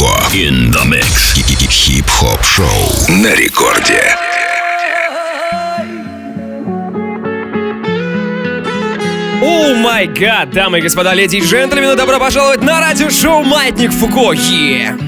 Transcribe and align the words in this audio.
Фуко. 0.00 0.34
In 0.34 0.72
the 0.72 0.82
mix. 0.86 1.34
Хип-хоп 1.68 2.42
шоу 2.42 2.66
на 3.08 3.34
рекорде. 3.34 4.02
О 9.42 9.74
май 9.74 10.06
гад, 10.06 10.52
дамы 10.52 10.78
и 10.78 10.80
господа, 10.80 11.12
леди 11.12 11.36
и 11.36 11.40
джентльмены, 11.42 11.96
добро 11.96 12.18
пожаловать 12.18 12.62
на 12.62 12.80
радиошоу 12.80 13.42
«Маятник 13.42 13.92
Фуко». 13.92 14.32
Yeah. 14.32 14.98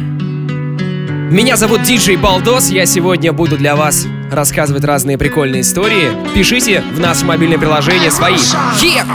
Меня 1.30 1.56
зовут 1.56 1.82
Диджей 1.84 2.16
Балдос, 2.16 2.68
я 2.68 2.84
сегодня 2.84 3.32
буду 3.32 3.56
для 3.56 3.76
вас 3.76 4.06
рассказывать 4.30 4.84
разные 4.84 5.16
прикольные 5.16 5.62
истории. 5.62 6.10
Пишите 6.34 6.82
в 6.92 7.00
наше 7.00 7.24
мобильное 7.24 7.56
приложение 7.56 8.10
свои. 8.10 8.34
Yeah. 8.34 9.06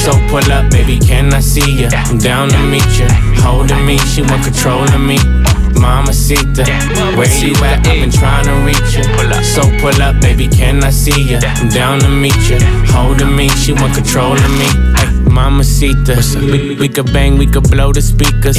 you. 0.00 0.04
So 0.04 0.12
pull 0.28 0.52
up, 0.52 0.70
baby, 0.70 0.98
can 0.98 1.32
I 1.34 1.40
see 1.40 1.72
you? 1.72 1.88
I'm 1.92 2.18
down 2.18 2.48
to 2.50 2.58
meet 2.58 2.86
you. 2.98 3.06
Holding 3.42 3.84
me, 3.86 3.98
she 3.98 4.22
want 4.22 4.44
control 4.44 4.82
of 4.82 5.00
me. 5.00 5.18
Mamacita, 5.74 6.64
where 7.16 7.28
you 7.40 7.54
at? 7.64 7.86
I've 7.86 8.00
been 8.00 8.10
trying 8.10 8.44
to 8.46 8.54
reach 8.64 8.96
you. 8.96 9.04
So 9.44 9.62
pull 9.80 10.02
up, 10.02 10.20
baby, 10.20 10.48
can 10.48 10.82
I 10.84 10.90
see 10.90 11.22
you? 11.22 11.38
I'm 11.42 11.68
down 11.68 12.00
to 12.00 12.08
meet 12.08 12.36
you. 12.48 12.58
Holding 12.92 13.34
me, 13.34 13.48
she 13.50 13.72
want 13.72 13.94
control 13.94 14.32
of 14.32 14.50
me. 14.58 14.68
Ay, 14.96 15.10
Mamacita, 15.28 16.16
we, 16.40 16.76
we 16.76 16.88
could 16.88 17.12
bang, 17.12 17.38
we 17.38 17.46
could 17.46 17.70
blow 17.70 17.92
the 17.92 18.02
speakers. 18.02 18.58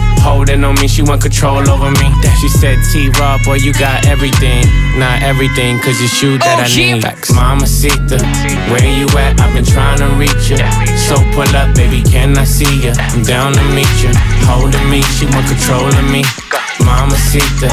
Holding 0.21 0.63
on 0.63 0.75
me, 0.75 0.87
she 0.87 1.01
want 1.01 1.21
control 1.21 1.67
over 1.69 1.91
me. 1.91 2.07
She 2.39 2.47
said, 2.47 2.77
T 2.91 3.09
Raw, 3.19 3.37
boy, 3.43 3.55
you 3.55 3.73
got 3.73 4.05
everything. 4.07 4.63
Not 4.97 5.21
everything, 5.23 5.79
cause 5.79 5.99
it's 6.01 6.21
you 6.21 6.37
that 6.37 6.59
Oh, 6.59 6.63
I 6.63 6.67
need. 6.69 7.03
Mamacita, 7.33 8.17
where 8.71 8.85
you 8.85 9.07
at? 9.17 9.39
I've 9.41 9.53
been 9.53 9.65
trying 9.65 9.99
to 9.99 10.09
reach 10.17 10.49
you. 10.49 10.57
So 11.09 11.15
pull 11.33 11.49
up, 11.55 11.75
baby, 11.75 12.01
can 12.03 12.37
I 12.37 12.43
see 12.45 12.69
you? 12.85 12.93
I'm 12.97 13.23
down 13.23 13.53
to 13.53 13.63
meet 13.73 13.89
you. 14.03 14.11
Holding 14.45 14.89
me, 14.89 15.01
she 15.17 15.25
want 15.25 15.47
control 15.47 15.87
of 15.87 16.05
me. 16.11 16.23
Mamacita, 16.85 17.69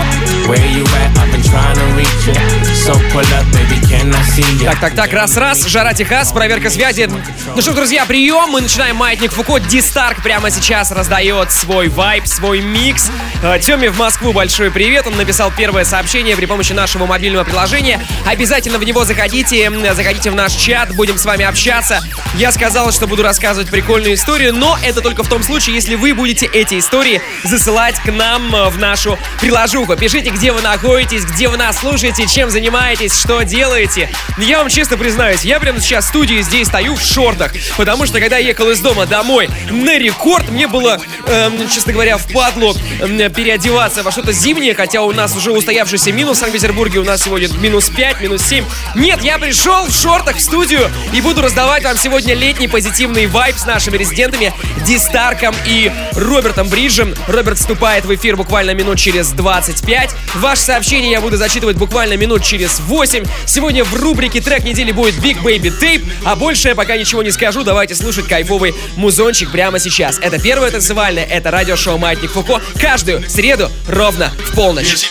where 0.48 0.66
you 0.72 0.84
at? 1.00 1.16
I've 1.18 1.32
been 1.32 1.42
trying 1.42 1.76
to 1.76 1.86
reach 1.96 2.26
you. 2.28 2.34
So 2.74 2.92
pull 3.12 3.24
up, 3.36 3.44
baby, 3.52 3.80
can 3.88 4.12
I 4.14 4.22
see 4.22 4.44
you? 4.58 4.70
Так, 4.70 4.80
так, 4.80 4.94
так, 4.94 5.12
раз-раз, 5.12 5.66
Жара 5.66 5.92
Техас, 5.94 6.32
проверка 6.32 6.70
связи. 6.70 7.08
Ну 7.54 7.60
что 7.62 7.72
друзья, 7.72 8.04
прием, 8.06 8.50
мы 8.50 8.60
начинаем 8.60 8.96
Маятник 8.96 9.32
Фуко. 9.32 9.58
Дистарк 9.60 10.22
прямо 10.22 10.50
сейчас 10.50 10.90
раздает 10.92 11.50
свой 11.52 11.88
вайб, 11.88 12.26
свой 12.38 12.60
микс. 12.60 13.10
Э, 13.42 13.58
Тёме 13.58 13.90
в 13.90 13.98
Москву 13.98 14.32
большой 14.32 14.70
привет, 14.70 15.08
он 15.08 15.16
написал 15.16 15.50
первое 15.50 15.84
сообщение 15.84 16.36
при 16.36 16.46
помощи 16.46 16.72
нашего 16.72 17.04
мобильного 17.04 17.42
приложения. 17.42 18.00
Обязательно 18.26 18.78
в 18.78 18.84
него 18.84 19.04
заходите, 19.04 19.68
заходите 19.92 20.30
в 20.30 20.36
наш 20.36 20.52
чат, 20.52 20.94
будем 20.94 21.18
с 21.18 21.24
вами 21.24 21.44
общаться. 21.44 22.00
Я 22.36 22.52
сказал, 22.52 22.92
что 22.92 23.08
буду 23.08 23.24
рассказывать 23.24 23.70
прикольную 23.70 24.14
историю, 24.14 24.54
но 24.54 24.78
это 24.84 25.00
только 25.00 25.24
в 25.24 25.28
том 25.28 25.42
случае, 25.42 25.74
если 25.74 25.96
вы 25.96 26.14
будете 26.14 26.46
эти 26.46 26.78
истории 26.78 27.20
засылать 27.42 27.96
к 27.96 28.12
нам 28.12 28.54
э, 28.54 28.68
в 28.68 28.78
нашу 28.78 29.18
приложуху. 29.40 29.96
Пишите, 29.96 30.30
где 30.30 30.52
вы 30.52 30.62
находитесь, 30.62 31.24
где 31.24 31.48
вы 31.48 31.56
нас 31.56 31.80
слушаете, 31.80 32.28
чем 32.28 32.50
занимаетесь, 32.50 33.18
что 33.18 33.42
делаете. 33.42 34.10
Я 34.38 34.58
вам 34.58 34.68
честно 34.68 34.96
признаюсь, 34.96 35.42
я 35.42 35.58
прямо 35.58 35.80
сейчас 35.80 36.04
в 36.04 36.08
студии 36.08 36.40
здесь 36.42 36.68
стою 36.68 36.94
в 36.94 37.02
шортах, 37.02 37.52
потому 37.76 38.06
что 38.06 38.20
когда 38.20 38.36
я 38.38 38.48
ехал 38.48 38.70
из 38.70 38.78
дома 38.78 39.06
домой 39.06 39.50
на 39.70 39.98
рекорд, 39.98 40.48
мне 40.50 40.68
было, 40.68 41.00
эм, 41.26 41.68
честно 41.68 41.92
говоря, 41.92 42.16
впадло 42.16 42.27
эм, 42.34 43.32
переодеваться 43.32 44.02
во 44.02 44.10
что-то 44.10 44.32
зимнее, 44.32 44.74
хотя 44.74 45.02
у 45.02 45.12
нас 45.12 45.34
уже 45.36 45.52
устоявшийся 45.52 46.12
минус 46.12 46.38
в 46.38 46.40
Санкт-Петербурге, 46.40 47.00
у 47.00 47.04
нас 47.04 47.22
сегодня 47.22 47.48
минус 47.58 47.90
5, 47.90 48.20
минус 48.20 48.42
7. 48.42 48.64
Нет, 48.94 49.22
я 49.22 49.38
пришел 49.38 49.86
в 49.86 49.92
шортах 49.94 50.36
в 50.36 50.40
студию 50.40 50.90
и 51.12 51.20
буду 51.20 51.42
раздавать 51.42 51.84
вам 51.84 51.96
сегодня 51.96 52.34
летний 52.34 52.68
позитивный 52.68 53.26
вайб 53.26 53.56
с 53.56 53.66
нашими 53.66 53.96
резидентами 53.96 54.52
Дистарком 54.86 55.54
и 55.66 55.90
Робертом 56.12 56.68
Бриджем. 56.68 57.14
Роберт 57.26 57.58
вступает 57.58 58.04
в 58.04 58.14
эфир 58.14 58.36
буквально 58.36 58.72
минут 58.72 58.98
через 58.98 59.30
25. 59.30 60.10
Ваше 60.36 60.62
сообщение 60.62 61.10
я 61.10 61.20
буду 61.20 61.36
зачитывать 61.36 61.76
буквально 61.76 62.16
минут 62.16 62.44
через 62.44 62.80
8. 62.80 63.24
Сегодня 63.46 63.84
в 63.84 63.94
рубрике 63.94 64.40
трек 64.40 64.64
недели 64.64 64.92
будет 64.92 65.14
Big 65.16 65.42
Baby 65.42 65.72
Tape, 65.80 66.06
а 66.24 66.36
больше 66.36 66.68
я 66.68 66.74
пока 66.74 66.96
ничего 66.96 67.22
не 67.22 67.30
скажу. 67.30 67.64
Давайте 67.64 67.94
слушать 67.94 68.26
кайфовый 68.26 68.74
музончик 68.96 69.50
прямо 69.50 69.78
сейчас. 69.78 70.18
Это 70.18 70.40
первое 70.40 70.70
танцевальное, 70.70 71.24
это 71.24 71.50
радиошоу 71.50 71.98
Маятник 72.18 72.32
Фуко. 72.32 72.60
Каждую 72.80 73.22
среду 73.30 73.70
ровно 73.86 74.32
в 74.38 74.54
полночь. 74.56 75.06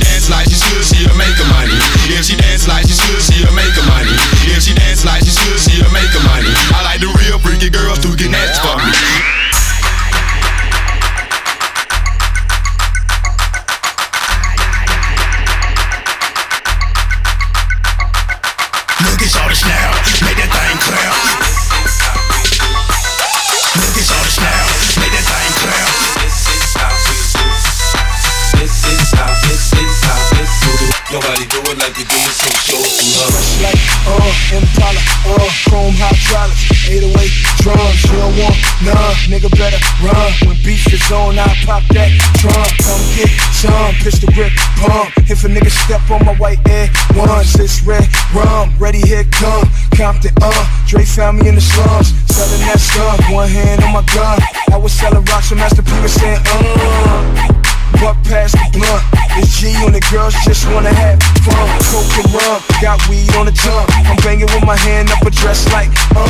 Like 33.68 33.80
uh 34.08 34.56
Impala, 34.56 35.02
uh 35.28 35.50
chrome 35.68 35.96
hydraulics, 36.00 36.72
808 36.88 37.28
drums. 37.64 38.00
You 38.08 38.16
don't 38.16 38.36
want 38.40 38.58
none, 38.84 39.16
nigga 39.28 39.52
better 39.60 39.80
run. 40.00 40.32
When 40.48 40.56
beef 40.64 40.88
is 40.88 41.04
on, 41.12 41.36
I 41.36 41.48
pop 41.68 41.84
that 41.92 42.12
trunk. 42.40 42.72
Come 42.88 43.04
get 43.20 43.32
some, 43.52 43.92
pistol 44.00 44.32
grip, 44.32 44.54
pump. 44.80 45.12
If 45.28 45.44
a 45.44 45.50
nigga 45.52 45.72
step 45.72 46.04
on 46.08 46.24
my 46.26 46.36
white 46.40 46.64
air, 46.70 46.88
once 47.16 47.60
it's 47.60 47.84
red 47.84 48.08
rum, 48.34 48.72
ready 48.80 49.04
here 49.04 49.28
come. 49.36 49.68
Compton, 49.96 50.32
uh, 50.42 50.64
Dre 50.88 51.04
found 51.04 51.40
me 51.40 51.50
in 51.50 51.56
the 51.56 51.62
slums, 51.62 52.16
selling 52.32 52.62
that 52.72 52.80
stuff. 52.80 53.20
One 53.32 53.50
hand 53.50 53.84
on 53.84 53.92
my 53.92 54.04
gun, 54.16 54.40
I 54.72 54.78
was 54.78 54.94
selling 54.94 55.24
rocks, 55.26 55.50
so 55.50 55.56
Master 55.56 55.84
P 55.84 55.92
was 56.02 56.14
saying, 56.14 56.40
uh. 56.46 57.54
Buck 58.00 58.16
past 58.24 58.54
the 58.54 58.80
blunt. 58.80 59.17
G 59.58 59.74
on 59.82 59.90
the 59.90 59.98
girls 60.14 60.38
just 60.46 60.70
wanna 60.70 60.94
have 60.94 61.18
fun. 61.42 61.66
Coke 61.90 62.14
and 62.22 62.30
rum, 62.30 62.62
got 62.78 63.02
weed 63.10 63.34
on 63.34 63.50
the 63.50 63.56
tongue. 63.58 63.90
I'm 64.06 64.14
banging 64.22 64.46
with 64.54 64.62
my 64.62 64.78
hand 64.78 65.10
up 65.10 65.26
a 65.26 65.34
dress 65.34 65.66
like, 65.74 65.90
uh. 66.14 66.22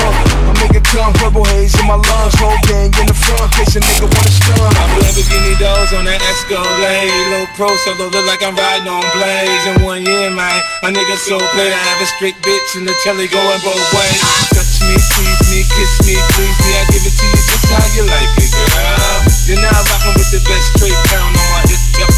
I 0.48 0.56
make 0.64 0.80
it 0.80 0.88
come, 0.88 1.12
purple 1.20 1.44
haze 1.52 1.76
in 1.76 1.92
my 1.92 2.00
lungs. 2.00 2.36
Whole 2.40 2.56
gang 2.72 2.88
in 2.88 3.04
the 3.04 3.12
front, 3.12 3.52
case 3.52 3.76
a 3.76 3.84
nigga 3.84 4.08
wanna 4.08 4.32
stun. 4.32 4.72
I'm 4.80 4.92
Lamborghini 5.04 5.60
doors 5.60 5.92
on 5.92 6.08
that 6.08 6.24
Escalade. 6.24 7.12
Low 7.36 7.44
pro, 7.60 7.68
so 7.84 8.00
look 8.00 8.16
like 8.24 8.40
I'm 8.48 8.56
riding 8.56 8.88
on 8.88 9.04
blades. 9.12 9.76
In 9.76 9.84
one 9.84 10.08
year, 10.08 10.32
man, 10.32 10.64
a 10.84 10.90
nigga 10.96 11.20
so 11.20 11.36
paid. 11.52 11.76
I 11.76 11.82
have 11.84 12.00
a 12.00 12.08
straight 12.16 12.40
bitch 12.40 12.80
in 12.80 12.88
the 12.88 12.96
telly 13.04 13.28
going 13.28 13.60
both 13.60 13.88
ways. 13.92 14.24
Touch 14.56 14.80
me, 14.88 14.96
squeeze 15.04 15.44
me, 15.52 15.60
kiss 15.68 15.94
me, 16.08 16.16
please 16.32 16.58
me. 16.64 16.72
I 16.80 16.84
give 16.96 17.04
it 17.04 17.12
to 17.12 17.26
you 17.28 17.42
just 17.44 17.68
how 17.76 17.84
you 17.92 18.08
like 18.08 18.32
it, 18.40 18.56
girl. 18.56 19.20
You're 19.52 19.60
now 19.60 19.76
rocking 19.76 20.16
with 20.16 20.32
the 20.32 20.40
best 20.48 20.80
straight 20.80 20.96
pound 21.12 21.36
on 21.36 21.48
my 21.52 21.62
hip, 21.68 21.84
yep, 22.00 22.12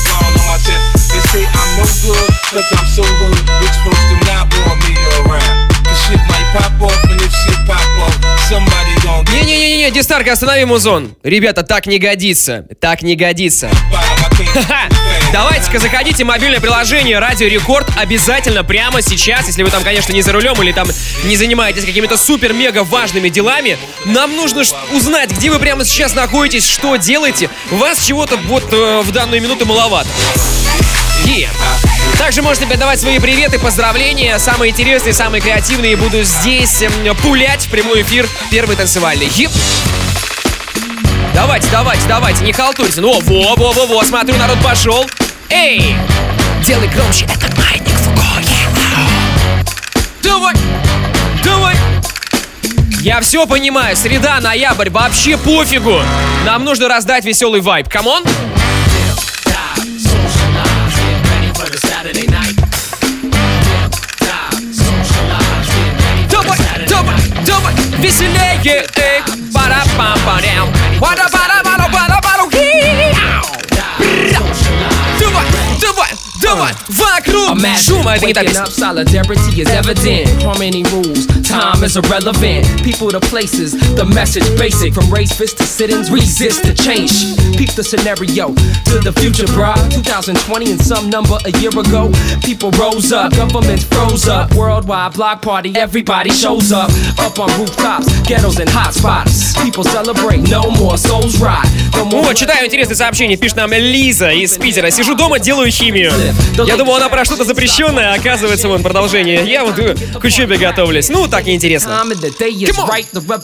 say 1.31 1.45
I'm 1.45 1.69
no 1.77 1.85
good, 2.01 2.29
cause 2.49 2.69
I'm 2.73 2.87
so 2.89 3.03
hood. 3.05 3.37
Which 3.61 3.77
folks 3.85 4.03
do 4.09 4.17
not 4.25 4.49
want 4.65 4.79
me 4.85 4.93
around. 5.21 5.69
The 5.85 5.95
shit 6.05 6.21
might 6.29 6.47
pop 6.53 6.81
off, 6.81 7.03
and 7.05 7.21
if 7.21 7.31
shit 7.31 7.59
pop 7.67 7.85
off, 8.01 8.17
somebody 8.49 8.93
gon' 9.03 9.25
get 9.25 9.45
Не-не-не-не, 9.45 9.91
Дистарка, 9.91 10.33
останови 10.33 10.65
музон. 10.65 11.15
Ребята, 11.23 11.63
так 11.63 11.85
не 11.85 11.99
годится. 11.99 12.65
Так 12.79 13.03
не 13.03 13.15
годится. 13.15 13.69
Давайте-ка 15.33 15.79
заходите 15.79 16.23
в 16.23 16.27
мобильное 16.27 16.59
приложение 16.59 17.19
Радио 17.19 17.47
Рекорд 17.47 17.87
обязательно 17.97 18.63
прямо 18.63 19.01
сейчас, 19.01 19.45
если 19.47 19.61
вы 19.61 19.69
там, 19.69 19.83
конечно, 19.83 20.13
не 20.13 20.23
за 20.23 20.31
рулем 20.31 20.59
или 20.63 20.71
там 20.71 20.87
не 21.25 21.35
занимаетесь 21.35 21.85
какими-то 21.85 22.17
супер-мега 22.17 22.83
важными 22.83 23.29
делами. 23.29 23.77
Нам 24.05 24.35
нужно 24.35 24.63
узнать, 24.91 25.29
где 25.31 25.51
вы 25.51 25.59
прямо 25.59 25.85
сейчас 25.85 26.15
находитесь, 26.15 26.67
что 26.67 26.95
делаете. 26.95 27.49
Вас 27.69 28.03
чего-то 28.05 28.37
вот 28.37 28.63
э, 28.73 29.01
в 29.01 29.11
данную 29.11 29.41
минуту 29.41 29.67
маловато. 29.67 30.09
Е. 31.29 31.47
Также 32.17 32.41
можете 32.41 32.65
передавать 32.65 32.99
свои 32.99 33.19
приветы, 33.19 33.59
поздравления. 33.59 34.39
Самые 34.39 34.71
интересные, 34.71 35.13
самые 35.13 35.41
креативные 35.41 35.95
буду 35.95 36.23
здесь 36.23 36.81
эм, 36.81 37.15
пулять 37.17 37.67
в 37.67 37.69
прямой 37.69 38.01
эфир 38.01 38.27
первый 38.49 38.75
танцевальный. 38.75 39.27
Еп. 39.35 39.51
Давайте, 41.35 41.67
давайте, 41.71 42.01
давайте, 42.07 42.43
не 42.43 42.51
халтурьте. 42.51 43.01
Ну, 43.01 43.19
во, 43.21 43.55
во, 43.55 43.71
во, 43.71 43.85
во, 43.85 44.03
смотрю, 44.03 44.35
народ 44.37 44.57
пошел. 44.63 45.05
Эй! 45.49 45.95
Делай 46.63 46.87
громче, 46.87 47.25
это 47.25 47.55
маятник 47.55 47.95
Фуко. 47.95 48.19
Давай, 50.23 50.55
давай. 51.43 51.75
Я 53.01 53.21
все 53.21 53.45
понимаю, 53.45 53.95
среда, 53.95 54.39
ноябрь, 54.41 54.89
вообще 54.89 55.37
пофигу. 55.37 56.01
Нам 56.43 56.65
нужно 56.65 56.87
раздать 56.87 57.23
веселый 57.23 57.61
вайб. 57.61 57.87
Come 57.87 58.08
on? 58.08 58.23
Давай, 58.23 58.68
get 68.63 68.91
it, 68.97 69.23
ba 69.53 69.63
da 69.71 69.81
bam 69.97 70.17
ba 70.25 70.41
down, 70.41 70.67
wa 70.99 71.15
da 71.15 71.27
ba 71.31 71.43
da 71.47 71.58
давай, 76.40 76.72
давай, 76.88 77.14
вокруг 77.14 77.58
шума, 77.78 78.14
это 78.14 78.26
не 78.26 78.32
та 78.32 78.42
песня. 78.42 78.62
up, 78.62 78.70
solidarity 78.70 79.60
is 79.60 79.68
evident. 79.68 80.42
Harmony 80.42 80.82
rules, 80.92 81.26
time 81.42 81.82
is 81.84 81.96
irrelevant. 81.96 82.66
People 82.82 83.10
to 83.10 83.20
places, 83.20 83.72
the 83.96 84.04
message 84.04 84.44
basic. 84.58 84.92
From 84.94 85.10
raise 85.10 85.32
fists 85.32 85.54
to 85.54 85.64
sit-ins, 85.64 86.10
resist 86.10 86.62
the 86.62 86.74
change. 86.74 87.36
Peep 87.56 87.70
the 87.74 87.82
scenario 87.82 88.54
to 88.90 88.98
the 89.00 89.12
future, 89.20 89.46
bruh. 89.46 89.74
2020 89.90 90.72
and 90.72 90.80
some 90.80 91.10
number 91.10 91.38
a 91.44 91.50
year 91.60 91.70
ago. 91.70 92.10
People 92.42 92.70
rose 92.72 93.12
up, 93.12 93.34
governments 93.34 93.84
froze 93.84 94.28
up. 94.28 94.54
Worldwide 94.54 95.14
block 95.14 95.42
party, 95.42 95.72
everybody 95.76 96.30
shows 96.30 96.72
up. 96.72 96.90
Up 97.18 97.38
on 97.38 97.48
rooftops, 97.58 98.06
ghettos 98.22 98.58
and 98.58 98.68
hot 98.68 98.94
spots. 98.94 99.54
People 99.62 99.84
celebrate, 99.84 100.48
no 100.50 100.70
more 100.70 100.98
souls 100.98 101.40
rot. 101.40 101.66
No 101.94 102.04
more 102.04 102.24
О, 102.30 102.34
читаю 102.34 102.66
интересное 102.66 102.96
сообщение. 102.96 103.36
Пишет 103.36 103.56
нам 103.56 103.72
Лиза 103.72 104.30
из 104.30 104.56
Питера. 104.56 104.90
Сижу 104.90 105.14
дома, 105.14 105.38
делаю 105.38 105.70
химию. 105.70 106.12
Я 106.65 106.77
думал, 106.77 106.95
она 106.95 107.09
про 107.09 107.25
что-то 107.25 107.43
запрещенное, 107.43 108.11
а 108.13 108.15
оказывается, 108.15 108.67
вон 108.67 108.81
продолжение. 108.83 109.43
Я 109.49 109.63
вот 109.63 109.77
э, 109.79 109.95
к 110.19 110.23
учебе 110.23 110.57
готовлюсь. 110.57 111.09
Ну, 111.09 111.27
так 111.27 111.45
неинтересно. 111.45 111.99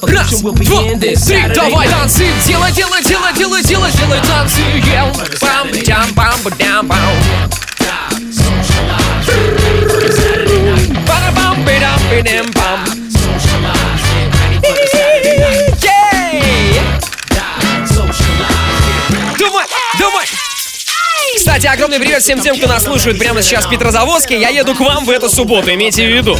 Раз, 0.02 0.42
два, 0.42 0.52
три, 0.52 1.16
давай 1.56 1.88
танцы, 1.90 2.26
делай, 2.48 2.72
делай, 2.72 3.04
делай, 3.04 3.34
делай, 3.36 3.64
делай, 3.64 3.92
делай 3.92 4.20
танцы, 4.28 4.62
ел. 4.94 5.12
Бам, 5.42 5.72
дям, 5.84 6.14
бам, 6.14 6.40
бам. 6.88 7.10
Ей! 15.82 16.82
Давай, 19.38 19.66
давай! 20.00 20.55
Кстати, 21.56 21.74
огромный 21.74 22.00
привет 22.00 22.22
всем 22.22 22.42
тем, 22.42 22.58
кто 22.58 22.68
нас 22.68 22.84
слушает 22.84 23.18
прямо 23.18 23.42
сейчас 23.42 23.66
в 23.66 23.70
Петрозаводске. 23.70 24.38
Я 24.38 24.50
еду 24.50 24.76
к 24.76 24.82
вам 24.82 25.06
в 25.06 25.10
эту 25.10 25.30
субботу, 25.30 25.74
имейте 25.74 26.06
в 26.06 26.10
виду. 26.10 26.38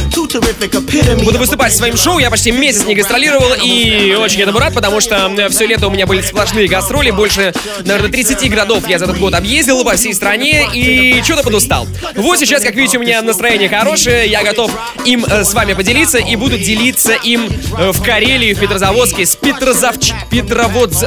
Буду 1.24 1.38
выступать 1.38 1.72
со 1.72 1.78
своим 1.78 1.96
шоу, 1.96 2.18
я 2.18 2.28
почти 2.28 2.50
месяц 2.50 2.84
не 2.84 2.94
гастролировал 2.94 3.54
и 3.54 4.14
очень 4.20 4.42
этому 4.42 4.58
рад, 4.58 4.74
потому 4.74 5.00
что 5.00 5.32
все 5.48 5.66
лето 5.66 5.86
у 5.86 5.90
меня 5.90 6.06
были 6.06 6.20
сплошные 6.20 6.68
гастроли, 6.68 7.12
больше, 7.12 7.54
наверное, 7.86 8.10
30 8.10 8.50
городов 8.50 8.86
я 8.90 8.98
за 8.98 9.06
этот 9.06 9.18
год 9.18 9.32
объездил 9.32 9.82
по 9.84 9.96
всей 9.96 10.12
стране 10.12 10.68
и 10.74 11.22
что-то 11.24 11.42
подустал. 11.42 11.88
Вот 12.14 12.38
сейчас, 12.38 12.62
как 12.62 12.74
видите, 12.74 12.98
у 12.98 13.00
меня 13.00 13.22
настроение 13.22 13.70
хорошее, 13.70 14.28
я 14.28 14.44
готов 14.44 14.70
им 15.06 15.24
э, 15.24 15.44
с 15.44 15.54
вами 15.54 15.72
поделиться 15.72 16.18
и 16.18 16.36
буду 16.36 16.58
делиться 16.58 17.14
им 17.14 17.48
э, 17.78 17.90
в 17.90 18.02
Карелии, 18.02 18.52
в 18.52 18.60
Петрозаводске, 18.60 19.24
с 19.24 19.34
Петрозавч... 19.34 20.12
Петроводз... 20.30 21.02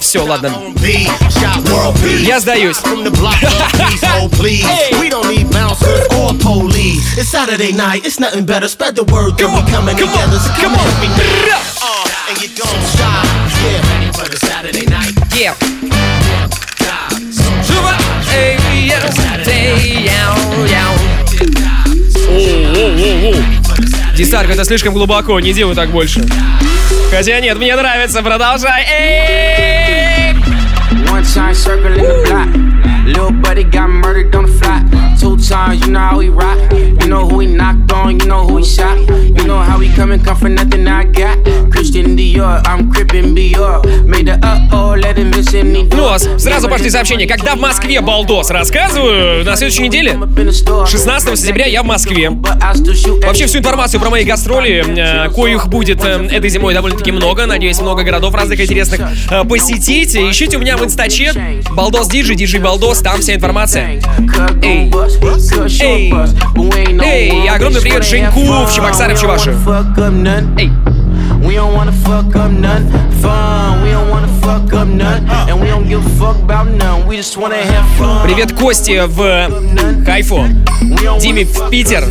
все, 0.00 0.24
ладно. 0.24 0.54
Я 2.22 2.40
сдаюсь. 2.40 2.78
Block, 3.42 3.72
please, 3.74 4.02
oh 4.04 4.28
please. 4.30 4.66
We 5.00 5.08
don't 5.08 5.28
need 5.28 5.50
bouncers 5.50 6.06
or 6.16 6.32
police. 6.38 7.18
It's 7.18 7.28
Saturday 7.28 7.72
night, 7.72 8.06
it's 8.06 8.18
nothing 8.20 8.46
better. 8.46 8.68
Spread 8.68 8.94
the 8.96 9.04
word 9.04 9.36
that 9.38 9.50
we 9.50 9.60
coming 9.70 9.96
come 9.96 10.08
together. 10.08 10.38
on, 10.38 10.42
So 10.46 10.50
come 10.54 10.74
come 10.74 10.80
on. 10.80 11.00
me 11.02 11.08
uh, 11.10 12.30
and 12.30 12.36
you 12.40 12.48
don't 12.54 12.82
stop. 12.94 13.24
Yeah, 13.62 13.82
ready 13.90 14.10
for 14.14 14.28
the 14.30 14.38
Saturday 14.38 14.86
night. 14.86 15.12
Yeah. 15.34 15.58
Дистарк, 24.16 24.50
это 24.50 24.64
слишком 24.64 24.94
глубоко, 24.94 25.38
не 25.40 25.52
делай 25.52 25.74
так 25.74 25.90
больше. 25.90 26.22
Хотя 27.10 27.40
нет, 27.40 27.56
мне 27.58 27.74
нравится, 27.76 28.22
продолжай. 28.22 28.84
Эй! 28.88 30.34
One 31.10 31.22
time 31.24 31.52
circle 31.54 31.94
buddy 33.54 33.64
got 33.64 33.90
murdered 33.90 34.32
times, 35.52 35.84
you 35.84 35.92
know 35.92 36.00
how 36.00 36.18
he 36.20 36.30
rock. 36.30 36.58
You 36.72 37.08
know 37.08 37.28
who 37.28 37.40
he 37.40 37.46
knocked 37.46 37.92
on, 37.92 38.18
you 38.18 38.26
know 38.26 38.46
who 38.46 38.56
he 38.56 38.64
shot. 38.64 38.96
You 39.36 39.44
know 39.46 39.58
how 39.58 39.78
he 39.78 39.88
come 39.94 40.12
and 40.12 40.24
come 40.24 40.36
for 40.36 40.48
nothing 40.48 40.88
I 40.88 41.04
got. 41.04 41.36
Christian 41.70 42.16
Dior, 42.16 42.62
I'm 42.66 42.90
crippin' 42.90 43.34
Dior. 43.34 43.82
Made 44.06 44.26
the 44.28 44.38
uh 44.42 44.68
oh, 44.72 44.96
let 44.98 45.18
him 45.18 45.30
miss 45.30 45.52
any 45.54 45.82
Ну, 45.94 46.08
а 46.08 46.18
сразу 46.18 46.68
пошли 46.68 46.88
сообщения. 46.88 47.26
Когда 47.26 47.54
в 47.54 47.60
Москве 47.60 48.00
балдос? 48.00 48.50
Рассказываю 48.50 49.44
на 49.44 49.56
следующей 49.56 49.82
неделе. 49.82 50.18
16 50.86 51.38
сентября 51.38 51.66
я 51.66 51.82
в 51.82 51.86
Москве. 51.86 52.30
Вообще 52.30 53.46
всю 53.46 53.58
информацию 53.58 54.00
про 54.00 54.10
мои 54.10 54.24
гастроли, 54.24 54.84
э, 54.86 55.30
коих 55.30 55.68
будет 55.68 56.02
э, 56.04 56.28
этой 56.30 56.48
зимой 56.48 56.72
довольно-таки 56.72 57.12
много. 57.12 57.46
Надеюсь, 57.46 57.80
много 57.80 58.04
городов 58.04 58.34
разных 58.34 58.60
интересных 58.60 59.00
э, 59.30 59.44
посетить. 59.44 60.14
Ищите 60.14 60.56
у 60.56 60.60
меня 60.60 60.76
в 60.76 60.84
инстаче 60.84 61.62
Балдос 61.72 62.08
Диджи, 62.08 62.34
Диджи 62.34 62.58
Балдос, 62.58 63.00
там 63.00 63.20
вся 63.20 63.34
информация. 63.34 64.00
Эй. 64.62 64.90
Эй. 65.80 66.12
Эй, 67.02 67.48
огромный 67.48 67.80
привет 67.80 68.04
Женьку 68.04 68.40
в 68.40 68.72
Чебоксары, 68.74 69.14
в 69.14 69.20
Чувашию. 69.20 69.56
Эй. 70.56 70.70
We 71.42 71.56
don't 71.56 71.74
wanna 71.74 71.92
fuck 72.04 72.34
up 72.36 72.52
none 72.52 72.86
fun. 73.22 73.82
We 73.82 73.90
don't 73.90 74.10
wanna 74.10 74.28
fuck 74.40 74.72
up 74.74 74.88
none. 74.88 75.24
And 75.48 75.60
we 75.60 75.68
don't 75.68 75.88
give 75.88 76.04
a 76.04 76.10
fuck 76.18 76.36
about 76.42 76.66
none. 76.66 77.06
We 77.06 77.16
just 77.16 77.36
wanna 77.36 77.56
have 77.56 77.86
fun. 77.98 78.24
Привет 78.24 78.52
Косте 78.52 79.06
в 79.06 79.50
Кайфу, 80.04 80.44
Диме 81.20 81.44
в 81.44 81.70
Питер, 81.70 82.04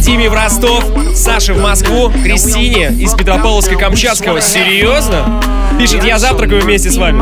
Диме 0.00 0.30
в 0.30 0.34
Ростов, 0.34 0.84
Саше 1.14 1.54
в 1.54 1.60
Москву, 1.60 2.10
Кристине 2.22 2.88
из 2.88 3.14
Петропавловска-Камчатского. 3.14 4.40
Серьезно? 4.40 5.42
Пишет, 5.78 6.04
я 6.04 6.18
завтракаю 6.18 6.62
вместе 6.62 6.90
с 6.90 6.96
вами. 6.96 7.20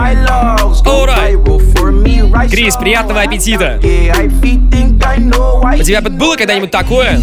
Alright. 0.84 1.71
Крис, 2.50 2.76
приятного 2.76 3.23
аппетита. 3.23 3.78
У 3.80 5.83
тебя 5.83 6.00
было 6.00 6.37
когда-нибудь 6.37 6.71
такое, 6.71 7.18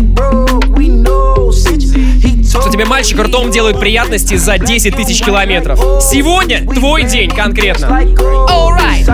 что 2.50 2.72
тебе 2.72 2.86
мальчик 2.86 3.20
ртом 3.20 3.52
делает 3.52 3.80
приятности 3.80 4.36
за 4.36 4.58
10 4.58 4.96
тысяч 4.96 5.24
километров? 5.24 5.80
Сегодня 6.02 6.68
твой 6.68 7.04
день 7.04 7.30
конкретно. 7.30 7.88
Alright. 7.88 9.06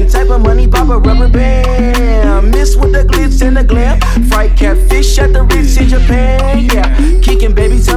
Hand. 0.00 0.10
Type 0.10 0.30
of 0.30 0.40
money, 0.42 0.66
pop 0.66 0.88
a 0.88 0.98
rubber 0.98 1.28
band. 1.28 2.50
Miss 2.50 2.76
with 2.76 2.92
the 2.92 3.04
glitz 3.04 3.42
and 3.42 3.56
the 3.56 3.64
glam. 3.64 4.00
Fried 4.28 4.56
catfish 4.56 5.18
at 5.18 5.32
the 5.32 5.42
Ritz 5.42 5.76
in 5.76 5.88
Japan. 5.88 6.58
Yeah, 6.58 7.20
kicking. 7.22 7.50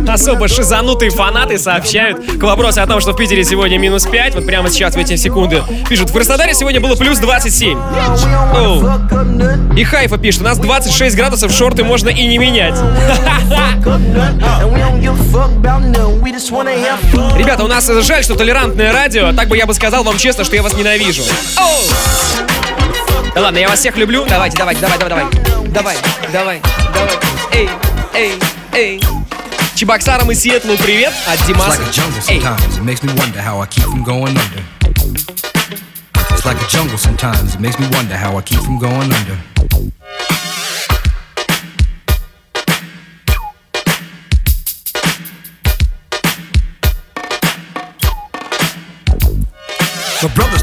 Особо 0.08 0.48
шизанутые 0.48 1.12
фанаты 1.12 1.58
сообщают 1.58 2.40
к 2.40 2.44
вопросу 2.44 2.82
о 2.82 2.88
том, 2.88 3.00
что 3.00 3.14
в 3.14 3.16
Питере 3.16 3.44
сегодня 3.44 3.78
минус 3.78 4.06
5, 4.06 4.36
вот 4.36 4.46
прямо 4.46 4.70
сейчас 4.70 4.96
в 4.96 4.98
эти 4.98 5.16
секунды. 5.16 5.62
Пишут, 5.90 6.10
в 6.10 6.14
Краснодаре 6.14 6.54
сегодня 6.54 6.80
было 6.80 6.96
плюс 6.96 7.20
27. 7.20 7.78
Оу. 8.54 8.90
И 9.76 9.84
Хайфа 9.84 10.18
пишет, 10.18 10.42
у 10.42 10.46
нас 10.46 10.58
26 10.58 11.16
градусов, 11.16 11.52
шорты 11.52 11.84
можно 11.84 12.10
и 12.10 12.28
не 12.28 12.38
менять. 12.38 12.76
Ребята, 17.38 17.64
у 17.64 17.68
нас 17.68 17.90
жаль, 18.06 18.24
что 18.24 18.36
толерантное 18.36 18.94
радио, 18.94 19.34
так 19.34 19.48
бы 19.48 19.58
я 19.58 19.66
бы 19.66 19.74
сказал 19.74 20.04
вам 20.04 20.18
честно, 20.18 20.44
что 20.44 20.56
я 20.56 20.64
вас 20.64 20.74
ненавижу. 20.76 21.24
Оу. 21.58 21.93
Да 23.36 23.42
ладно, 23.42 23.58
я 23.58 23.68
вас 23.68 23.80
всех 23.80 23.98
люблю. 23.98 24.26
Давайте, 24.28 24.58
давайте, 24.58 24.82
давай, 24.82 24.98
давай, 25.00 25.10
давай. 25.10 25.66
Давай, 25.70 25.98
давай, 26.32 26.62
давай. 26.94 27.20
Эй, 27.52 27.70
эй, 28.14 28.40
эй. 28.74 29.04
Чебоксарам 29.76 30.30
и 30.32 30.36
Сиэтлу 30.36 30.78
привет 30.78 31.12
от 31.26 31.44
Димаса. 31.48 31.80
like 31.80 31.90
a 31.90 31.92
jungle 31.92 32.22
sometimes. 32.22 32.78
It 32.78 32.84
makes 32.84 33.04
me 33.04 33.14
wonder 33.14 33.42
how 33.42 33.60
I 33.60 33.66
keep 33.66 33.84
from 33.86 34.04
going 34.04 34.38
under. 34.38 34.64
It's 36.30 36.46
like 36.46 36.62
a 36.62 36.68
jungle 36.68 36.98
sometimes. 36.98 37.56
It 37.56 37.60
makes 37.60 37.80
me 37.80 37.88
wonder 37.92 38.16
how 38.16 38.38
I 38.38 38.42
keep 38.44 38.60
from 38.60 38.78
going 38.78 39.12
under. 39.12 39.38
My 50.22 50.30
brother's 50.36 50.63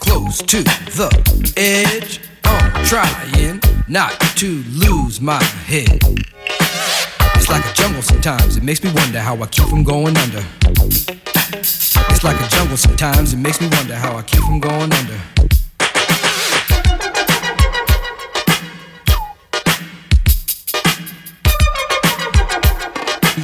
close 0.00 0.38
to 0.38 0.62
the 0.62 1.52
edge. 1.56 2.20
I'm 2.44 2.84
trying 2.84 3.60
not 3.88 4.18
to 4.36 4.62
lose 4.70 5.20
my 5.20 5.42
head. 5.66 6.00
It's 7.34 7.48
like 7.48 7.64
a 7.64 7.72
jungle 7.74 8.02
sometimes, 8.02 8.56
it 8.56 8.62
makes 8.62 8.82
me 8.82 8.90
wonder 8.92 9.20
how 9.20 9.36
I 9.42 9.46
keep 9.46 9.66
from 9.68 9.84
going 9.84 10.16
under. 10.16 10.44
It's 11.58 12.24
like 12.24 12.40
a 12.40 12.48
jungle 12.48 12.76
sometimes, 12.76 13.32
it 13.32 13.38
makes 13.38 13.60
me 13.60 13.68
wonder 13.68 13.94
how 13.94 14.16
I 14.16 14.22
keep 14.22 14.40
from 14.40 14.60
going 14.60 14.92
under. 14.92 15.20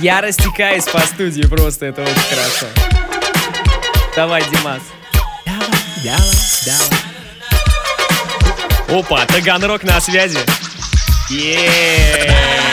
Я 0.02 0.20
растекаюсь 0.20 0.84
по 0.84 0.98
студии 1.00 1.42
просто, 1.42 1.86
это 1.86 2.02
очень 2.02 2.12
хорошо. 2.14 2.66
Давай, 4.16 4.42
Димас. 4.50 4.82
Давай, 5.46 5.75
Dallas, 6.03 6.63
Dallas. 6.65 6.89
Опа, 8.89 9.25
Таганрог 9.25 9.83
на 9.83 9.99
связи. 9.99 10.39
Yeah. 11.29 12.67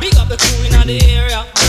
Big 0.00 0.14
up 0.16 0.28
the 0.28 0.36
crew 0.36 0.64
in 0.64 0.86
the 0.86 1.00
area. 1.10 1.63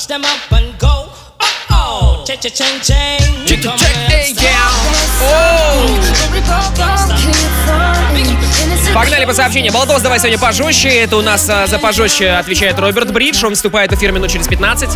Touch 0.00 0.06
them 0.06 0.24
up 0.24 0.52
and 0.52 0.78
go. 0.78 1.10
Oh, 1.40 1.66
oh. 1.72 2.24
Cha-cha-ching, 2.26 2.80
ching. 2.80 3.44
Check, 3.44 3.60
check, 3.60 3.96
hey, 4.08 4.32
yeah. 4.32 4.70
Оу. 5.20 6.00
Погнали 8.94 9.26
по 9.26 9.34
сообщениям. 9.34 9.74
Балдос, 9.74 10.00
давай 10.00 10.18
сегодня 10.18 10.38
пожестче. 10.38 10.88
Это 10.88 11.18
у 11.18 11.22
нас 11.22 11.46
а, 11.50 11.66
за 11.66 11.78
пожестче 11.78 12.30
отвечает 12.30 12.78
Роберт 12.78 13.12
Бридж. 13.12 13.44
Он 13.44 13.54
вступает 13.54 13.92
в 13.92 13.96
эфир 13.96 14.12
минут 14.12 14.30
через 14.30 14.48
15. 14.48 14.88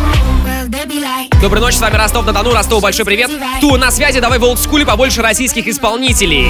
Доброй 1.45 1.61
ночи, 1.61 1.75
с 1.75 1.79
вами 1.79 1.95
Ростов-на-Дону. 1.95 2.53
Ростов, 2.53 2.81
большой 2.81 3.05
привет. 3.05 3.29
Ту, 3.61 3.77
на 3.77 3.91
связи, 3.91 4.19
давай 4.19 4.39
в 4.39 4.43
олдскуле 4.43 4.83
побольше 4.83 5.21
российских 5.21 5.67
исполнителей. 5.67 6.49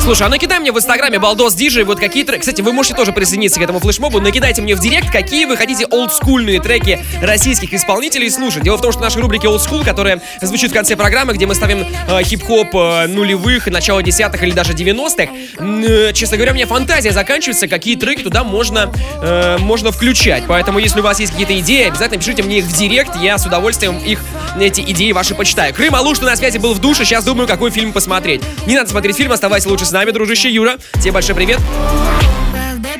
Слушай, 0.00 0.26
а 0.26 0.28
накидай 0.28 0.58
мне 0.58 0.72
в 0.72 0.78
инстаграме 0.78 1.20
Балдос 1.20 1.54
Диджей 1.54 1.84
вот 1.84 2.00
какие 2.00 2.24
треки. 2.24 2.40
Кстати, 2.40 2.60
вы 2.60 2.72
можете 2.72 2.96
тоже 2.96 3.12
присоединиться 3.12 3.60
к 3.60 3.62
этому 3.62 3.78
флешмобу. 3.78 4.20
Накидайте 4.20 4.60
мне 4.60 4.74
в 4.74 4.80
директ, 4.80 5.12
какие 5.12 5.44
вы 5.44 5.56
хотите 5.56 5.86
олдскульные 5.86 6.60
треки 6.60 6.98
российских 7.20 7.72
исполнителей 7.72 8.28
слушать. 8.32 8.64
Дело 8.64 8.78
в 8.78 8.80
том, 8.80 8.90
что 8.90 9.00
наша 9.00 9.20
рубрика 9.20 9.46
олдскул, 9.46 9.84
которая 9.84 10.20
звучит 10.40 10.72
в 10.72 10.74
конце 10.74 10.96
программы, 10.96 11.34
где 11.34 11.46
мы 11.46 11.54
ставим 11.54 11.86
э, 12.08 12.22
хип-хоп 12.24 12.74
э, 12.74 13.06
нулевых, 13.06 13.68
начала 13.68 14.02
десятых 14.02 14.42
или 14.42 14.50
даже 14.50 14.72
90-х, 14.72 15.32
э, 15.60 16.12
честно 16.14 16.36
говоря, 16.36 16.50
у 16.50 16.56
меня 16.56 16.66
фантазия 16.66 17.12
заканчивается, 17.12 17.68
какие 17.68 17.94
треки 17.94 18.22
туда 18.22 18.42
можно, 18.42 18.92
э, 19.22 19.58
можно 19.58 19.92
включать. 19.92 20.42
Поэтому, 20.48 20.80
если 20.80 20.98
у 20.98 21.04
вас 21.04 21.20
есть 21.20 21.30
какие-то 21.30 21.56
идеи, 21.60 21.86
обязательно 21.86 22.18
пишите 22.18 22.42
мне 22.42 22.58
их 22.58 22.64
в 22.64 22.76
директ, 22.76 23.14
я 23.20 23.38
с 23.38 23.46
удовольствием 23.46 23.98
их, 23.98 24.18
эти 24.58 24.80
идеи 24.80 25.12
ваши 25.12 25.34
почитаю. 25.34 25.74
Крым 25.74 25.94
Алуш, 25.94 26.18
ты 26.18 26.24
на 26.24 26.36
связи 26.36 26.58
был 26.58 26.74
в 26.74 26.78
душе, 26.78 27.04
сейчас 27.04 27.24
думаю, 27.24 27.48
какой 27.48 27.70
фильм 27.70 27.92
посмотреть. 27.92 28.42
Не 28.66 28.76
надо 28.76 28.90
смотреть 28.90 29.16
фильм, 29.16 29.32
оставайся 29.32 29.68
лучше 29.68 29.84
с 29.84 29.92
нами, 29.92 30.10
дружище 30.10 30.50
Юра. 30.50 30.76
Тебе 31.00 31.12
большой 31.12 31.34
привет. 31.34 31.60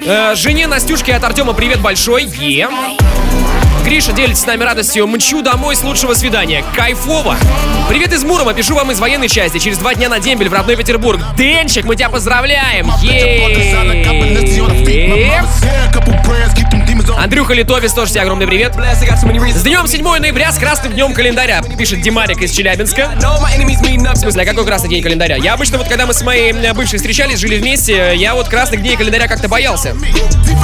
Э, 0.04 0.34
жене 0.34 0.66
Настюшке 0.66 1.14
от 1.14 1.24
Артема 1.24 1.52
привет 1.52 1.80
большой. 1.80 2.24
Е. 2.24 2.68
Гриша 3.84 4.12
делится 4.12 4.42
с 4.42 4.46
нами 4.46 4.62
радостью. 4.64 5.06
Мчу 5.06 5.42
домой 5.42 5.76
с 5.76 5.82
лучшего 5.82 6.14
свидания. 6.14 6.64
Кайфово. 6.76 7.36
Привет 7.88 8.12
из 8.12 8.22
Мурома. 8.24 8.54
Пишу 8.54 8.74
вам 8.74 8.90
из 8.90 9.00
военной 9.00 9.28
части. 9.28 9.58
Через 9.58 9.78
два 9.78 9.94
дня 9.94 10.08
на 10.08 10.18
дембель 10.20 10.48
в 10.48 10.52
родной 10.52 10.76
Петербург. 10.76 11.20
Денчик, 11.36 11.84
мы 11.84 11.96
тебя 11.96 12.08
поздравляем. 12.08 12.90
Андрюха 17.18 17.54
Литовец, 17.54 17.92
тоже 17.92 18.12
тебе 18.12 18.22
огромный 18.22 18.46
привет. 18.46 18.74
С 19.58 19.62
днем 19.62 19.86
7 19.86 20.02
ноября, 20.18 20.52
с 20.52 20.58
красным 20.58 20.92
днем 20.92 21.12
календаря, 21.12 21.60
пишет 21.76 22.00
Димарик 22.00 22.40
из 22.42 22.52
Челябинска. 22.52 23.10
В 24.14 24.16
смысле, 24.16 24.42
а 24.42 24.46
какой 24.46 24.64
красный 24.64 24.88
день 24.88 25.02
календаря? 25.02 25.36
Я 25.36 25.54
обычно 25.54 25.78
вот, 25.78 25.88
когда 25.88 26.06
мы 26.06 26.14
с 26.14 26.22
моей 26.22 26.52
э, 26.52 26.72
бывшей 26.72 26.96
встречались, 26.98 27.38
жили 27.38 27.58
вместе, 27.58 28.12
я 28.16 28.34
вот 28.34 28.48
красных 28.48 28.80
дней 28.82 28.96
календаря 28.96 29.28
как-то 29.28 29.48
боялся. 29.48 29.94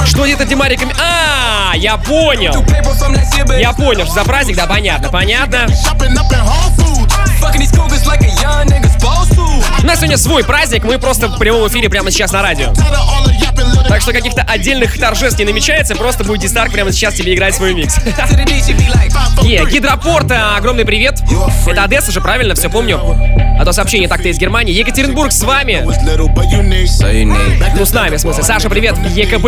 Что 0.05 0.23
где-то 0.25 0.45
Димарик... 0.45 0.81
им- 0.81 0.91
А, 0.99 1.73
я 1.75 1.97
понял. 1.97 2.53
Я 3.59 3.73
понял, 3.73 4.05
что 4.05 4.13
за 4.15 4.23
праздник, 4.23 4.55
да, 4.55 4.65
понятно, 4.65 5.09
понятно. 5.09 5.67
У 9.81 9.85
нас 9.85 9.97
сегодня 9.97 10.17
свой 10.17 10.43
праздник, 10.43 10.83
мы 10.83 10.99
просто 10.99 11.27
в 11.27 11.37
прямом 11.37 11.67
эфире 11.67 11.89
прямо 11.89 12.11
сейчас 12.11 12.31
на 12.31 12.41
радио. 12.41 12.73
Так 13.87 14.01
что 14.01 14.13
каких-то 14.13 14.43
отдельных 14.43 14.99
торжеств 14.99 15.39
не 15.39 15.45
намечается, 15.45 15.95
просто 15.95 16.23
будет 16.23 16.41
Дистарк 16.41 16.71
прямо 16.71 16.91
сейчас 16.91 17.15
тебе 17.15 17.33
играть 17.33 17.55
свой 17.55 17.73
микс. 17.73 17.97
Не, 19.41 19.65
Гидропорт, 19.65 20.31
а, 20.31 20.57
огромный 20.57 20.85
привет. 20.85 21.21
Это 21.65 21.83
Одесса 21.83 22.11
же, 22.11 22.21
правильно, 22.21 22.55
все 22.55 22.69
помню. 22.69 22.99
А 23.59 23.65
то 23.65 23.73
сообщение 23.73 24.07
так-то 24.07 24.29
из 24.29 24.37
Германии. 24.37 24.73
Екатеринбург 24.73 25.31
с 25.31 25.41
вами. 25.41 25.81
Ну, 27.75 27.85
с 27.85 27.91
нами, 27.91 28.15
в 28.15 28.19
смысле. 28.21 28.43
Саша, 28.43 28.69
привет, 28.69 28.95
ЕКБ. 28.97 29.45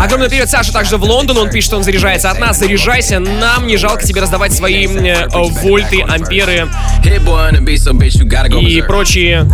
Огромный 0.00 0.28
привет 0.28 0.50
Саша 0.50 0.72
также 0.72 0.96
в 0.96 1.04
Лондон. 1.04 1.38
Он 1.38 1.50
пишет, 1.50 1.68
что 1.68 1.76
он 1.76 1.84
заряжается 1.84 2.30
от 2.30 2.40
нас. 2.40 2.58
Заряжайся. 2.58 3.20
Нам 3.20 3.66
не 3.66 3.76
жалко 3.76 4.04
тебе 4.04 4.20
раздавать 4.20 4.52
свои 4.52 4.86
э, 4.86 5.28
вольты, 5.28 6.02
амперы 6.02 6.68
и 8.60 8.82
прочие. 8.82 9.48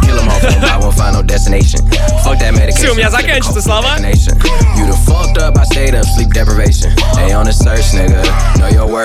Все, 2.76 2.90
у 2.90 2.94
меня 2.94 3.10
заканчиваются 3.10 3.62
слова. 3.62 3.96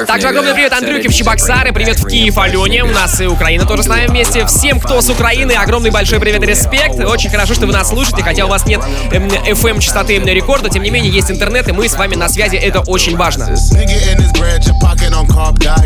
Также 0.06 0.28
огромный 0.28 0.54
привет 0.54 0.74
Андрюке 0.74 1.10
в 1.10 1.14
Чебоксары, 1.14 1.74
привет 1.74 2.00
в 2.00 2.08
Киев 2.08 2.38
Алене, 2.38 2.84
у 2.84 2.92
нас 2.92 3.20
и 3.22 3.26
Украина 3.26 3.66
тоже 3.66 3.84
с 3.84 3.88
нами 3.88 4.08
вместе. 4.08 4.46
Всем, 4.46 4.80
кто 4.80 5.02
с 5.02 5.10
Украины, 5.10 5.54
огромный 5.54 5.90
большой 5.90 6.20
привет 6.20 6.44
и 6.44 6.46
респект. 6.46 7.00
Очень 7.00 7.30
хорошо, 7.30 7.54
что 7.54 7.66
вы 7.66 7.74
нас 7.74 7.90
слушаете, 7.90 8.24
хотя 8.24 8.46
у 8.46 8.50
вас 8.50 8.66
нет 8.66 8.82
эм, 9.12 9.28
FM 9.28 9.80
частоты 9.80 10.20
рекорда, 10.20 10.70
тем 10.70 10.84
не 10.84 10.90
менее 10.90 11.12
есть 11.12 11.32
интернет, 11.32 11.68
и 11.68 11.72
мы 11.72 11.88
с 11.90 11.96
вами 11.96 12.16
на 12.16 12.30
связи, 12.30 12.56
это 12.56 12.82
очень 12.82 13.18
важно. 13.18 13.56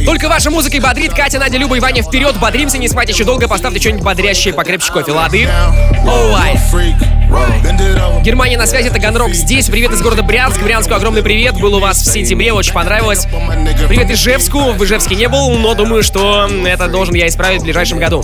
Только 0.05 0.29
ваша 0.29 0.49
музыка 0.51 0.77
и 0.77 0.79
бодрит. 0.79 1.13
Катя, 1.13 1.39
Надя, 1.39 1.57
Люба 1.57 1.77
и 1.77 1.79
Ваня 1.79 2.03
вперед, 2.03 2.37
бодримся, 2.39 2.77
не 2.77 2.87
спать 2.87 3.09
еще 3.09 3.23
долго, 3.23 3.32
поставьте 3.41 3.79
что-нибудь 3.79 4.03
бодрящее, 4.03 4.53
покрепче 4.53 4.91
кофе, 4.91 5.11
лады? 5.11 5.47
Оуай. 6.05 6.59
Германия 8.21 8.57
на 8.57 8.67
связи, 8.67 8.89
Таганрог 8.89 9.33
здесь. 9.33 9.67
Привет 9.67 9.91
из 9.91 10.01
города 10.01 10.23
Брянск. 10.23 10.61
Брянску 10.61 10.93
огромный 10.93 11.23
привет. 11.23 11.59
Был 11.59 11.75
у 11.75 11.79
вас 11.79 11.97
в 12.01 12.11
сентябре, 12.11 12.53
очень 12.53 12.73
понравилось. 12.73 13.27
Привет 13.87 14.11
Ижевску. 14.11 14.73
В 14.73 14.83
Ижевске 14.83 15.15
не 15.15 15.27
был, 15.27 15.49
но 15.57 15.73
думаю, 15.73 16.03
что 16.03 16.47
это 16.65 16.87
должен 16.87 17.15
я 17.15 17.27
исправить 17.27 17.61
в 17.61 17.63
ближайшем 17.63 17.99
году. 17.99 18.23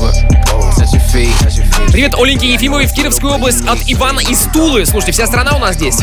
Привет 1.91 2.13
Оленьке 2.15 2.53
Ефимовой 2.53 2.85
в 2.85 2.93
Кировскую 2.93 3.33
область 3.33 3.67
от 3.67 3.79
Ивана 3.87 4.19
из 4.19 4.39
Тулы. 4.53 4.85
Слушайте, 4.85 5.13
вся 5.13 5.27
страна 5.27 5.55
у 5.55 5.59
нас 5.59 5.75
здесь. 5.75 5.97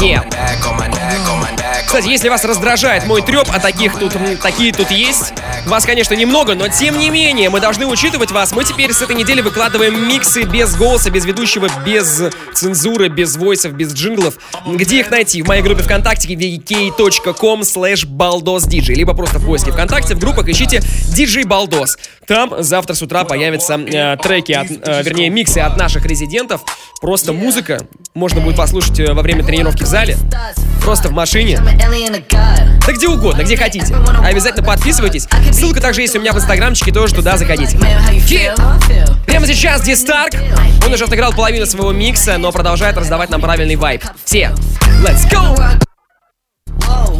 Yeah. 0.00 0.24
Кстати, 1.86 2.08
если 2.08 2.28
вас 2.28 2.44
раздражает 2.44 3.06
мой 3.06 3.22
треп, 3.22 3.48
а 3.52 3.58
таких 3.58 3.98
тут, 3.98 4.16
такие 4.42 4.72
тут 4.72 4.90
есть, 4.90 5.32
вас, 5.66 5.84
конечно, 5.84 6.14
немного, 6.14 6.54
но 6.54 6.68
тем 6.68 6.98
не 6.98 7.10
менее, 7.10 7.50
мы 7.50 7.60
должны 7.60 7.86
учитывать 7.86 8.30
вас. 8.30 8.52
Мы 8.52 8.64
теперь 8.64 8.92
с 8.92 9.02
этой 9.02 9.16
недели 9.16 9.40
выкладываем 9.40 10.08
миксы 10.08 10.42
без 10.42 10.76
голоса, 10.76 11.10
без 11.10 11.24
ведущего, 11.24 11.68
без 11.84 12.22
цензуры, 12.54 13.08
без 13.08 13.36
войсов, 13.36 13.72
без 13.72 13.92
джинглов. 13.92 14.34
Где 14.66 15.00
их 15.00 15.10
найти? 15.10 15.42
В 15.42 15.48
моей 15.48 15.62
группе 15.62 15.82
ВКонтакте 15.82 16.28
vk.com 16.28 17.60
slash 17.60 18.06
baldosdj 18.06 18.94
либо 18.94 19.14
просто 19.14 19.38
в 19.38 19.46
поиске 19.46 19.72
ВКонтакте 19.72 20.14
в 20.14 20.18
группах 20.18 20.48
ищите 20.48 20.78
DJ 20.78 21.44
Baldos. 21.44 21.98
Там 22.26 22.62
завтра 22.62 22.94
с 22.94 23.02
утра 23.02 23.24
появятся 23.24 23.74
э, 23.74 24.16
треки, 24.16 24.52
от, 24.52 24.70
э, 24.70 25.02
вернее, 25.02 25.30
миксы 25.30 25.58
от 25.58 25.76
наших 25.76 26.06
резидентов. 26.06 26.62
Просто 27.00 27.32
музыка. 27.32 27.86
Можно 28.14 28.40
будет 28.40 28.56
послушать 28.56 29.00
э, 29.00 29.12
во 29.12 29.22
время 29.22 29.44
тренировки 29.44 29.82
в 29.82 29.86
зале. 29.86 30.16
Просто 30.82 31.08
в 31.08 31.12
машине. 31.12 31.58
Да 32.86 32.92
где 32.92 33.08
угодно, 33.08 33.42
где 33.42 33.56
хотите. 33.56 33.94
Обязательно 34.24 34.66
подписывайтесь. 34.66 35.28
Ссылка 35.52 35.80
также 35.80 36.00
есть 36.02 36.16
у 36.16 36.20
меня 36.20 36.32
в 36.32 36.36
инстаграмчике, 36.36 36.92
тоже 36.92 37.14
туда 37.14 37.36
заходите. 37.36 37.78
Фи! 38.20 38.50
Прямо 39.26 39.46
сейчас 39.46 39.82
Дистарк. 39.82 40.34
Он 40.84 40.92
уже 40.92 41.04
отыграл 41.04 41.32
половину 41.32 41.66
своего 41.66 41.92
микса, 41.92 42.38
но 42.38 42.52
продолжает 42.52 42.96
раздавать 42.96 43.30
нам 43.30 43.40
правильный 43.40 43.76
вайб. 43.76 44.02
Все, 44.24 44.52
let's 45.04 45.30
go! 45.30 45.56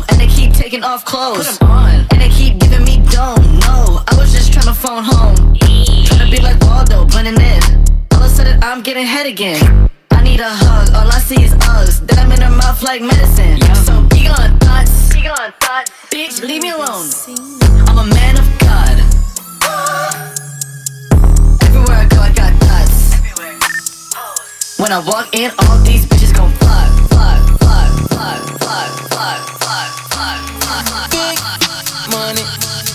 and 0.08 0.20
they 0.20 0.26
keep 0.26 0.52
taking 0.52 0.82
off 0.82 1.04
clothes. 1.04 1.58
And 1.60 2.20
they 2.20 2.28
keep 2.30 2.58
giving 2.58 2.84
me 2.84 2.98
dome. 3.10 3.58
No, 3.60 4.02
I 4.08 4.14
was 4.16 4.32
just 4.32 4.52
trying 4.52 4.66
to 4.66 4.74
phone 4.74 5.04
home. 5.04 5.36
Trying 6.04 6.30
to 6.30 6.30
be 6.30 6.42
like 6.42 6.60
Waldo, 6.62 7.04
blending 7.06 7.40
in. 7.40 7.62
All 8.12 8.22
of 8.22 8.24
a 8.24 8.28
sudden, 8.28 8.62
I'm 8.62 8.82
getting 8.82 9.06
head 9.06 9.26
again. 9.26 9.90
I 10.30 10.32
need 10.32 10.40
a 10.42 10.48
hug, 10.48 10.94
all 10.94 11.10
I 11.10 11.18
see 11.18 11.42
is 11.42 11.54
Uggs. 11.54 12.06
Then 12.06 12.16
I'm 12.20 12.30
in 12.30 12.40
her 12.40 12.50
mouth 12.50 12.84
like 12.84 13.02
medicine. 13.02 13.58
So 13.82 14.00
be 14.14 14.28
on 14.28 14.56
thoughts, 14.60 15.12
be 15.12 15.26
on 15.26 15.50
thoughts. 15.58 15.90
Bitch, 16.06 16.40
leave 16.46 16.62
me 16.62 16.70
alone. 16.70 17.10
I'm 17.90 17.98
a 17.98 18.06
man 18.14 18.38
of 18.38 18.46
God. 18.62 18.94
Everywhere 21.66 21.98
I 21.98 22.06
go, 22.06 22.20
I 22.22 22.30
got 22.32 22.54
thoughts. 22.62 23.18
When 24.78 24.92
I 24.92 25.00
walk 25.00 25.34
in, 25.34 25.50
all 25.66 25.78
these 25.82 26.06
bitches 26.06 26.32
gon' 26.32 26.52
flock, 26.62 26.86
flock, 27.10 27.42
flock, 27.58 27.90
flock, 28.14 28.38
flock, 28.54 28.86
flock, 29.10 29.42
flock, 29.58 29.90
flock, 30.14 30.38
flock, 30.62 30.86
flock. 30.86 31.10
Big 31.10 31.42
money, 32.14 32.46
dollar 32.70 32.89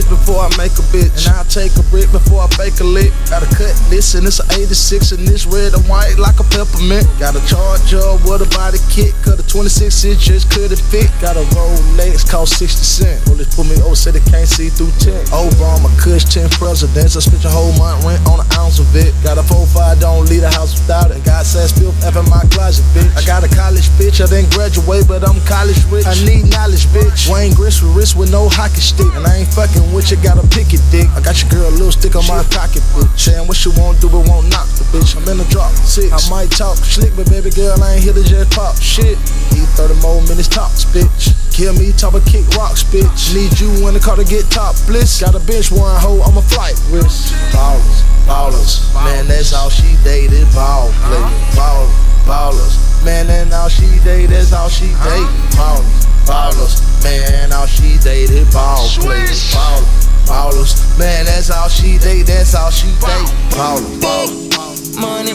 bitch 0.00 0.08
before 0.08 0.40
I 0.40 0.48
make 0.56 0.72
a 0.80 0.84
bitch. 0.88 1.28
And 1.28 1.36
I 1.36 1.44
take 1.44 1.76
a 1.76 1.84
brick 1.90 2.10
before 2.12 2.42
I 2.42 2.48
bake 2.56 2.80
a 2.80 2.84
lick. 2.84 3.12
Gotta 3.28 3.46
cut 3.54 3.72
this 3.92 4.14
and 4.14 4.26
it's 4.26 4.40
an 4.40 4.48
86 4.52 5.12
and 5.12 5.26
this 5.26 5.46
red 5.46 5.74
and 5.74 5.84
white 5.88 6.16
like 6.18 6.40
a 6.40 6.44
peppermint. 6.44 7.06
Got 7.18 7.36
a 7.36 7.42
charger 7.44 8.00
with 8.24 8.42
a 8.42 8.48
body 8.56 8.78
kit. 8.88 9.12
Cut 9.22 9.38
a 9.38 9.44
26 9.46 10.04
inches, 10.04 10.44
could 10.44 10.72
it 10.72 10.80
fit? 10.80 11.10
Got 11.20 11.36
a 11.36 11.44
Rolex, 11.52 12.28
cost 12.28 12.58
60 12.58 12.84
cents. 12.84 13.24
Police 13.28 13.54
put 13.54 13.66
me 13.68 13.76
over, 13.82 13.96
said 13.96 14.14
they 14.14 14.24
can't 14.30 14.48
see 14.48 14.68
through 14.70 14.92
10. 15.00 15.12
Obama, 15.36 15.88
Kush, 16.00 16.24
10 16.24 16.48
presidents. 16.50 17.16
I 17.16 17.20
spent 17.20 17.44
a 17.44 17.50
whole 17.50 17.72
month 17.76 18.04
rent 18.04 18.20
on 18.28 18.40
an 18.40 18.48
ounce 18.56 18.78
of 18.78 18.88
it. 18.96 19.12
Got 19.22 19.38
a 19.38 19.44
4-5, 19.44 20.00
don't 20.00 20.26
leave 20.26 20.42
the 20.42 20.50
house 20.50 20.74
without 20.80 21.10
it. 21.10 21.24
Got 21.24 21.44
sass 21.44 21.72
filth 21.72 21.96
F 22.04 22.16
in 22.16 22.24
my 22.30 22.42
closet, 22.50 22.84
bitch. 22.96 23.10
I 23.16 23.22
got 23.26 23.44
a 23.44 23.50
college 23.52 23.88
bitch, 24.00 24.22
I 24.22 24.26
didn't 24.26 24.52
graduate, 24.54 25.06
but 25.06 25.26
I'm 25.26 25.40
college 25.44 25.78
rich. 25.90 26.06
I 26.06 26.14
need 26.24 26.48
knowledge, 26.50 26.86
bitch. 26.94 27.28
Wayne 27.28 27.52
Grist 27.54 27.82
with 27.82 27.94
wrist 27.96 28.16
with 28.16 28.30
no 28.30 28.48
hockey 28.48 28.80
stick. 28.80 29.10
And 29.14 29.26
I 29.26 29.42
ain't 29.42 29.52
fucking 29.52 29.89
with 29.92 30.10
you, 30.10 30.16
got 30.22 30.38
a 30.38 30.46
picky 30.48 30.78
dick. 30.90 31.08
I 31.14 31.20
got 31.20 31.40
your 31.42 31.50
girl 31.50 31.68
a 31.68 31.74
little 31.74 31.92
stick 31.92 32.14
on 32.16 32.26
my 32.26 32.42
pocket, 32.50 32.82
bitch. 32.94 33.10
Saying 33.18 33.46
what 33.46 33.56
she 33.56 33.70
won't 33.76 34.00
do, 34.00 34.08
but 34.08 34.26
won't 34.26 34.48
knock 34.50 34.66
the 34.78 34.84
bitch. 34.90 35.16
I'm 35.16 35.26
in 35.28 35.38
the 35.38 35.48
drop, 35.50 35.70
six. 35.84 36.10
I 36.10 36.18
might 36.30 36.50
talk 36.50 36.76
slick, 36.76 37.14
but 37.16 37.28
baby 37.30 37.50
girl, 37.50 37.76
I 37.82 37.94
ain't 37.94 38.02
here 38.02 38.12
to 38.12 38.22
just 38.22 38.50
pop 38.54 38.76
shit. 38.80 39.18
Need 39.52 39.68
30 39.78 40.00
more 40.02 40.22
minutes 40.26 40.48
tops, 40.48 40.84
bitch. 40.90 41.34
Kill 41.52 41.74
me, 41.74 41.92
top 41.92 42.14
of 42.14 42.24
kick 42.24 42.46
rocks, 42.56 42.82
bitch. 42.84 43.34
Need 43.34 43.52
you 43.60 43.68
in 43.88 43.94
the 43.94 44.00
car 44.00 44.16
to 44.16 44.24
get 44.24 44.48
top 44.50 44.74
bliss. 44.86 45.20
Got 45.20 45.34
a 45.34 45.42
bench 45.44 45.70
one 45.70 45.98
hoe, 46.00 46.22
I'm 46.22 46.38
a 46.38 46.42
flight 46.42 46.78
risk. 46.90 47.34
Ballers, 47.52 48.00
ballers, 48.24 48.94
man, 49.04 49.26
that's 49.28 49.52
all 49.52 49.70
she 49.70 49.96
dated. 50.04 50.46
Ball 50.54 50.88
play, 51.04 51.24
ballers, 51.58 51.92
ballers, 52.24 52.74
man, 53.04 53.26
that's 53.26 53.52
all 53.52 53.68
she 53.68 53.86
dated. 54.04 54.30
That's 54.30 54.52
all 54.52 54.68
she 54.68 54.88
dated. 55.04 55.28
Ballers, 55.58 55.99
ballers, 56.25 56.81
man, 57.03 57.51
all 57.53 57.65
she 57.65 57.97
dated. 57.99 58.51
Ball 58.51 58.87
play, 58.99 59.25
ballers, 59.53 60.07
ballers, 60.25 60.99
man, 60.99 61.25
that's 61.25 61.49
all 61.49 61.69
she 61.69 61.97
dated. 61.97 62.27
That's 62.27 62.55
all 62.55 62.71
she 62.71 62.87
dated. 62.99 63.29
Ballers, 63.51 63.99
ballers. 64.01 64.99
money, 64.99 65.33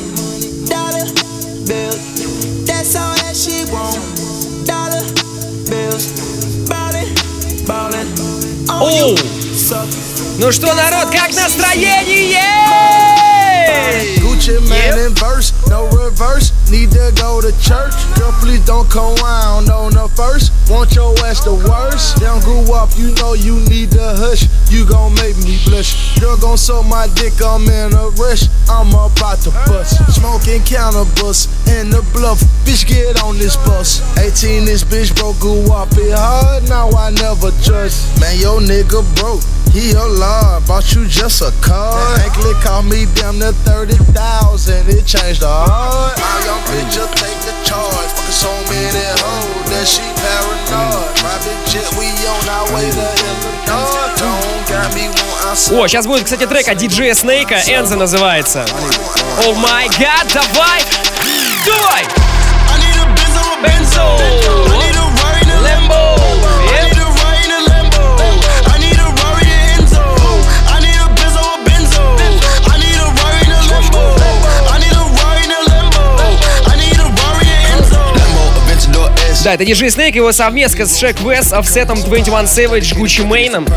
dollar 0.66 1.07
bills. 1.66 2.66
That's 2.66 2.96
all 2.96 3.14
that 3.23 3.35
she 3.37 3.64
want. 3.73 3.99
Dollar 4.66 5.05
bills, 5.68 6.12
ballin', 6.68 7.14
ballin'. 7.66 8.31
on 8.70 8.92
you. 8.92 9.05
Оу! 9.05 9.40
Ну 10.38 10.51
что, 10.53 10.75
народ, 10.75 11.11
как 11.11 11.35
настроение? 11.35 12.40
Ratchet 14.45 14.69
man 14.69 14.99
in 14.99 15.15
verse, 15.15 15.53
no 15.69 15.88
reverse. 15.89 16.53
Need 16.69 16.91
to 16.91 17.12
go 17.15 17.41
to 17.41 17.49
church. 17.62 17.93
Girl, 18.15 18.31
please 18.41 18.63
don't 18.63 18.88
come 18.91 19.15
round 19.15 19.69
on 19.69 19.93
the 19.93 20.08
first. 20.13 20.53
Want 20.69 20.93
your 20.93 21.17
ass 21.25 21.43
the 21.43 21.53
worst. 21.53 22.17
Down 22.21 22.41
grew 22.41 22.62
up, 22.73 22.89
you 22.95 23.13
know 23.15 23.34
you 23.34 23.60
need 23.65 23.89
to 23.91 24.05
hush. 24.21 24.45
You 24.69 24.86
gon' 24.86 25.15
make 25.15 25.38
me 25.38 25.58
blush. 25.65 26.19
Girl 26.19 26.38
gon' 26.38 26.58
suck 26.58 26.86
my 26.86 27.08
dick, 27.15 27.34
I'm 27.41 27.65
in 27.65 27.93
a 27.93 28.10
rush. 28.21 28.45
I'm 28.69 28.89
about 28.89 29.41
to 29.45 29.51
bust. 29.65 29.97
Smoking 30.13 30.62
cannabis 30.62 31.49
in 31.65 31.89
the 31.89 32.05
bluff. 32.13 32.38
Bitch, 32.65 32.86
get 32.86 33.23
on 33.23 33.39
this 33.39 33.58
bus. 33.58 34.01
18, 34.19 34.65
this 34.65 34.84
bitch 34.84 35.15
broke, 35.15 35.39
grew 35.39 35.71
up 35.73 35.89
it 35.93 36.13
hard. 36.13 36.69
Now 36.69 36.89
I 36.91 37.10
never 37.10 37.49
trust. 37.65 38.21
Man, 38.21 38.38
yo 38.38 38.60
nigga 38.60 39.01
broke. 39.17 39.41
He 39.75 39.91
a 39.91 40.05
lot, 40.05 40.65
bought 40.67 40.93
you 40.95 41.05
just 41.05 41.41
a 41.41 41.51
car. 41.62 41.99
Ankle 42.19 42.53
called 42.63 42.86
me 42.86 43.05
damn 43.13 43.39
near 43.39 43.51
30,000. 43.51 44.35
It 44.36 45.06
changed 45.06 45.41
the 45.41 45.48
heart. 45.48 46.17
My 46.19 46.45
young 46.45 46.60
bitch 46.67 46.91
just 46.91 47.13
take 47.15 47.39
the 47.48 47.54
charge. 47.63 48.10
Fucking 48.15 48.32
so 48.32 48.52
many 48.67 49.06
hoes 49.24 49.69
that 49.71 49.88
she 49.88 50.04
paranoid. 50.19 51.15
Private 51.24 51.60
jet, 51.71 51.88
we 51.95 52.08
on 52.28 52.50
our 52.50 52.67
way 52.76 52.89
to 52.89 53.08
Illinois. 53.24 54.12
Don't 54.17 54.67
got 54.67 54.93
me 54.93 55.08
О, 55.71 55.88
сейчас 55.88 56.06
будет, 56.06 56.26
кстати, 56.26 56.45
трек 56.45 56.67
от 56.67 56.78
диджея 56.78 57.13
Снейка. 57.13 57.56
Энза 57.67 57.95
называется. 57.95 58.65
О 59.45 59.54
май 59.54 59.88
гад, 60.00 60.28
давай! 60.34 60.84
Давай! 61.65 62.06
Бензо! 63.63 64.17
Лэмбо! 64.67 64.85
Да, 79.45 79.53
это 79.53 79.63
диджей 79.63 79.91
Снейк, 79.91 80.15
его 80.15 80.31
совместка 80.31 80.88
с 80.88 80.97
Шек 80.97 81.21
Вес, 81.21 81.53
Офсетом, 81.53 82.01
21 82.01 82.45
Savage, 82.45 82.97
Гуччи 82.97 83.21
Мейном. 83.21 83.67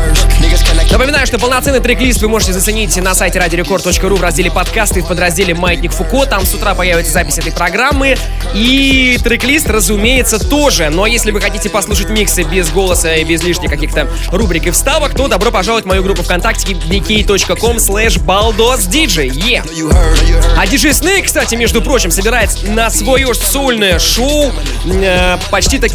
Напоминаю, 0.91 1.27
что 1.27 1.37
полноценный 1.37 1.79
трек-лист 1.79 2.23
вы 2.23 2.27
можете 2.27 2.53
заценить 2.53 2.97
на 2.97 3.13
сайте 3.13 3.37
radiorecord.ru 3.37 4.15
в 4.15 4.21
разделе 4.23 4.49
подкасты 4.49 5.03
в 5.03 5.07
подразделе 5.07 5.53
«Маятник 5.53 5.91
Фуко». 5.91 6.25
Там 6.25 6.43
с 6.43 6.55
утра 6.55 6.73
появится 6.73 7.11
запись 7.11 7.37
этой 7.37 7.51
программы. 7.51 8.17
И 8.55 9.19
трек-лист, 9.23 9.69
разумеется, 9.69 10.39
тоже. 10.39 10.89
Но 10.89 11.05
если 11.05 11.29
вы 11.29 11.39
хотите 11.39 11.69
послушать 11.69 12.09
миксы 12.09 12.41
без 12.41 12.71
голоса 12.71 13.13
и 13.13 13.23
без 13.23 13.43
лишних 13.43 13.69
каких-то 13.69 14.09
рубрик 14.31 14.65
и 14.65 14.71
вставок, 14.71 15.13
то 15.13 15.27
добро 15.27 15.51
пожаловать 15.51 15.85
в 15.85 15.87
мою 15.87 16.01
группу 16.01 16.23
ВКонтакте 16.23 16.73
vk.com 16.73 17.77
slash 17.77 18.19
baldosdj. 18.25 19.27
Yeah. 19.27 20.57
А 20.57 20.65
диджей 20.65 20.93
Снейк, 20.93 21.27
кстати, 21.27 21.53
между 21.53 21.83
прочим, 21.83 22.09
собирает 22.09 22.49
на 22.67 22.89
свое 22.89 23.35
сольное 23.35 23.99
шоу 23.99 24.51
э, 24.85 25.37
почти 25.59 25.77
так 25.77 25.91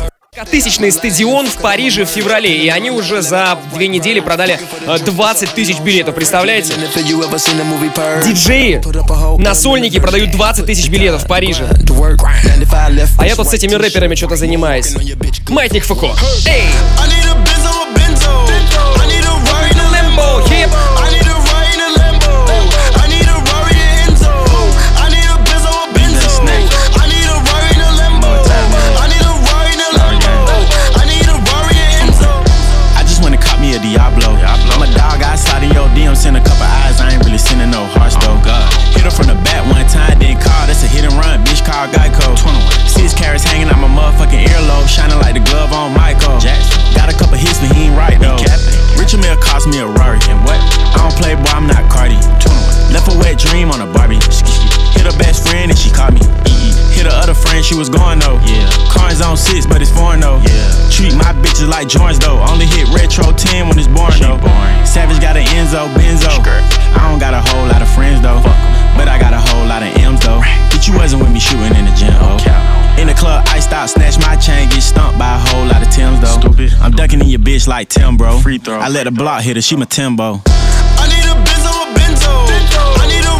тысячный 0.50 0.92
стадион 0.92 1.46
в 1.46 1.56
Париже 1.56 2.04
в 2.04 2.08
феврале, 2.08 2.66
и 2.66 2.68
они 2.68 2.90
уже 2.90 3.22
за 3.22 3.56
две 3.72 3.88
недели 3.88 4.20
продали 4.20 4.60
э, 4.86 4.98
20 4.98 5.54
тысяч 5.54 5.78
билетов, 5.78 6.14
представляете? 6.14 6.74
Диджеи 8.26 8.82
на 9.40 9.54
сольники 9.54 9.98
продают 9.98 10.32
20 10.32 10.66
тысяч 10.66 10.90
билетов 10.90 11.24
в 11.24 11.26
Париже. 11.26 11.66
А 13.18 13.26
я 13.26 13.36
тут 13.36 13.48
с 13.48 13.54
этими 13.54 13.72
рэперами 13.72 14.14
что-то 14.16 14.36
занимаюсь. 14.36 14.94
Маятник 15.48 15.84
Фуко. 15.84 16.08
Эй! 16.46 16.64
Call 41.64 41.88
Geico. 41.88 42.36
21. 42.36 42.88
Six 42.88 43.14
carats 43.16 43.42
hanging 43.42 43.68
out 43.68 43.80
my 43.80 43.88
motherfucking 43.88 44.44
earlobe, 44.52 44.86
shining 44.86 45.18
like 45.18 45.34
the 45.34 45.44
glove 45.48 45.72
on 45.72 45.96
Michael. 45.96 46.38
Jackson. 46.38 46.80
Got 46.94 47.12
a 47.12 47.16
couple 47.16 47.36
hits, 47.40 47.58
but 47.58 47.72
he 47.74 47.88
ain't 47.88 47.96
right 47.96 48.20
though. 48.20 48.38
Richard 49.00 49.20
Mill 49.20 49.36
cost 49.40 49.66
me 49.66 49.80
a 49.80 49.88
Rari. 49.88 50.20
And 50.28 50.44
what? 50.44 50.60
I 50.94 51.00
don't 51.00 51.16
play, 51.16 51.34
boy, 51.34 51.50
I'm 51.56 51.66
not 51.66 51.90
Cardi. 51.90 52.20
21. 52.44 52.92
Left 52.92 53.08
a 53.08 53.16
wet 53.18 53.38
dream 53.38 53.72
on 53.72 53.80
a 53.80 53.88
Barbie. 53.90 54.20
Hit 55.04 55.12
her 55.12 55.18
best 55.20 55.44
friend 55.44 55.68
and 55.68 55.76
she 55.76 55.92
caught 55.92 56.16
me. 56.16 56.24
Hit 56.96 57.04
her 57.04 57.12
other 57.12 57.36
friend, 57.36 57.60
she 57.60 57.76
was 57.76 57.92
going 57.92 58.24
though. 58.24 58.40
Yeah. 58.48 58.64
Cars 58.88 59.20
on 59.20 59.36
six, 59.36 59.68
but 59.68 59.82
it's 59.84 59.92
foreign 59.92 60.20
though. 60.20 60.40
Yeah. 60.40 60.88
Treat 60.88 61.12
my 61.12 61.36
bitches 61.44 61.68
like 61.68 61.92
joints 61.92 62.16
though. 62.16 62.40
Only 62.48 62.64
hit 62.64 62.88
retro 62.88 63.28
10 63.28 63.68
when 63.68 63.76
it's 63.76 63.84
boring 63.84 64.24
though. 64.24 64.40
Boring. 64.40 64.80
Savage 64.88 65.20
got 65.20 65.36
an 65.36 65.44
Enzo, 65.52 65.92
Benzo. 65.92 66.32
I 66.96 67.04
don't 67.04 67.20
got 67.20 67.36
a 67.36 67.44
whole 67.52 67.68
lot 67.68 67.82
of 67.84 67.88
friends 67.92 68.24
though. 68.24 68.40
But 68.96 69.12
I 69.12 69.20
got 69.20 69.36
a 69.36 69.42
whole 69.44 69.68
lot 69.68 69.84
of 69.84 69.92
M's 70.00 70.24
though. 70.24 70.40
But 70.72 70.88
you 70.88 70.96
wasn't 70.96 71.20
with 71.20 71.36
me 71.36 71.40
shooting 71.40 71.76
in 71.76 71.84
the 71.84 71.92
gym, 71.92 72.16
oh. 72.24 72.40
In 72.96 73.08
the 73.08 73.14
club, 73.14 73.44
I 73.52 73.60
stop, 73.60 73.90
snatch 73.90 74.16
my 74.24 74.40
chain, 74.40 74.70
get 74.70 74.80
stumped 74.80 75.18
by 75.18 75.36
a 75.36 75.38
whole 75.52 75.66
lot 75.66 75.84
of 75.84 75.92
Tims 75.92 76.16
though. 76.24 76.40
Stupid. 76.40 76.72
I'm 76.80 76.92
ducking 76.92 77.20
in 77.20 77.28
your 77.28 77.44
bitch 77.44 77.68
like 77.68 77.90
Tim, 77.90 78.16
bro. 78.16 78.38
Free 78.38 78.56
throw. 78.56 78.78
I 78.78 78.88
let 78.88 79.04
the 79.04 79.10
block 79.10 79.42
hit 79.42 79.56
her, 79.56 79.62
she 79.62 79.76
my 79.76 79.84
Timbo. 79.84 80.40
I 80.48 81.04
need 81.12 81.28
a 81.28 81.36
Benzo, 81.44 81.68
a 81.68 81.92
Benzo. 81.92 82.32
I 82.48 82.48
need 82.48 82.72
a 82.72 82.94
ride 82.96 83.12
in 83.12 83.26
a 83.26 83.33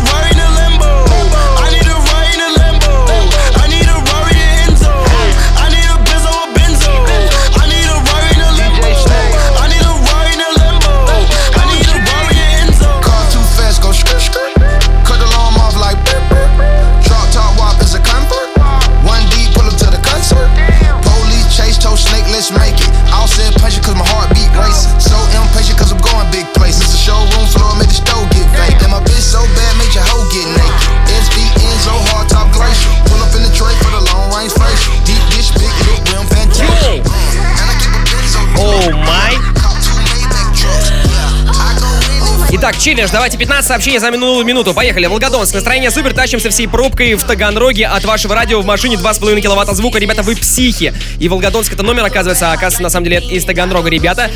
челлендж. 42.85 43.09
Давайте 43.11 43.39
15 43.39 43.67
сообщений 43.67 43.99
за 43.99 44.11
минулую 44.11 44.45
минуту. 44.45 44.75
Поехали. 44.75 45.07
Волгодонск. 45.07 45.55
Настроение 45.55 45.91
супер. 45.91 46.13
Тащимся 46.13 46.51
всей 46.51 46.69
пробкой 46.69 47.15
в 47.15 47.25
Таганроге 47.25 47.87
от 47.87 48.05
вашего 48.05 48.35
радио 48.35 48.61
в 48.61 48.67
машине 48.67 48.97
2,5 48.97 49.41
киловатта 49.41 49.75
звука. 49.75 49.99
Ребята, 49.99 50.23
вы 50.23 50.37
психи. 50.37 50.93
И 51.19 51.31
Волгодонск 51.31 51.73
это 51.73 51.83
номер, 51.83 52.05
оказывается, 52.05 52.51
а 52.51 52.53
оказывается, 52.53 52.83
на 52.83 52.91
самом 52.91 53.05
деле, 53.05 53.21
из 53.27 53.47
Таганрога, 53.47 53.89
ребята. 53.89 54.31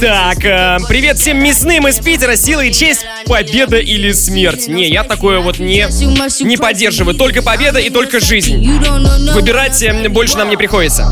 Так, 0.00 0.44
э, 0.44 0.76
привет 0.88 1.18
всем 1.18 1.42
мясным 1.42 1.88
из 1.88 1.98
Питера. 1.98 2.36
Сила 2.36 2.60
и 2.60 2.72
честь, 2.72 3.04
победа 3.26 3.78
или 3.78 4.12
смерть. 4.12 4.68
Не, 4.68 4.88
я 4.88 5.02
такое 5.02 5.40
вот 5.40 5.58
не, 5.58 5.88
не 6.44 6.56
поддерживаю. 6.56 7.16
Только 7.16 7.42
победа 7.42 7.80
и 7.80 7.90
только 7.90 8.20
жизнь. 8.20 8.64
Выбирать 9.32 9.82
э, 9.82 10.08
больше 10.08 10.36
нам 10.36 10.50
не 10.50 10.56
приходится. 10.56 11.10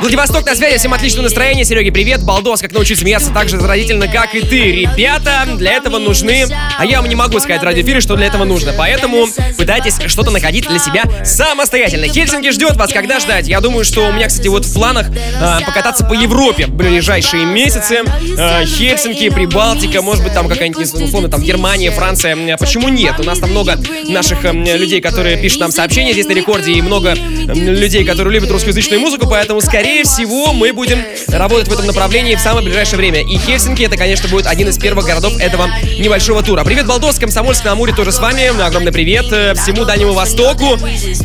Владивосток 0.00 0.46
на 0.46 0.54
связи, 0.54 0.78
всем 0.78 0.94
отличного 0.94 1.24
настроения. 1.24 1.64
Сереге, 1.64 1.92
привет. 1.92 2.22
Балдос, 2.22 2.60
как 2.60 2.72
научиться 2.72 3.02
смеяться 3.02 3.30
так 3.32 3.48
же 3.48 3.58
заразительно, 3.58 4.08
как 4.08 4.34
и 4.34 4.40
ты. 4.40 4.72
Ребята, 4.72 5.46
для 5.56 5.72
этого 5.72 5.98
нужны... 5.98 6.46
А 6.78 6.86
я 6.86 7.00
вам 7.00 7.08
не 7.08 7.14
могу 7.14 7.38
сказать 7.40 7.60
в 7.60 7.64
радиоэфире, 7.64 8.00
что 8.00 8.16
для 8.16 8.26
этого 8.26 8.44
нужно. 8.44 8.72
Поэтому 8.76 9.26
пытайтесь 9.56 9.98
что-то 10.06 10.30
находить 10.30 10.66
для 10.68 10.78
себя 10.78 11.04
самостоятельно. 11.24 12.08
Хельсинки 12.08 12.50
ждет 12.50 12.76
вас, 12.76 12.92
когда 12.92 13.20
ждать. 13.20 13.48
Я 13.48 13.60
думаю, 13.60 13.84
что 13.84 14.08
у 14.08 14.12
меня, 14.12 14.28
кстати, 14.28 14.48
вот 14.48 14.64
в 14.64 14.72
планах 14.72 15.06
а, 15.40 15.60
покататься 15.60 16.04
по 16.04 16.14
Европе 16.14 16.66
в 16.66 16.70
ближайшие 16.70 17.44
месяцы. 17.44 18.02
А, 18.38 18.64
Хельсинки, 18.64 19.28
Прибалтика, 19.28 20.00
может 20.02 20.24
быть, 20.24 20.32
там 20.32 20.48
какая-нибудь, 20.48 20.92
условно, 20.94 21.28
там 21.28 21.42
Германия, 21.42 21.90
Франция. 21.90 22.54
А 22.54 22.56
Почему 22.56 22.88
нет? 22.88 23.18
У 23.18 23.24
нас 23.24 23.38
там 23.38 23.50
много 23.50 23.78
наших 24.08 24.44
эм, 24.44 24.64
людей, 24.64 25.00
которые 25.00 25.36
пишут 25.36 25.60
нам 25.60 25.72
сообщения 25.72 26.12
здесь 26.12 26.26
на 26.26 26.32
рекорде, 26.32 26.72
и 26.72 26.80
много 26.82 27.10
эм, 27.10 27.54
людей, 27.54 28.04
которые 28.04 28.34
любят 28.34 28.50
русскоязычную 28.50 29.00
музыку, 29.00 29.26
поэтому 29.28 29.60
скорее 29.60 29.81
всего, 30.04 30.52
мы 30.52 30.72
будем 30.72 31.04
работать 31.28 31.68
в 31.68 31.72
этом 31.72 31.86
направлении 31.86 32.34
в 32.34 32.40
самое 32.40 32.64
ближайшее 32.64 32.98
время. 32.98 33.22
И 33.22 33.38
Хельсинки, 33.38 33.82
это, 33.82 33.96
конечно, 33.96 34.28
будет 34.28 34.46
один 34.46 34.68
из 34.68 34.78
первых 34.78 35.06
городов 35.06 35.38
этого 35.38 35.68
небольшого 35.98 36.42
тура. 36.42 36.64
Привет, 36.64 36.86
Балдос, 36.86 37.18
Комсомольск 37.18 37.64
на 37.64 37.72
Амуре 37.72 37.94
тоже 37.94 38.12
с 38.12 38.18
вами. 38.18 38.60
Огромный 38.62 38.92
привет 38.92 39.26
э, 39.32 39.54
всему 39.54 39.84
Дальнему 39.84 40.12
Востоку. 40.12 40.78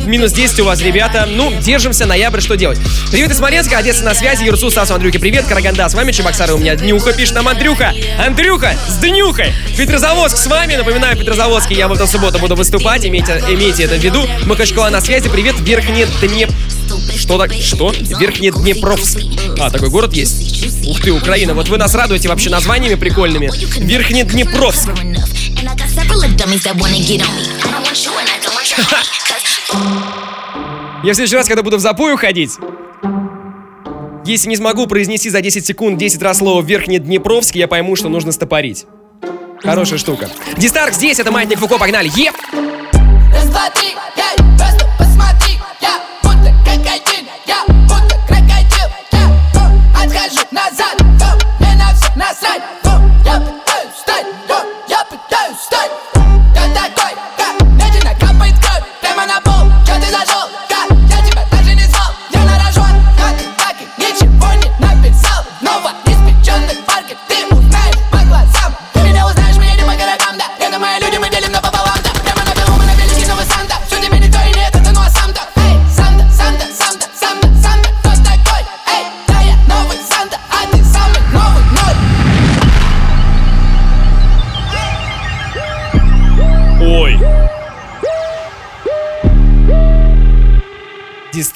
Минус 0.06 0.32
10 0.32 0.60
у 0.60 0.64
вас, 0.64 0.80
ребята. 0.80 1.26
Ну, 1.28 1.52
держимся, 1.60 2.06
ноябрь, 2.06 2.40
что 2.40 2.56
делать? 2.56 2.78
Привет 3.10 3.30
из 3.30 3.38
Смоленска, 3.38 3.78
Одесса 3.78 4.04
на 4.04 4.14
связи, 4.14 4.44
Юрсу, 4.44 4.70
Сасу, 4.70 4.94
Андрюке, 4.94 5.18
привет, 5.18 5.44
Караганда 5.46 5.88
с 5.88 5.94
вами, 5.94 6.12
Чебоксары 6.12 6.54
у 6.54 6.58
меня 6.58 6.74
днюха, 6.76 7.12
пишет 7.12 7.34
нам 7.34 7.48
Андрюха. 7.48 7.92
Андрюха, 8.24 8.76
с 8.88 8.98
днюхой. 8.98 9.52
Петрозаводск 9.76 10.36
с 10.36 10.46
вами, 10.46 10.76
напоминаю, 10.76 11.16
в 11.16 11.18
Петрозаводске 11.18 11.74
я 11.74 11.88
в 11.88 11.92
эту 11.92 12.06
субботу 12.06 12.38
буду 12.38 12.56
выступать, 12.56 13.04
имейте, 13.04 13.42
имейте 13.48 13.84
это 13.84 13.96
в 13.96 13.98
виду. 13.98 14.26
Махачкала 14.46 14.88
на 14.90 15.00
связи, 15.00 15.28
привет, 15.28 15.56
Верхний 15.60 16.06
Днеп... 16.20 16.50
Что 17.16 17.38
так? 17.38 17.52
Что? 17.52 17.92
Верхнеднепровск. 17.92 19.20
А, 19.58 19.70
такой 19.70 19.90
город 19.90 20.12
есть? 20.14 20.86
Ух 20.86 21.00
ты, 21.00 21.12
Украина, 21.12 21.54
вот 21.54 21.68
вы 21.68 21.76
нас 21.78 21.94
радуете 21.94 22.28
вообще 22.28 22.50
названиями 22.50 22.94
прикольными. 22.94 23.50
Верхнеднепровск. 23.78 24.88
Я 31.04 31.12
в 31.12 31.14
следующий 31.14 31.36
раз, 31.36 31.46
когда 31.46 31.62
буду 31.62 31.76
в 31.76 31.80
запою 31.80 32.16
ходить, 32.16 32.50
если 34.24 34.48
не 34.48 34.56
смогу 34.56 34.86
произнести 34.86 35.30
за 35.30 35.40
10 35.40 35.64
секунд 35.64 35.96
10 35.96 36.20
раз 36.22 36.38
слово 36.38 36.60
Верхнеднепровск, 36.62 37.54
я 37.54 37.68
пойму, 37.68 37.96
что 37.96 38.08
нужно 38.08 38.32
стопорить. 38.32 38.84
Хорошая 39.62 39.98
штука. 39.98 40.28
Дистарк 40.56 40.92
здесь, 40.92 41.18
это 41.18 41.30
Маятник 41.30 41.58
Фуко, 41.58 41.78
погнали. 41.78 42.10
Еп! 42.14 42.34
Раз, 42.52 42.77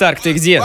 Дистарк, 0.02 0.20
ты 0.20 0.32
где? 0.32 0.60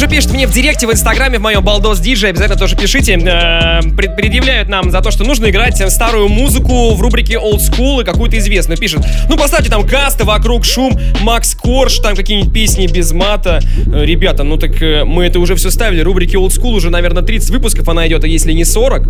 Вот 0.00 0.06
уже 0.06 0.16
пишет 0.16 0.32
мне 0.32 0.46
в 0.46 0.50
директе 0.50 0.86
в 0.86 0.92
инстаграме 0.92 1.36
в 1.38 1.42
моем 1.42 1.62
балдос 1.62 2.00
диджей, 2.00 2.30
обязательно 2.30 2.58
тоже 2.58 2.74
пишите. 2.74 3.18
Э, 3.18 3.80
пред- 3.94 4.16
предъявляют 4.16 4.70
нам 4.70 4.90
за 4.90 5.02
то, 5.02 5.10
что 5.10 5.24
нужно 5.24 5.50
играть 5.50 5.76
старую 5.92 6.28
музыку 6.30 6.94
в 6.94 7.02
рубрике 7.02 7.34
Old 7.34 7.58
School 7.58 8.00
и 8.00 8.04
какую-то 8.06 8.38
известную. 8.38 8.78
Пишет, 8.78 9.04
ну 9.28 9.36
поставьте 9.36 9.68
там 9.68 9.86
касты 9.86 10.24
вокруг 10.24 10.64
шум, 10.64 10.98
Макс 11.20 11.54
Корж, 11.54 11.98
там 11.98 12.16
какие-нибудь 12.16 12.50
песни 12.50 12.86
без 12.86 13.12
мата. 13.12 13.60
Э, 13.92 14.06
ребята, 14.06 14.42
ну 14.42 14.56
так 14.56 14.80
э, 14.80 15.04
мы 15.04 15.26
это 15.26 15.38
уже 15.38 15.54
все 15.54 15.70
ставили. 15.70 16.00
Рубрики 16.00 16.34
Old 16.34 16.48
School 16.48 16.76
уже, 16.76 16.88
наверное, 16.88 17.22
30 17.22 17.50
выпусков 17.50 17.86
она 17.86 18.08
идет, 18.08 18.24
а 18.24 18.26
если 18.26 18.52
не 18.52 18.64
40. 18.64 19.02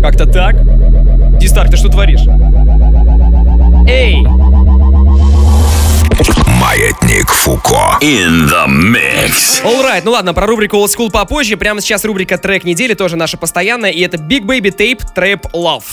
Как-то 0.00 0.26
так. 0.26 0.56
Дистарк, 1.38 1.70
ты 1.70 1.76
что 1.76 1.88
творишь? 1.88 2.22
Эй! 3.88 4.16
Маятник 6.72 7.30
Фуко. 7.30 7.98
In 8.00 8.48
the 8.48 8.66
mix. 8.66 9.62
Alright, 9.62 10.00
ну 10.04 10.12
ладно, 10.12 10.32
про 10.32 10.46
рубрику 10.46 10.78
Old 10.78 10.88
School 10.88 11.10
попозже. 11.10 11.58
Прямо 11.58 11.82
сейчас 11.82 12.02
рубрика 12.02 12.38
трек 12.38 12.64
недели, 12.64 12.94
тоже 12.94 13.16
наша 13.16 13.36
постоянная, 13.36 13.90
и 13.90 14.00
это 14.00 14.16
Big 14.16 14.40
Baby 14.44 14.74
Tape 14.74 15.02
Trap 15.14 15.50
Love. 15.52 15.84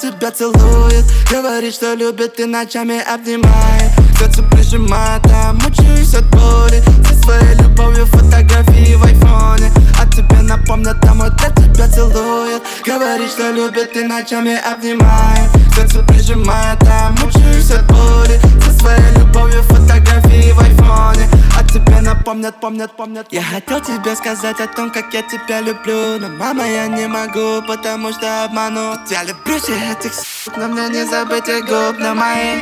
Тебя 0.00 0.30
целует 0.30 1.04
Говорит, 1.30 1.74
что 1.74 1.94
любит 1.94 2.38
и 2.38 2.44
ночами 2.44 3.02
обнимает 3.02 3.90
Сердце 4.18 4.42
прижимает, 4.44 5.22
а 5.26 5.52
мучаюсь 5.52 6.14
от 6.14 6.26
боли 6.30 6.82
Со 7.30 7.36
своей 7.36 7.54
любовью 7.62 8.06
фотографии 8.06 8.94
в 8.96 9.04
айфоне. 9.04 9.70
А 10.00 10.06
тебе 10.06 10.42
напомнят, 10.42 10.96
а 11.04 11.14
мой 11.14 11.30
для 11.30 11.50
тебя 11.50 11.86
целует. 11.86 12.60
Говорит, 12.84 13.30
что 13.30 13.52
любит 13.52 13.96
и 13.96 14.02
ночами 14.02 14.56
обнимает. 14.56 15.48
Сердце 15.76 16.02
прижимает, 16.02 16.82
а 16.88 17.10
мучаюсь 17.10 17.70
от 17.70 17.86
боли. 17.86 18.40
Со 18.64 18.72
своей 18.72 19.12
любовью 19.16 19.62
фотографии 19.62 20.50
в 20.50 20.58
айфоне. 20.58 21.28
А 21.56 21.62
тебе 21.62 22.00
напомнят, 22.00 22.60
помнят, 22.60 22.96
помнят. 22.96 23.28
Я 23.30 23.42
хотел 23.42 23.80
тебе 23.80 24.16
сказать 24.16 24.58
о 24.58 24.66
том, 24.66 24.90
как 24.90 25.14
я 25.14 25.22
тебя 25.22 25.60
люблю. 25.60 26.18
Но 26.18 26.30
мама, 26.30 26.66
я 26.66 26.88
не 26.88 27.06
могу, 27.06 27.64
потому 27.64 28.12
что 28.12 28.44
обману 28.44 28.96
Я 29.08 29.22
люблю 29.22 29.56
всех 29.60 29.76
этих 29.92 30.12
с***, 30.12 30.48
но 30.56 30.66
мне 30.66 30.88
не 30.88 31.06
забыть 31.06 31.46
их 31.46 31.64
губ 31.66 31.96
на 32.00 32.12
мои 32.12 32.58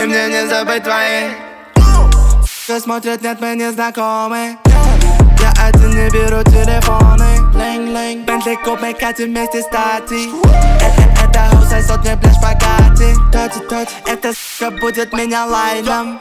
И 0.00 0.06
мне 0.06 0.28
не 0.28 0.46
забыть 0.46 0.84
твои 0.84 1.51
Все 2.72 2.80
смотрят, 2.80 3.20
нет, 3.20 3.38
мы 3.38 3.54
не 3.54 3.70
знакомы. 3.70 4.56
Я 5.38 5.52
один 5.62 5.90
не 5.90 6.08
беру 6.08 6.42
телефоны. 6.42 7.36
Линг-линг 7.52 8.24
Бентли 8.24 8.54
куб, 8.64 8.80
мы 8.80 8.94
катим 8.94 9.26
вместе 9.26 9.60
стати. 9.60 10.30
Это 10.80 11.50
хаус 11.50 11.68
сосет 11.68 12.00
мне 12.00 12.16
пляж 12.16 12.36
богати 12.40 13.14
Эта 14.06 14.32
сука 14.32 14.70
будет 14.80 15.12
меня 15.12 15.44
лайном. 15.44 16.18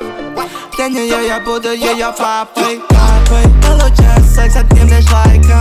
Для 0.75 0.89
нее 0.89 1.25
я 1.25 1.39
буду 1.39 1.71
ее 1.71 2.13
папой. 2.19 2.81
Папой. 2.89 3.43
Получаю 3.65 4.21
секс, 4.25 4.57
от 4.57 4.69
ним 4.73 4.89
лишь 4.89 5.09
лайка 5.09 5.57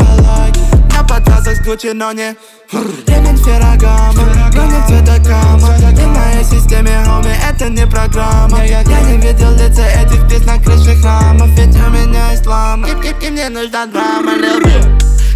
На 1.00 1.06
подвязах 1.06 1.56
с 1.56 1.60
Гуччи, 1.64 1.92
но 1.94 2.12
не 2.12 2.36
Ремень 2.72 3.38
Феррагамо, 3.38 4.22
но 4.54 4.64
не 4.66 4.86
цветокама 4.86 5.68
Ты 5.96 6.04
в 6.04 6.08
моей 6.08 6.44
системе, 6.44 7.02
хоми, 7.06 7.34
это 7.48 7.70
не 7.70 7.86
программа. 7.86 8.62
Я 8.66 8.82
не 8.82 9.16
видел 9.16 9.50
лица 9.52 9.86
этих 9.86 10.26
птиц 10.26 10.44
на 10.44 10.58
крыше 10.62 10.94
храмов 11.00 11.48
Ведь 11.56 11.74
у 11.74 11.90
меня 11.90 12.34
ислам, 12.34 12.84
и, 12.84 12.90
и, 12.90 13.26
и 13.26 13.30
мне 13.30 13.48
нужна 13.48 13.86
драма, 13.86 14.32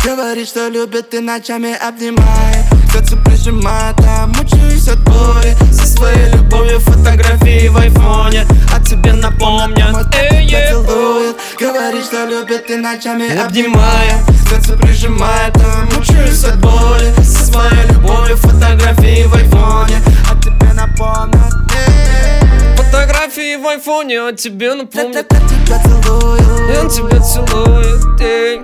Говорит, 0.05 0.49
что 0.49 0.69
любит 0.69 1.14
и 1.14 1.19
ночами 1.21 1.75
обнимает 1.75 2.67
Сердце 2.93 3.17
прижимает, 3.17 3.97
а 4.07 4.27
мучаюсь 4.27 4.87
от 4.87 4.99
боли 4.99 5.57
Со 5.73 5.87
своей 5.87 6.31
любовью 6.31 6.79
фотографии 6.81 7.69
в 7.69 7.79
айфоне 7.79 8.47
А 8.71 8.85
тебе 8.85 9.14
напомнят, 9.14 10.14
эй, 10.14 10.47
тебя 10.47 10.69
целует 10.69 11.37
Говорит, 11.59 12.05
что 12.05 12.27
любит 12.27 12.71
и 12.71 12.77
ночами 12.77 13.35
обнимает 13.35 14.21
Сердце 14.51 14.77
прижимает, 14.77 15.57
а 15.57 15.87
мучаюсь 15.97 16.45
от 16.45 16.61
боли 16.61 17.14
Со 17.23 17.47
своей 17.47 17.87
любовью 17.90 18.37
фотографии 18.37 19.25
в 19.25 19.35
айфоне 19.35 20.03
А 20.31 20.43
тебе 20.43 20.75
напомнят, 20.75 21.55
эй 21.75 22.77
Фотографии 22.77 23.57
в 23.57 23.67
айфоне, 23.67 24.21
а 24.21 24.33
тебе 24.35 24.75
напомнят. 24.75 25.27
тебя 25.29 25.83
целует 25.83 26.79
Он 26.79 26.90
тебя 26.90 27.21
целует, 27.21 28.21
эй. 28.21 28.61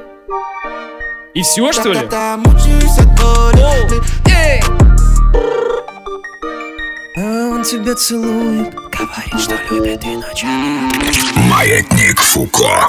И 1.33 1.43
все, 1.43 1.73
что 1.73 1.91
ли? 1.91 1.95
Та-та-та, 1.95 2.37
мучаюсь 2.39 2.99
от 2.99 3.07
боли 3.21 4.03
Эй! 4.27 4.61
А 7.17 7.49
он 7.53 7.63
тебя 7.63 7.95
целует. 7.95 8.75
Маятник 11.49 12.21
Фуко. 12.21 12.89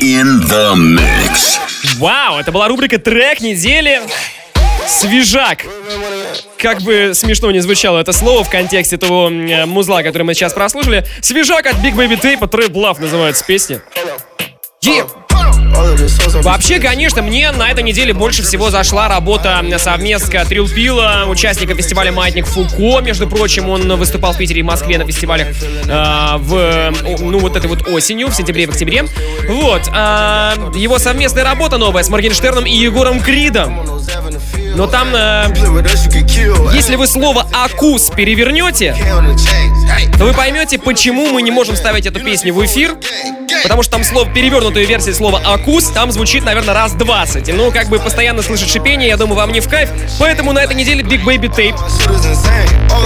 In 0.00 0.40
the 0.48 0.74
mix. 0.76 1.58
Вау, 1.98 2.38
это 2.38 2.52
была 2.52 2.68
рубрика 2.68 2.98
«Трек 2.98 3.40
недели». 3.40 4.00
Свежак. 4.86 5.64
Как 6.58 6.82
бы 6.82 7.12
смешно 7.14 7.50
не 7.50 7.60
звучало 7.60 7.98
это 7.98 8.12
слово 8.12 8.44
в 8.44 8.50
контексте 8.50 8.98
того 8.98 9.30
э, 9.30 9.64
музла, 9.64 10.02
который 10.02 10.24
мы 10.24 10.34
сейчас 10.34 10.52
прослушали. 10.52 11.06
Свежак 11.22 11.66
от 11.66 11.76
Big 11.76 11.94
Baby 11.94 12.20
Tape, 12.20 12.40
Trap 12.40 12.72
Love 12.72 13.00
называется 13.00 13.44
песня. 13.46 13.82
Е- 14.82 15.06
Вообще, 16.42 16.78
конечно, 16.78 17.22
мне 17.22 17.50
на 17.52 17.70
этой 17.70 17.82
неделе 17.82 18.12
больше 18.12 18.42
всего 18.42 18.70
зашла 18.70 19.08
работа 19.08 19.64
совместка 19.78 20.44
Трилпила, 20.44 21.24
участника 21.26 21.74
фестиваля 21.74 22.12
«Маятник 22.12 22.46
Фуко». 22.46 23.00
Между 23.00 23.28
прочим, 23.28 23.68
он 23.68 23.96
выступал 23.96 24.32
в 24.32 24.38
Питере 24.38 24.60
и 24.60 24.62
Москве 24.62 24.98
на 24.98 25.06
фестивалях 25.06 25.48
э, 25.48 26.36
в, 26.38 26.54
э, 26.54 26.90
ну, 27.20 27.38
вот 27.38 27.56
этой 27.56 27.66
вот 27.66 27.88
осенью, 27.88 28.28
в 28.28 28.34
сентябре 28.34 28.64
и 28.64 28.66
в 28.66 28.70
октябре. 28.70 29.04
Вот. 29.48 29.82
а, 29.92 30.54
его 30.74 30.98
совместная 30.98 31.44
работа 31.44 31.78
новая 31.78 32.02
с 32.02 32.08
Моргенштерном 32.08 32.66
и 32.66 32.74
Егором 32.74 33.20
Кридом. 33.20 33.84
Но 34.76 34.86
там, 34.86 35.14
э, 35.14 35.46
если 36.72 36.96
вы 36.96 37.06
слово 37.06 37.46
«акус» 37.52 38.10
перевернете, 38.10 38.96
то 40.18 40.24
вы 40.24 40.32
поймете, 40.32 40.78
почему 40.78 41.28
мы 41.32 41.42
не 41.42 41.50
можем 41.50 41.76
ставить 41.76 42.06
эту 42.06 42.20
песню 42.20 42.52
в 42.52 42.64
эфир. 42.64 42.96
Потому 43.62 43.82
что 43.82 43.92
там 43.92 44.04
слово, 44.04 44.28
перевернутая 44.30 44.84
версия 44.84 45.14
слова 45.14 45.40
«акус» 45.44 45.86
там 45.86 46.10
звучит, 46.12 46.44
наверное, 46.44 46.74
раз 46.74 46.92
20. 46.92 47.48
И, 47.48 47.52
Ну, 47.52 47.70
как 47.70 47.88
бы 47.88 47.98
постоянно 47.98 48.42
слышать 48.42 48.68
шипение, 48.68 49.08
я 49.08 49.16
думаю, 49.16 49.36
вам 49.36 49.52
не 49.52 49.60
в 49.60 49.68
кайф. 49.68 49.90
Поэтому 50.18 50.52
на 50.52 50.60
этой 50.60 50.76
неделе 50.76 51.02
Big 51.02 51.24
Baby 51.24 51.48
Tape. 51.54 51.76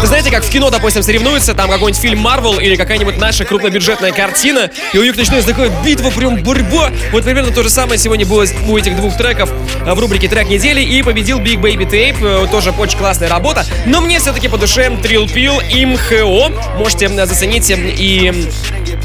Вы 0.01 0.07
знаете, 0.07 0.31
как 0.31 0.45
в 0.45 0.51
кино, 0.51 0.71
допустим, 0.71 1.03
соревнуются, 1.03 1.55
там 1.55 1.71
какой-нибудь 1.71 2.01
фильм 2.01 2.27
Marvel 2.27 2.63
или 2.63 2.77
какая-нибудь 2.77 3.19
наша 3.19 3.45
крупнобюджетная 3.45 4.13
картина, 4.13 4.71
и 4.93 4.99
у 4.99 5.03
них 5.03 5.17
начинается 5.17 5.51
такая 5.51 5.71
битва, 5.85 6.11
прям 6.11 6.43
борьба. 6.43 6.91
Вот 7.13 7.25
примерно 7.25 7.53
то 7.53 7.63
же 7.63 7.71
самое 7.71 7.99
сегодня 7.99 8.27
было 8.27 8.45
у 8.69 8.77
этих 8.77 8.97
двух 8.97 9.17
треков 9.17 9.51
э, 9.85 9.93
в 9.93 9.99
рубрике 9.99 10.29
«Трек 10.29 10.49
недели», 10.49 10.81
и 10.81 11.03
победил 11.03 11.41
Big 11.41 11.61
Baby 11.61 11.89
Tape, 11.89 12.45
э, 12.45 12.47
тоже 12.51 12.71
очень 12.79 12.99
классная 12.99 13.29
работа. 13.29 13.65
Но 13.87 14.01
мне 14.01 14.19
все-таки 14.21 14.49
по 14.49 14.57
душе 14.57 14.87
Trill 14.89 15.27
Pill 15.27 15.63
и 15.69 15.87
МХО. 15.87 16.77
Можете 16.77 17.07
э, 17.07 17.27
заценить 17.27 17.71
и 17.71 18.49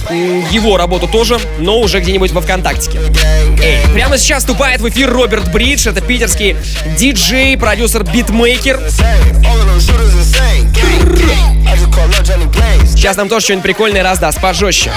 его 0.10 0.78
работу 0.78 1.08
тоже, 1.08 1.40
но 1.60 1.80
уже 1.80 2.00
где-нибудь 2.00 2.32
во 2.32 2.42
ВКонтактике. 2.42 3.00
Эй, 3.62 3.80
прямо 3.94 4.18
сейчас 4.18 4.44
вступает 4.44 4.82
в 4.82 4.90
эфир 4.90 5.12
Роберт 5.12 5.52
Бридж, 5.52 5.88
это 5.88 6.02
питерский 6.02 6.56
диджей, 6.98 7.58
продюсер, 7.58 8.04
битмейкер. 8.04 8.82
Сейчас 12.88 13.18
нам 13.18 13.30
тоже 13.30 13.46
что-нибудь 13.46 13.64
прикольное 13.64 14.04
раздаст, 14.04 14.40
пожестче. 14.42 14.92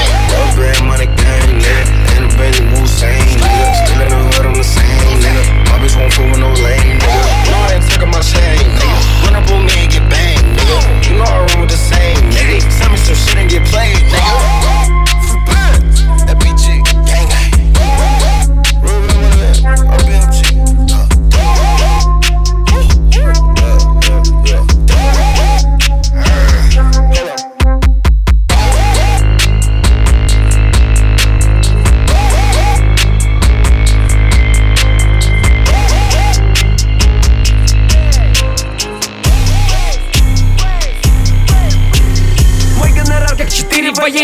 Мой 0.81 0.97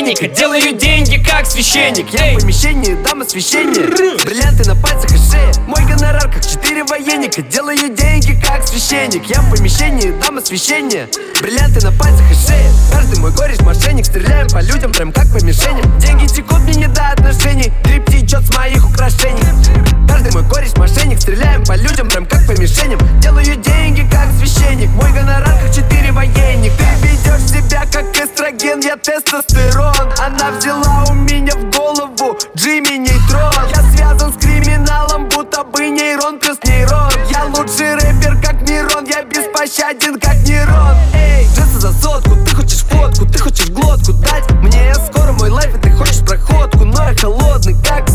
военника 0.02 0.28
Делаю 0.28 0.72
деньги 0.72 1.22
как 1.22 1.46
священник 1.46 2.12
Я 2.12 2.36
в 2.36 2.40
помещении 2.40 2.94
дам 2.94 3.21
освещение 3.32 3.86
Бриллианты 4.26 4.68
на 4.68 4.76
пальцах 4.76 5.10
и 5.10 5.16
шее. 5.16 5.50
Мой 5.66 5.82
гонорар 5.86 6.30
как 6.30 6.44
четыре 6.44 6.84
военника. 6.84 7.40
Делаю 7.40 7.88
деньги 7.88 8.38
как 8.38 8.66
священник. 8.68 9.24
Я 9.24 9.40
в 9.40 9.56
помещении 9.56 10.12
дам 10.20 10.36
освещение. 10.36 11.08
Бриллианты 11.40 11.82
на 11.82 11.92
пальцах 11.92 12.30
и 12.30 12.34
шее. 12.34 12.70
Каждый 12.92 13.18
мой 13.20 13.32
кореш 13.32 13.58
мошенник. 13.60 14.04
Стреляем 14.04 14.48
по 14.48 14.58
людям 14.58 14.92
прям 14.92 15.12
как 15.12 15.32
по 15.32 15.42
мишеням. 15.42 15.98
Деньги 15.98 16.26
текут 16.26 16.60
мне 16.60 16.74
не 16.74 16.88
до 16.88 17.08
отношений. 17.08 17.72
Дрип 17.84 18.04
течет 18.04 18.44
с 18.44 18.54
моих 18.54 18.86
украшений. 18.86 19.40
Каждый 20.06 20.32
мой 20.32 20.46
кореш 20.46 20.76
мошенник. 20.76 21.18
Стреляем 21.18 21.64
по 21.64 21.74
людям 21.74 22.10
прям 22.10 22.26
как 22.26 22.46
по 22.46 22.52
мишеням. 22.52 23.00
Делаю 23.20 23.56
деньги 23.56 24.06
как 24.10 24.28
священник. 24.38 24.90
Мой 24.90 25.10
гонорар 25.10 25.58
как 25.58 25.74
четыре 25.74 26.12
военник 26.12 26.72
Ты 26.76 27.08
ведешь 27.08 27.48
себя 27.48 27.86
как 27.90 28.14
эстроген. 28.14 28.80
Я 28.80 28.98
тестостерон. 28.98 30.12
Она 30.18 30.50
взяла 30.50 31.06
у 31.08 31.14
меня 31.14 31.54
в 31.54 31.70
голову 31.74 32.36
Джимми 32.54 32.98
Нейтрон 33.22 33.52
Я 33.74 33.90
связан 33.92 34.32
с 34.32 34.36
криминалом 34.36 35.28
Будто 35.28 35.64
бы 35.64 35.88
нейрон 35.88 36.38
плюс 36.38 36.58
нейрон. 36.64 37.10
Я 37.30 37.44
лучший 37.44 37.94
рэпер 37.94 38.40
как 38.42 38.60
Мирон 38.68 39.04
Я 39.04 39.22
беспощаден 39.24 40.18
как 40.20 40.36
Нейрон 40.46 40.96
Эй, 41.14 41.46
джесса 41.46 41.80
за 41.80 41.92
сотку 41.92 42.36
Ты 42.46 42.54
хочешь 42.54 42.80
фотку, 42.80 43.26
ты 43.26 43.38
хочешь 43.38 43.70
глотку 43.70 44.12
дать? 44.14 44.50
Мне 44.62 44.94
скоро 44.94 45.32
мой 45.32 45.50
лайф 45.50 45.74
и 45.74 45.78
ты 45.78 45.90
хочешь 45.92 46.24
проходку. 46.24 46.84
Но 46.84 47.02
я 47.02 47.14
холодный 47.14 47.76
как 47.82 48.08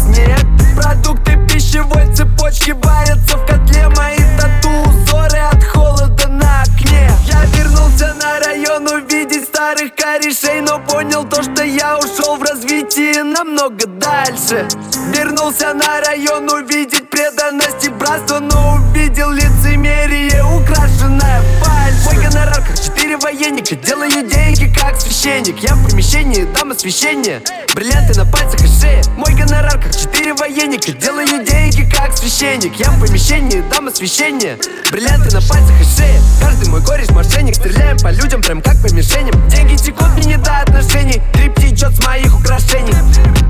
священник 25.47 25.63
Я 25.63 25.75
в 25.75 25.89
помещении 25.89 26.43
дам 26.53 26.71
освещение. 26.71 27.41
Бриллианты 27.73 28.17
на 28.19 28.25
пальцах 28.25 28.61
и 28.61 28.67
шее. 28.67 29.01
Мой 29.15 29.33
гонорар 29.33 29.79
как 29.81 29.95
четыре 29.95 30.33
военника. 30.33 30.91
Делаю 30.91 31.45
деньги 31.45 31.89
как 31.89 32.17
священник. 32.17 32.75
Я 32.75 32.91
в 32.91 32.99
помещении 32.99 33.63
дам 33.71 33.87
освещение. 33.87 34.57
Бриллианты 34.91 35.33
на 35.33 35.41
пальцах 35.41 35.79
и 35.79 35.83
шее. 35.83 36.19
Каждый 36.41 36.69
мой 36.69 36.81
кореш 36.83 37.09
мошенник 37.09 37.55
Стреляем 37.55 37.97
по 37.97 38.11
людям 38.11 38.41
прям 38.41 38.61
как 38.61 38.75
по 38.81 38.93
мишеням. 38.93 39.49
Деньги 39.49 39.75
текут 39.75 40.09
мне 40.17 40.35
не 40.35 40.37
до 40.37 40.61
отношений. 40.61 41.21
Дрип 41.33 41.55
течет 41.55 41.95
с 41.95 42.05
моих 42.05 42.37
украшений. 42.37 42.93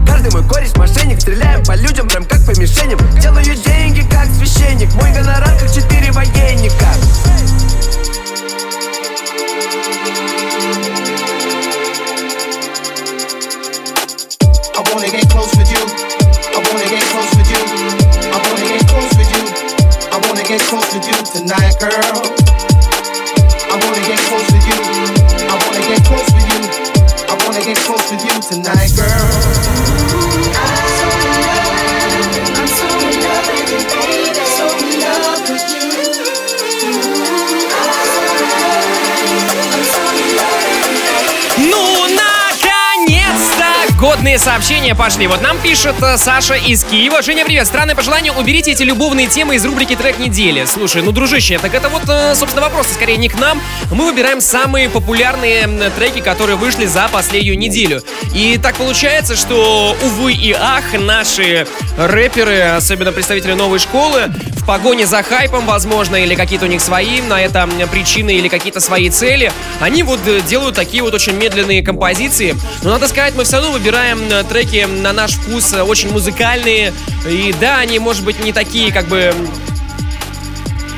Каждый 0.05 0.31
мой 0.31 0.47
кореш 0.47 0.75
мошенник. 0.75 1.21
Стреляем 1.21 1.63
по 1.65 1.75
людям 1.75 2.07
прям 2.07 2.25
как 2.25 2.45
по 2.45 2.51
мишеням. 2.59 2.99
Делаю 3.19 3.43
деньги 3.43 4.01
как 4.09 4.27
священник. 4.37 4.93
Мой 4.95 5.11
гонорар 5.13 5.57
как 5.59 5.73
четыре 5.73 6.11
военника 6.11 6.85
supposed 20.67 20.91
to 20.91 20.99
do 20.99 21.13
tonight, 21.23 21.79
girl? 21.79 22.46
Годные 44.27 44.39
сообщения 44.39 44.93
пошли. 44.93 45.25
Вот 45.25 45.41
нам 45.41 45.57
пишет 45.57 45.95
э, 46.01 46.17
Саша 46.17 46.55
из 46.55 46.83
Киева. 46.83 47.21
Женя, 47.21 47.45
привет. 47.45 47.65
Странное 47.65 47.95
пожелание. 47.95 48.33
Уберите 48.33 48.73
эти 48.73 48.83
любовные 48.83 49.27
темы 49.27 49.55
из 49.55 49.63
рубрики 49.63 49.95
«Трек 49.95 50.19
недели». 50.19 50.65
Слушай, 50.65 51.01
ну, 51.01 51.13
дружище, 51.13 51.57
так 51.59 51.73
это 51.73 51.87
вот, 51.87 52.01
э, 52.09 52.35
собственно, 52.35 52.65
вопросы 52.65 52.93
скорее 52.93 53.15
не 53.15 53.29
к 53.29 53.39
нам. 53.39 53.61
Мы 53.89 54.03
выбираем 54.03 54.41
самые 54.41 54.89
популярные 54.89 55.69
треки, 55.95 56.19
которые 56.19 56.57
вышли 56.57 56.87
за 56.87 57.07
последнюю 57.07 57.57
неделю. 57.57 58.03
И 58.35 58.59
так 58.61 58.75
получается, 58.75 59.37
что, 59.37 59.95
увы 60.03 60.33
и 60.33 60.51
ах, 60.51 60.83
наши 60.99 61.65
рэперы, 61.97 62.59
особенно 62.63 63.13
представители 63.13 63.53
новой 63.53 63.79
школы, 63.79 64.29
погоне 64.67 65.07
за 65.07 65.23
хайпом, 65.23 65.65
возможно, 65.65 66.17
или 66.17 66.35
какие-то 66.35 66.65
у 66.65 66.67
них 66.67 66.81
свои 66.81 67.21
на 67.21 67.41
это 67.41 67.67
причины 67.89 68.35
или 68.35 68.49
какие-то 68.49 68.81
свои 68.81 69.09
цели, 69.09 69.51
они 69.79 70.03
вот 70.03 70.19
э, 70.27 70.41
делают 70.41 70.75
такие 70.75 71.01
вот 71.01 71.13
очень 71.13 71.33
медленные 71.33 71.81
композиции. 71.81 72.55
Но 72.83 72.91
надо 72.91 73.07
сказать, 73.07 73.33
мы 73.35 73.45
все 73.45 73.57
равно 73.57 73.71
выбираем 73.71 74.19
э, 74.29 74.43
треки 74.43 74.85
на 74.85 75.13
наш 75.13 75.31
вкус 75.31 75.73
э, 75.73 75.81
очень 75.81 76.11
музыкальные. 76.11 76.93
И 77.25 77.55
да, 77.59 77.77
они, 77.77 77.97
может 77.97 78.25
быть, 78.25 78.43
не 78.43 78.51
такие, 78.51 78.91
как 78.91 79.07
бы, 79.07 79.33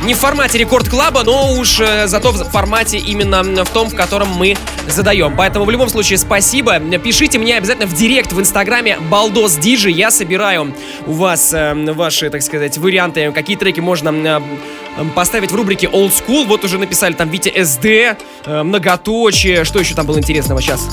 не 0.03 0.13
в 0.13 0.17
формате 0.17 0.57
рекорд-клаба, 0.57 1.23
но 1.23 1.53
уж 1.53 1.79
э, 1.79 2.07
зато 2.07 2.31
в 2.31 2.49
формате 2.49 2.97
именно 2.97 3.43
в 3.43 3.69
том, 3.69 3.89
в 3.89 3.95
котором 3.95 4.29
мы 4.29 4.55
задаем. 4.87 5.35
Поэтому 5.35 5.65
в 5.65 5.69
любом 5.69 5.89
случае 5.89 6.17
спасибо. 6.17 6.79
Пишите 6.79 7.37
мне 7.37 7.57
обязательно 7.57 7.87
в 7.87 7.93
директ 7.93 8.31
в 8.31 8.39
инстаграме 8.39 8.97
Балдос 8.99 9.55
Диджи. 9.55 9.89
Я 9.89 10.11
собираю 10.11 10.73
у 11.05 11.13
вас 11.13 11.53
э, 11.53 11.73
ваши, 11.93 12.29
так 12.29 12.41
сказать, 12.41 12.77
варианты, 12.77 13.31
какие 13.31 13.57
треки 13.57 13.79
можно 13.79 14.09
э, 14.09 15.05
поставить 15.15 15.51
в 15.51 15.55
рубрике 15.55 15.87
Old 15.87 16.13
School. 16.13 16.45
Вот 16.45 16.63
уже 16.63 16.77
написали 16.77 17.13
там 17.13 17.29
Витя 17.29 17.53
СД, 17.63 18.21
многоточие. 18.45 19.63
Что 19.63 19.79
еще 19.79 19.95
там 19.95 20.05
было 20.05 20.17
интересного 20.17 20.61
сейчас? 20.61 20.87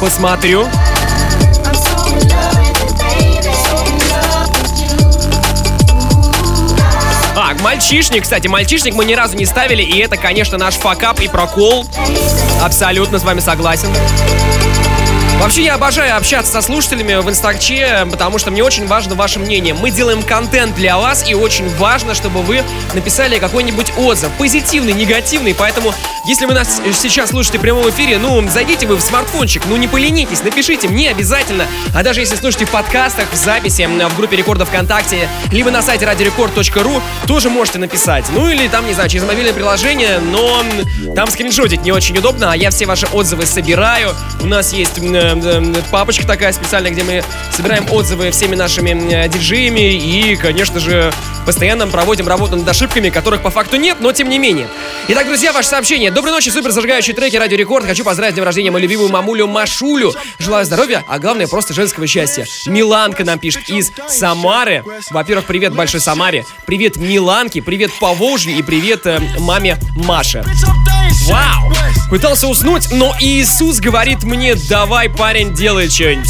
Посмотрю. 0.00 0.66
Мальчишник, 7.60 8.22
кстати, 8.22 8.46
мальчишник 8.46 8.94
мы 8.94 9.04
ни 9.04 9.14
разу 9.14 9.36
не 9.36 9.46
ставили, 9.46 9.82
и 9.82 9.98
это, 9.98 10.16
конечно, 10.16 10.58
наш 10.58 10.74
факап 10.74 11.20
и 11.20 11.28
прокол. 11.28 11.86
Абсолютно 12.62 13.18
с 13.18 13.24
вами 13.24 13.40
согласен. 13.40 13.88
Вообще, 15.40 15.62
я 15.62 15.76
обожаю 15.76 16.16
общаться 16.16 16.52
со 16.52 16.60
слушателями 16.60 17.14
в 17.14 17.30
Инстагче, 17.30 18.06
потому 18.10 18.38
что 18.38 18.50
мне 18.50 18.62
очень 18.62 18.86
важно 18.86 19.14
ваше 19.14 19.38
мнение. 19.38 19.72
Мы 19.72 19.90
делаем 19.90 20.22
контент 20.22 20.74
для 20.74 20.98
вас, 20.98 21.26
и 21.28 21.34
очень 21.34 21.68
важно, 21.76 22.14
чтобы 22.14 22.42
вы 22.42 22.62
написали 22.92 23.38
какой-нибудь 23.38 23.92
отзыв. 23.96 24.30
Позитивный, 24.36 24.92
негативный, 24.92 25.54
поэтому, 25.54 25.94
если 26.26 26.44
вы 26.44 26.54
нас 26.54 26.82
сейчас 26.92 27.30
слушаете 27.30 27.58
в 27.58 27.60
прямом 27.60 27.88
эфире, 27.88 28.18
ну, 28.18 28.46
зайдите 28.48 28.86
вы 28.86 28.96
в 28.96 29.00
смартфончик, 29.00 29.62
ну, 29.66 29.76
не 29.76 29.86
поленитесь, 29.86 30.42
напишите 30.42 30.88
мне 30.88 31.10
обязательно. 31.10 31.66
А 31.94 32.02
даже 32.02 32.20
если 32.20 32.34
слушаете 32.34 32.66
в 32.66 32.70
подкастах, 32.70 33.26
в 33.32 33.36
записи, 33.36 33.86
в 33.86 34.16
группе 34.16 34.36
рекордов 34.36 34.68
ВКонтакте, 34.68 35.28
либо 35.52 35.70
на 35.70 35.82
сайте 35.82 36.04
радиорекорд.ру, 36.04 37.00
тоже 37.26 37.48
можете 37.48 37.78
написать. 37.78 38.26
Ну, 38.34 38.50
или 38.50 38.66
там, 38.66 38.86
не 38.86 38.92
знаю, 38.92 39.08
через 39.08 39.24
мобильное 39.24 39.54
приложение, 39.54 40.18
но 40.18 40.62
там 41.14 41.30
скриншотить 41.30 41.82
не 41.82 41.92
очень 41.92 42.18
удобно, 42.18 42.52
а 42.52 42.56
я 42.56 42.70
все 42.70 42.86
ваши 42.86 43.06
отзывы 43.06 43.46
собираю. 43.46 44.14
У 44.42 44.46
нас 44.46 44.72
есть 44.72 44.98
папочка 45.90 46.26
такая 46.26 46.52
специальная, 46.52 46.90
где 46.90 47.02
мы 47.02 47.22
собираем 47.52 47.86
отзывы 47.90 48.30
всеми 48.30 48.54
нашими 48.54 48.90
м, 48.90 49.30
диджеями 49.30 49.94
и, 49.94 50.36
конечно 50.36 50.80
же, 50.80 51.12
постоянно 51.46 51.86
проводим 51.86 52.28
работу 52.28 52.56
над 52.56 52.68
ошибками, 52.68 53.08
которых 53.10 53.42
по 53.42 53.50
факту 53.50 53.76
нет, 53.76 53.98
но 54.00 54.12
тем 54.12 54.28
не 54.28 54.38
менее. 54.38 54.68
Итак, 55.08 55.26
друзья, 55.26 55.52
ваше 55.52 55.68
сообщение. 55.68 56.10
Доброй 56.10 56.32
ночи, 56.32 56.50
супер 56.50 56.70
зажигающие 56.70 57.14
треки 57.14 57.36
Радио 57.36 57.56
Рекорд. 57.56 57.86
Хочу 57.86 58.04
поздравить 58.04 58.34
с 58.34 58.36
днем 58.36 58.44
рождения 58.44 58.70
мою 58.70 58.82
любимую 58.82 59.08
мамулю 59.10 59.46
Машулю. 59.46 60.12
Желаю 60.38 60.64
здоровья, 60.66 61.04
а 61.08 61.18
главное 61.18 61.46
просто 61.46 61.72
женского 61.72 62.06
счастья. 62.06 62.46
Миланка 62.66 63.24
нам 63.24 63.38
пишет 63.38 63.68
из 63.70 63.90
Самары. 64.08 64.84
Во-первых, 65.10 65.46
привет 65.46 65.74
большой 65.74 66.00
Самаре. 66.00 66.44
Привет 66.66 66.96
Миланке, 66.96 67.62
привет 67.62 67.90
Поволжью 67.98 68.54
и 68.54 68.62
привет 68.62 69.06
э, 69.06 69.18
маме 69.38 69.78
Маше. 69.96 70.44
Вау! 71.26 71.72
Пытался 72.10 72.48
уснуть, 72.48 72.90
но 72.90 73.14
Иисус 73.20 73.80
говорит 73.80 74.24
мне, 74.24 74.54
давай, 74.54 75.10
парень, 75.18 75.52
делай 75.52 75.90
что-нибудь. 75.90 76.28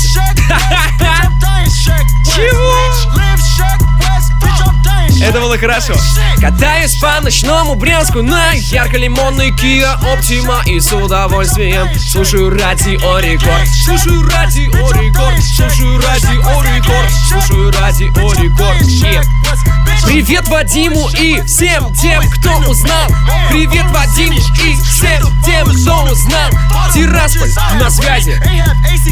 Это 5.21 5.41
было 5.41 5.59
хорошо. 5.59 5.95
Катаюсь 6.41 6.97
по 6.97 7.21
ночному 7.21 7.75
Брянску 7.75 8.23
на 8.23 8.53
ярко-лимонный 8.53 9.51
Kia 9.51 10.01
Optima 10.01 10.63
И 10.67 10.81
с 10.81 10.91
удовольствием 10.93 11.89
слушаю 11.99 12.49
радио 12.51 13.19
Рекорд 13.19 13.69
Слушаю 13.85 14.23
радио 14.31 14.93
Рекорд 14.93 15.43
Слушаю 15.43 16.01
радио 16.01 16.63
Рекорд 16.63 17.11
Слушаю 17.29 17.73
радио 17.73 18.07
Рекорд 18.07 18.83
Yeah. 18.83 19.88
Привет 20.05 20.49
Вадиму 20.49 21.09
и 21.19 21.41
всем 21.43 21.93
тем, 21.95 22.23
кто 22.31 22.57
узнал. 22.71 23.09
Привет 23.51 23.85
Вадиму 23.91 24.39
и 24.65 24.75
всем 24.83 25.23
тем, 25.45 25.67
кто 25.67 26.05
узнал. 26.11 26.51
Тирасполь 26.93 27.51
на 27.81 27.91
связи. 27.91 28.41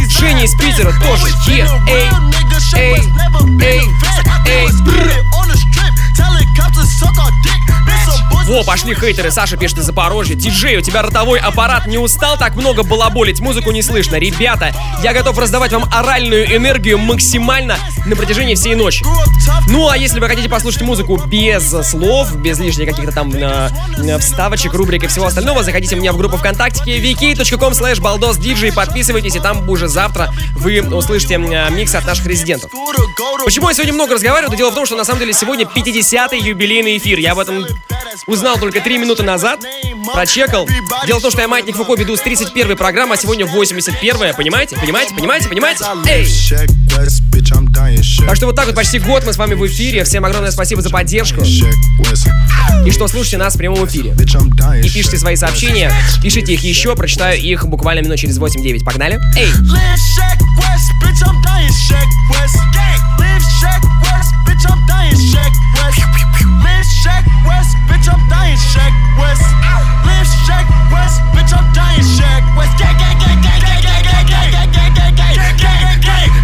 Женя 0.09 0.45
из 0.45 0.55
Питера 0.55 0.93
тоже. 1.03 1.27
Е, 1.49 1.69
эй, 1.89 2.09
эй, 2.75 3.03
эй, 3.61 3.83
эй. 4.47 4.69
Во, 8.47 8.63
пошли 8.63 8.95
хейтеры. 8.95 9.33
Саша 9.33 9.57
пишет 9.57 9.79
из 9.79 9.87
Запорожья. 9.87 10.37
Диджей, 10.37 10.77
у 10.77 10.81
тебя 10.81 11.03
ротовой 11.03 11.41
аппарат 11.41 11.89
не 11.89 11.99
устал 11.99 12.39
так 12.39 12.55
много 12.55 12.85
балаболить? 12.85 13.41
Музыку 13.41 13.73
не 13.73 13.83
слышно. 13.83 14.17
Ребята, 14.17 14.73
я 15.03 15.13
готов 15.13 15.37
раздавать 15.37 15.73
вам 15.73 15.89
оральную 15.93 16.57
энергию 16.57 16.97
максимально 16.97 17.77
на 18.07 18.15
протяжении 18.15 18.55
всей 18.55 18.77
ночи. 18.77 19.05
Ну, 19.69 19.89
а 19.89 19.97
если 19.97 20.21
вы 20.21 20.29
хотите 20.29 20.49
послушать 20.49 20.83
музыку 20.83 21.17
без 21.17 21.69
слов, 21.89 22.37
без 22.37 22.61
лишних 22.61 22.89
каких-то 22.89 23.11
там 23.11 23.33
э, 23.35 23.69
э, 23.99 24.19
вставочек, 24.19 24.75
рубрик 24.75 25.03
и 25.03 25.09
всего 25.09 25.27
остального, 25.27 25.65
заходите 25.65 25.97
мне 25.97 26.13
в 26.13 26.17
группу 26.17 26.37
ВКонтакте 26.37 27.01
vk.com 27.01 27.73
slash 27.73 28.01
baldosdj, 28.01 28.73
подписывайтесь, 28.73 29.35
и 29.35 29.41
там 29.41 29.69
уже 29.69 29.89
завтра 29.89 30.33
вы 30.55 30.83
услышите 30.83 31.35
э, 31.35 31.71
микс 31.71 31.93
от 31.97 32.07
наших 32.07 32.27
резидентов. 32.27 32.71
Почему 33.45 33.69
я 33.69 33.75
сегодня 33.75 33.93
много 33.93 34.15
разговариваю? 34.15 34.51
Да 34.51 34.57
дело 34.57 34.71
в 34.71 34.75
том, 34.75 34.87
что 34.87 34.95
на 34.95 35.05
самом 35.05 35.19
деле 35.19 35.33
сегодня 35.33 35.65
50-й 35.65 36.39
юбилейный 36.49 36.97
эфир. 36.99 37.19
Я 37.19 37.33
об 37.33 37.41
этом 37.41 37.67
узнал 38.37 38.59
только 38.59 38.81
3 38.81 38.99
минуты 38.99 39.23
назад, 39.23 39.61
прочекал. 40.13 40.69
Дело 41.07 41.19
в 41.19 41.23
том, 41.23 41.31
что 41.31 41.41
я 41.41 41.49
Маятник 41.49 41.77
Фуко 41.77 41.95
веду 41.95 42.17
с 42.17 42.21
31 42.21 42.77
программы, 42.77 43.15
а 43.15 43.17
сегодня 43.17 43.47
81 43.47 44.35
понимаете? 44.35 44.77
Понимаете? 44.77 45.15
Понимаете? 45.15 45.49
Понимаете? 45.49 45.85
Эй! 46.07 46.86
Так 48.27 48.37
что 48.37 48.47
вот 48.47 48.57
так 48.57 48.67
вот 48.67 48.75
почти 48.75 48.99
год 48.99 49.25
мы 49.25 49.33
с 49.33 49.37
вами 49.37 49.55
в 49.55 49.67
эфире. 49.67 50.05
Всем 50.05 50.25
огромное 50.25 50.51
спасибо 50.51 50.83
за 50.83 50.91
поддержку. 50.91 51.43
И 51.43 52.91
что 52.91 53.09
слушайте 53.09 53.37
нас 53.39 53.55
в 53.55 53.59
прямом 53.59 53.85
эфире. 53.87 54.15
И 54.15 54.89
пишите 54.89 55.19
свои 55.19 55.37
сообщения, 55.37 55.93
пишите 56.23 56.55
их 56.55 56.65
еще, 56.65 56.97
прочитаю 56.97 57.41
их 57.41 57.67
буквально 57.67 58.01
минут 58.01 58.19
через 58.19 58.39
8-9. 58.39 58.85
Погнали? 58.85 59.21
Эй! 59.37 59.49
West, 60.59 60.91
bitch, 61.01 61.23
I'm 61.23 61.41
dying 61.43 61.71
Shack 61.89 62.09
West. 62.31 62.57
Live 63.19 63.43
Shack 63.61 63.83
West, 64.03 64.33
bitch, 64.47 64.65
I'm 64.69 64.81
dying 64.87 65.17
Shack 65.17 65.53
West. 65.77 66.01
Live 66.63 66.85
Shack 67.03 67.25
West, 67.47 67.77
bitch, 67.89 68.09
I'm 68.09 68.29
dying 68.29 68.57
Shack 68.57 68.93
West. 69.19 69.43
Live 70.05 70.29
Shack 70.47 70.67
West, 70.93 71.21
bitch, 71.35 71.53
I'm 71.57 71.73
dying 71.73 72.05
Shack 72.17 72.43
West. 72.57 72.77
Gang, 72.79 72.97
gang, 72.99 73.19
gang, 73.19 73.41
gang, 73.43 73.61
gang, 73.61 73.83
gang, 73.83 74.03
gang, 74.05 74.27
gang, 74.27 74.51
gang, 74.53 74.71
gang, 74.73 74.93
gang, 74.93 75.15
gang, 75.15 75.57
gang, 75.57 75.57
gang, 75.57 76.01
gang, 76.01 76.36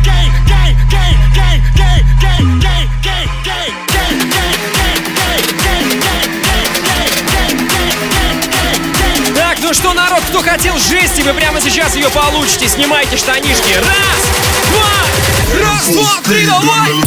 Так, 9.34 9.58
ну 9.60 9.74
что, 9.74 9.92
народ, 9.92 10.22
кто 10.28 10.42
хотел 10.42 10.78
жести, 10.78 11.22
вы 11.22 11.34
прямо 11.34 11.60
сейчас 11.60 11.94
ее 11.94 12.08
получите. 12.10 12.68
Снимайте 12.68 13.16
штанишки. 13.16 13.74
Раз, 13.74 14.22
два, 14.70 15.60
раз, 15.60 15.86
два, 15.88 16.20
три, 16.24 16.46
давай! 16.46 17.02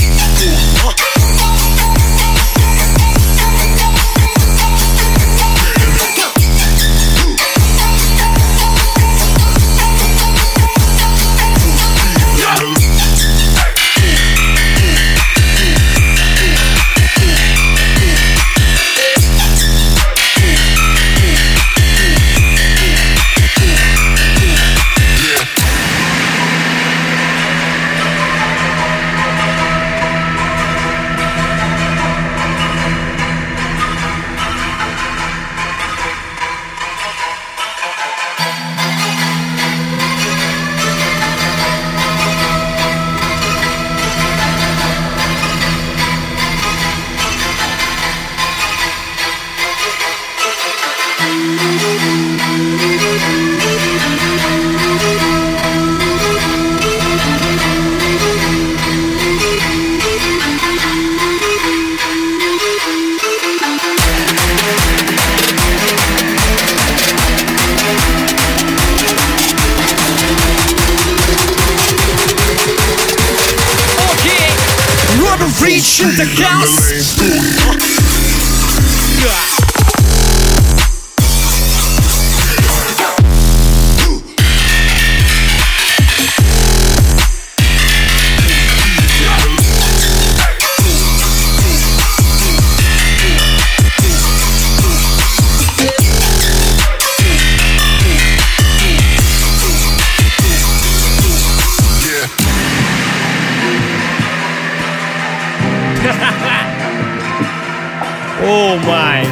О 108.44 108.76
май. 108.86 109.26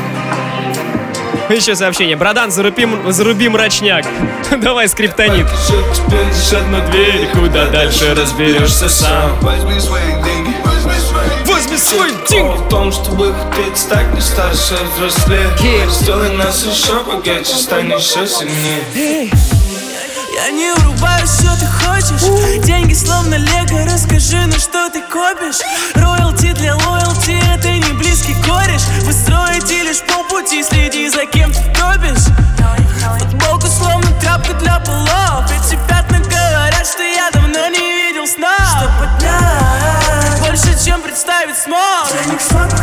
Еще 1.50 1.76
сообщение. 1.76 2.16
Брадан, 2.16 2.52
заруби, 2.52 2.88
заруби 3.10 3.50
мрачняк. 3.50 4.06
Давай, 4.62 4.88
скриптонит. 4.88 5.46
Дышат 6.08 6.68
на 6.70 6.80
дверь, 6.88 7.28
куда 7.34 7.68
дальше 7.68 8.14
разберешься 8.16 8.90
сам 8.90 9.38
Возьми 9.42 9.80
свои 9.80 10.12
деньги, 10.24 10.56
возьми 10.64 11.78
свои 11.78 12.12
деньги 12.30 12.58
В 12.58 12.70
том, 12.70 12.92
чтобы 12.92 13.34
хотеть 13.34 13.78
стать 13.78 14.14
не 14.14 14.22
старше, 14.22 14.76
взрослее 14.96 15.48
Сделай 15.90 16.36
нас 16.36 16.66
еще 16.66 17.04
богаче, 17.04 17.56
стань 17.56 17.92
еще 17.92 18.28
сильнее 18.28 19.32
Я 20.34 20.50
не 20.50 20.74
врубаю, 20.74 21.28
что 21.28 21.56
ты 21.60 21.68
хочешь? 21.68 22.66
Деньги 22.66 22.94
словно 22.94 23.36
лего, 23.36 23.86
расскажи, 23.86 24.46
на 24.48 24.58
что 24.58 24.90
ты 24.90 25.02
копишь? 25.02 25.60
Роялти 25.94 26.54
для 26.54 26.76
лоялти, 26.76 27.38
это 27.54 27.70
не 27.70 27.94
близкий 27.94 28.36
кореш. 28.46 28.82
Вы 29.04 29.14
строите 29.14 29.84
лишь 29.84 30.02
полпути, 30.02 30.64
следи 30.64 31.08
за 31.10 31.26
кем 31.28 31.52
ты 31.52 31.60
топишь. 31.74 32.26
Футболка 33.20 33.68
словно 33.68 34.08
тряпка 34.20 34.54
для 34.56 34.80
полов. 34.80 35.46
Эти 35.52 35.78
пятна 35.88 36.18
говорят, 36.18 36.88
что 36.88 37.04
я 37.04 37.30
давно 37.32 37.68
не 37.68 38.08
видел 38.08 38.26
сна. 38.26 38.58
Что 38.58 38.90
поднять. 39.00 40.40
Больше, 40.40 40.84
чем 40.84 41.02
представить 41.02 41.58
смог. 41.58 42.08
Слабых 42.40 42.83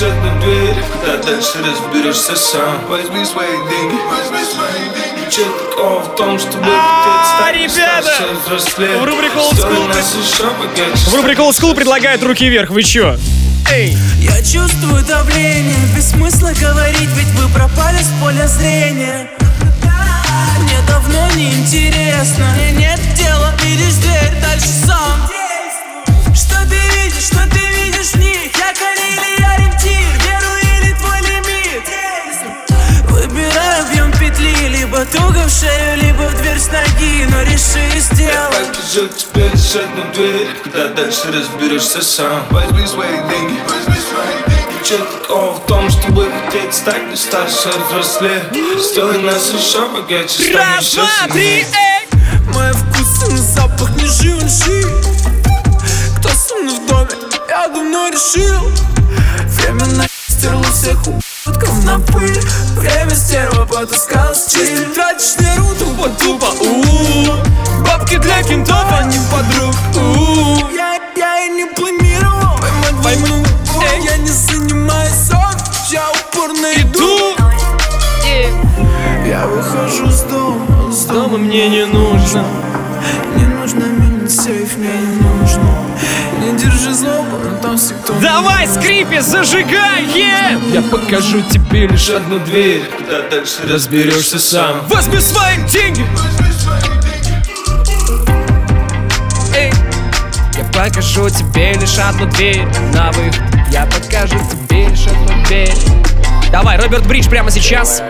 дышат 0.00 0.14
на 0.24 0.40
дверь 0.40 0.76
Куда 0.92 1.16
дальше 1.18 1.58
разберешься 1.58 2.36
сам 2.36 2.86
Возьми 2.88 3.24
свои 3.24 3.56
деньги, 3.68 3.96
возьми 4.08 4.44
свои 4.44 4.88
деньги 4.94 5.30
Че 5.30 5.44
такого 5.44 6.00
в 6.00 6.16
том, 6.16 6.38
чтобы 6.38 6.64
ребята! 7.52 8.10
а 8.20 8.34
взрослее 8.44 8.98
В 8.98 9.04
рубрику 9.04 9.38
Old 9.38 9.52
School 9.52 11.10
В 11.10 11.14
рубрику 11.14 11.42
Old 11.42 11.52
School 11.52 11.74
предлагает 11.74 12.22
руки 12.22 12.48
вверх. 12.48 12.70
Вы 12.70 12.82
чё? 12.82 13.16
Эй! 13.70 13.96
Я 14.18 14.36
чувствую 14.42 15.04
давление, 15.04 15.76
без 15.94 16.10
смысла 16.10 16.50
говорить, 16.60 17.08
ведь 17.16 17.30
вы 17.38 17.52
пропали 17.54 17.98
с 17.98 18.10
поля 18.20 18.46
зрения 18.46 19.30
Мне 20.60 20.76
давно 20.88 21.28
не 21.36 21.52
интересно, 21.52 22.46
мне 22.54 22.86
нет 22.86 23.00
дела, 23.14 23.52
видишь 23.62 23.94
дверь, 23.96 24.40
дальше 24.42 24.68
сам 24.86 25.30
Что 26.34 26.56
ты 26.68 26.76
видишь, 27.04 27.26
что 27.26 27.48
ты 27.50 27.59
либо 34.90 35.04
туго 35.06 35.46
в 35.46 35.50
шею, 35.50 35.96
либо 35.98 36.22
в 36.22 36.36
дверь 36.40 36.58
с 36.58 36.66
ноги, 36.66 37.24
но 37.30 37.42
реши 37.42 37.78
и 37.78 37.96
Я 37.96 38.00
сделай 38.00 38.66
покажу 38.66 39.08
тебе 39.08 39.48
дышать 39.50 39.94
на 39.96 40.12
дверь 40.12 40.48
Куда 40.64 40.88
дальше 40.88 41.32
разберешься 41.32 42.02
сам. 42.02 42.44
Возьми 42.50 42.86
свои 42.86 43.18
деньги, 43.28 43.58
возьми 43.68 44.02
свои 44.02 44.34
деньги. 44.48 44.84
Че 44.84 44.98
такого 44.98 45.54
в 45.54 45.66
том, 45.66 45.88
чтобы 45.90 46.26
хотеть 46.44 46.74
стать 46.74 47.08
не 47.08 47.16
старше, 47.16 47.70
взрослее. 47.88 48.42
Сделай 48.80 49.18
нас 49.22 49.52
еще 49.52 49.88
богаче, 49.88 50.28
стань 50.28 50.56
Раз, 50.56 50.84
еще 50.84 50.96
два, 51.02 51.28
три, 51.32 51.64
сильнее 51.64 52.42
Мой 52.52 52.72
вкус 52.72 53.28
и 53.28 53.36
запах 53.36 53.90
не 53.90 54.06
живший 54.06 54.84
Кто 56.18 56.28
со 56.30 56.54
мной 56.56 56.74
в 56.74 56.86
доме, 56.88 57.10
я 57.48 57.68
давно 57.68 58.08
решил. 58.08 58.72
Время 59.46 60.08
стерло 60.28 60.64
всех 60.72 60.98
ублюдков 61.06 61.29
на 61.84 61.98
пыль. 62.00 62.40
Время 62.76 63.14
стерва 63.14 63.64
потаскала 63.64 64.34
стиль 64.34 64.60
Если 64.60 64.84
тратишь 64.86 65.36
веру, 65.38 65.74
тупо-тупо 65.78 66.46
у. 66.60 67.84
Бабки 67.84 68.18
для 68.18 68.42
кентов, 68.42 68.86
а 68.90 69.04
не 69.04 69.18
подруг 69.30 69.74
у. 69.96 70.74
Я, 70.74 70.98
я 71.16 71.46
и 71.46 71.50
не 71.50 71.66
планировал. 71.66 72.58
Поймать 72.58 73.04
войну. 73.04 73.44
Я 74.04 74.16
не 74.16 74.28
занимаюсь. 74.28 75.10
Сок, 75.28 75.56
я 75.90 76.04
упорно 76.10 76.66
иду. 76.76 77.36
Я 79.26 79.46
выхожу 79.46 80.10
с 80.10 80.22
дома, 80.22 80.92
с 80.92 81.04
дома 81.04 81.38
мне 81.38 81.68
не 81.68 81.86
нужно. 81.86 82.44
Не 83.36 83.46
нужно 83.46 83.84
менять 83.84 84.30
сейф, 84.30 84.76
мне 84.76 84.88
Не 84.88 85.19
держи 86.60 86.92
злобу, 86.92 87.36
но 87.42 87.56
там 87.62 87.76
всегда 87.76 88.12
Давай, 88.20 88.68
скрипи, 88.68 89.20
зажигай, 89.20 90.04
е! 90.14 90.58
Я 90.72 90.82
покажу 90.82 91.40
тебе 91.42 91.86
лишь 91.86 92.10
одну 92.10 92.38
дверь 92.40 92.82
Куда 92.96 93.28
дальше 93.30 93.60
разберешься 93.68 94.38
сам 94.38 94.86
Возьми 94.88 95.18
свои 95.18 95.56
деньги! 95.68 96.04
Эй! 99.56 99.72
Я 100.56 100.64
покажу 100.64 101.28
тебе 101.30 101.72
лишь 101.74 101.98
одну 101.98 102.26
дверь 102.26 102.66
на 102.92 103.10
выход 103.12 103.42
Я 103.72 103.86
покажу 103.86 104.38
тебе 104.50 104.88
лишь 104.88 105.06
одну 105.06 105.44
дверь 105.46 105.74
Давай, 106.52 106.76
Роберт 106.78 107.06
Бридж 107.06 107.28
прямо 107.28 107.50
сейчас 107.50 108.02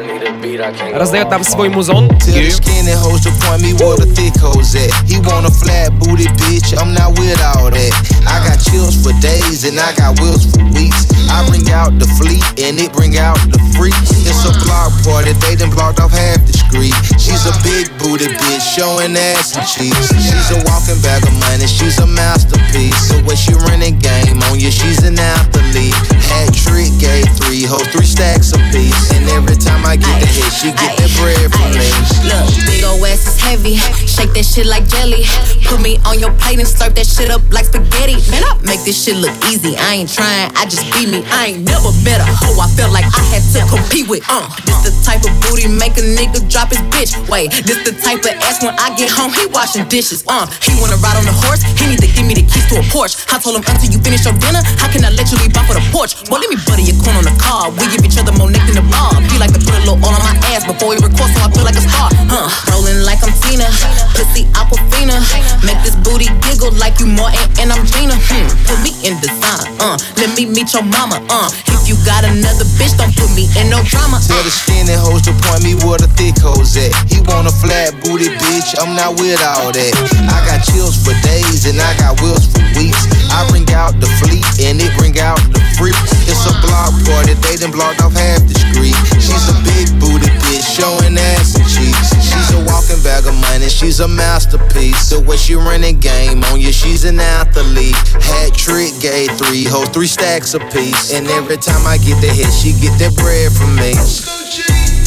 раздает 0.94 1.30
нам 1.30 1.44
свой 1.44 1.70
музон. 1.70 2.10
Tell 2.20 2.34
the 2.34 2.52
skinny 2.52 2.94
hoes 2.94 3.22
to 3.22 3.32
point 3.46 3.62
me 3.62 3.74
where 3.74 3.98
the 3.98 4.08
thick 4.16 4.36
hoes 4.38 4.76
at. 4.76 4.92
He 5.08 5.20
want 5.20 5.46
a 5.46 5.52
flat 5.52 5.92
booty 6.00 6.28
bitch, 6.40 6.74
I'm 6.80 6.94
not 6.94 7.18
with 7.20 7.40
all 7.42 7.70
that. 7.70 7.94
I 8.26 8.40
got 8.48 8.58
chills 8.60 8.96
for 9.04 9.14
days 9.22 9.64
and 9.66 9.80
I 9.80 9.94
got 9.96 10.20
wheels 10.20 10.46
for 10.50 10.64
weeks. 10.74 11.06
I 11.30 11.44
bring 11.50 11.68
out 11.72 11.98
the 12.00 12.08
fleet 12.16 12.44
and 12.62 12.80
it 12.80 12.94
bring 12.94 13.18
out 13.18 13.38
the 13.52 13.60
freaks. 13.76 14.12
It's 14.24 14.46
a 14.46 14.54
block 14.64 14.92
party, 15.04 15.34
they 15.44 15.56
done 15.56 15.70
blocked 15.70 16.00
off 16.00 16.12
half 16.12 16.40
the 16.46 16.54
street. 16.54 16.96
She's 17.20 17.44
a 17.46 17.54
big 17.66 17.92
booty 18.00 18.32
bitch, 18.32 18.64
showing 18.64 19.18
ass 19.18 19.58
and 19.58 19.68
cheeks. 19.68 20.10
She's 20.16 20.50
a 20.56 20.60
walking 20.66 21.00
bag 21.02 21.24
of 21.28 21.36
money, 21.44 21.68
she's 21.68 22.00
a 22.00 22.08
masterpiece. 22.08 23.10
So 23.10 23.20
when 23.28 23.36
she 23.36 23.54
running 23.68 24.00
game 24.00 24.42
on 24.48 24.60
you, 24.60 24.72
she's 24.72 25.04
an 25.04 25.20
athlete. 25.20 25.96
Hat 26.32 26.54
trick, 26.56 26.92
gave 27.00 27.28
three 27.42 27.66
hoes, 27.68 27.88
three 27.92 28.08
stacks 28.08 28.54
apiece. 28.54 29.12
And 29.12 29.28
every 29.36 29.58
time 29.58 29.86
I 29.86 29.96
get 29.96 30.20
the 30.22 30.29
hit, 30.31 30.51
she 30.55 30.69
get 30.73 30.97
that 30.97 31.11
bread 31.19 31.51
from 31.51 31.71
me. 31.75 31.87
Look, 32.27 32.47
big 32.67 32.85
ol' 32.87 33.05
ass 33.07 33.27
is 33.27 33.39
heavy. 33.39 33.77
Shake 34.07 34.33
that 34.35 34.47
shit 34.47 34.67
like 34.67 34.87
jelly. 34.87 35.27
Put 35.67 35.81
me 35.83 35.99
on 36.07 36.19
your 36.19 36.33
plate 36.39 36.59
and 36.59 36.69
slurp 36.69 36.95
that 36.95 37.07
shit 37.07 37.31
up 37.31 37.43
like 37.51 37.67
spaghetti. 37.67 38.19
Man, 38.31 38.47
I 38.47 38.55
make 38.63 38.83
this 38.87 38.97
shit 38.97 39.17
look 39.17 39.35
easy. 39.51 39.75
I 39.77 40.03
ain't 40.03 40.11
trying, 40.11 40.51
I 40.55 40.67
just 40.67 40.87
be 40.95 41.07
me. 41.07 41.27
I 41.29 41.55
ain't 41.55 41.67
never 41.67 41.91
met 42.07 42.23
a 42.23 42.27
hoe 42.27 42.59
I 42.63 42.69
felt 42.79 42.93
like 42.95 43.07
I 43.07 43.23
had 43.35 43.43
to 43.55 43.61
compete 43.67 44.07
with. 44.07 44.23
Uh, 44.31 44.47
this 44.65 44.81
the 44.87 44.93
type 45.03 45.23
of 45.27 45.35
booty 45.43 45.67
make 45.67 45.99
a 45.99 46.05
nigga 46.05 46.39
drop 46.47 46.71
his 46.71 46.83
bitch. 46.95 47.13
Wait, 47.29 47.51
this 47.67 47.83
the 47.83 47.93
type 47.99 48.23
of 48.23 48.35
ass 48.47 48.63
when 48.63 48.75
I 48.79 48.95
get 48.95 49.11
home, 49.11 49.35
he 49.35 49.47
washing 49.51 49.89
dishes. 49.91 50.23
Uh, 50.29 50.47
he 50.63 50.77
wanna 50.79 50.97
ride 51.03 51.19
on 51.19 51.27
the 51.27 51.35
horse, 51.35 51.63
he 51.79 51.91
need 51.91 52.01
to 52.01 52.11
give 52.11 52.27
me 52.27 52.35
the 52.39 52.47
keys 52.47 52.67
to 52.71 52.79
a 52.79 52.85
Porsche. 52.93 53.19
I 53.33 53.39
told 53.39 53.57
him 53.57 53.65
until 53.67 53.91
you 53.91 53.99
finish 53.99 54.25
your 54.25 54.37
dinner, 54.39 54.63
how 54.79 54.91
can 54.93 55.05
I 55.05 55.11
let 55.11 55.31
you 55.33 55.39
leave 55.43 55.57
off 55.57 55.67
for 55.67 55.75
the 55.75 55.85
porch? 55.91 56.15
Well, 56.29 56.41
let 56.41 56.51
me 56.51 56.59
butter 56.67 56.85
your 56.85 56.99
corn 57.03 57.17
on 57.17 57.27
the 57.27 57.35
car. 57.41 57.71
We 57.71 57.85
give 57.91 58.05
each 58.05 58.19
other 58.21 58.33
more 58.37 58.51
neck 58.51 58.63
than 58.69 58.79
the 58.79 58.87
bar. 58.91 59.15
He 59.31 59.37
like 59.41 59.53
to 59.57 59.61
put 59.63 59.75
a 59.75 59.83
little 59.83 59.99
oil 60.01 60.20
on 60.21 60.37
my 60.37 60.37
ass 60.53 60.69
before 60.69 60.93
he 60.93 60.99
record, 61.01 61.31
so 61.33 61.41
I 61.41 61.49
feel 61.49 61.65
like 61.65 61.77
a 61.77 61.85
star. 61.85 62.13
Huh? 62.29 62.49
Rolling 62.69 63.01
like 63.09 63.25
I'm 63.25 63.33
Tina, 63.49 63.67
pussy 64.13 64.45
Aquafina. 64.53 65.17
Make 65.65 65.81
this 65.81 65.97
booty 65.97 66.29
giggle 66.45 66.73
like 66.77 67.01
you 67.01 67.09
Martin 67.09 67.41
and 67.61 67.73
I'm 67.73 67.85
Gina. 67.89 68.17
Hmm. 68.29 68.49
Put 68.69 68.79
me 68.85 68.93
in 69.01 69.17
design. 69.25 69.65
Uh, 69.81 69.97
let 70.21 70.37
me 70.37 70.45
meet 70.45 70.73
your 70.77 70.85
mama. 70.85 71.25
Uh, 71.33 71.49
if 71.73 71.89
you 71.89 71.97
got 72.05 72.25
another 72.25 72.69
bitch, 72.77 72.97
don't 73.01 73.13
put 73.17 73.33
me 73.33 73.49
in 73.57 73.73
no 73.73 73.81
drama. 73.89 74.21
Tell 74.21 74.43
the 74.45 74.53
skinny 74.53 74.93
hoes 74.93 75.25
to 75.25 75.33
point 75.49 75.65
me 75.65 75.75
where 75.81 75.99
the 75.99 76.11
thick 76.21 76.37
hoes 76.37 76.77
at. 76.77 76.93
He 77.09 77.25
want 77.25 77.49
a 77.49 77.55
flat 77.55 77.97
booty 78.05 78.29
bitch, 78.29 78.77
I'm 78.77 78.93
not 78.93 79.17
with 79.17 79.41
all 79.41 79.73
that. 79.73 79.93
I 80.29 80.39
got 80.45 80.61
chills 80.69 81.01
for 81.01 81.17
days 81.25 81.65
and 81.65 81.81
I 81.81 81.97
got 81.97 82.21
wheels 82.21 82.45
for 82.53 82.63
weeks. 82.77 83.09
I 83.33 83.47
bring 83.49 83.69
out 83.73 83.97
the 84.03 84.11
fleet 84.21 84.45
and 84.61 84.77
it 84.83 84.93
bring 84.99 85.17
out 85.19 85.41
the 85.55 85.63
freaks. 85.79 86.13
It's 86.29 86.45
a 86.45 86.55
block 86.61 86.93
party, 87.09 87.35
they 87.41 87.57
done 87.57 87.73
blocked 87.73 88.03
off 88.03 88.13
half 88.13 88.45
the 88.45 88.57
street. 88.69 88.97
She's 89.17 89.47
a 89.49 89.57
big 89.65 89.89
booty 89.97 90.10
bitch, 90.19 90.67
showing 90.67 91.17
ass 91.17 91.55
and 91.55 91.69
cheeks. 91.69 92.11
She's 92.19 92.51
a 92.53 92.65
walking 92.67 93.03
bag 93.03 93.27
of 93.27 93.35
money, 93.35 93.69
she's 93.69 94.01
a 94.01 94.09
masterpiece. 94.09 95.11
The 95.11 95.21
way 95.21 95.37
she 95.37 95.55
running 95.55 96.01
game 96.01 96.43
on 96.45 96.61
you, 96.61 96.73
she's 96.73 97.05
an 97.05 97.21
athlete. 97.21 97.97
Hat 98.19 98.55
trick, 98.55 98.93
gave 99.01 99.31
three 99.39 99.65
hoes, 99.65 99.89
three 99.91 100.07
stacks 100.09 100.55
apiece. 100.55 101.13
And 101.13 101.29
every 101.29 101.57
time 101.57 101.87
I 101.87 101.99
get 101.99 102.21
the 102.21 102.29
hit, 102.29 102.53
she 102.53 102.73
get 102.81 102.99
that 102.99 103.15
bread 103.17 103.53
from 103.53 103.77
me. 103.77 105.00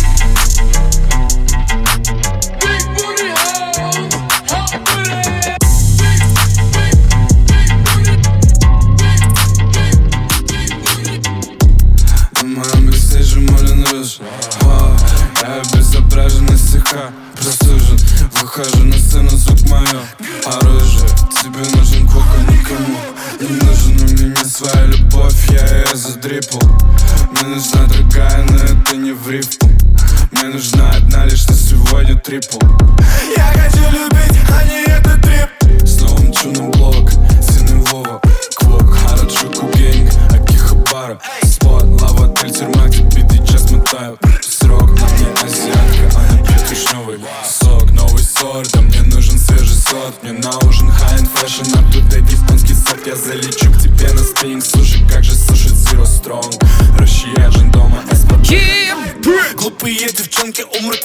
На 32.13 33.12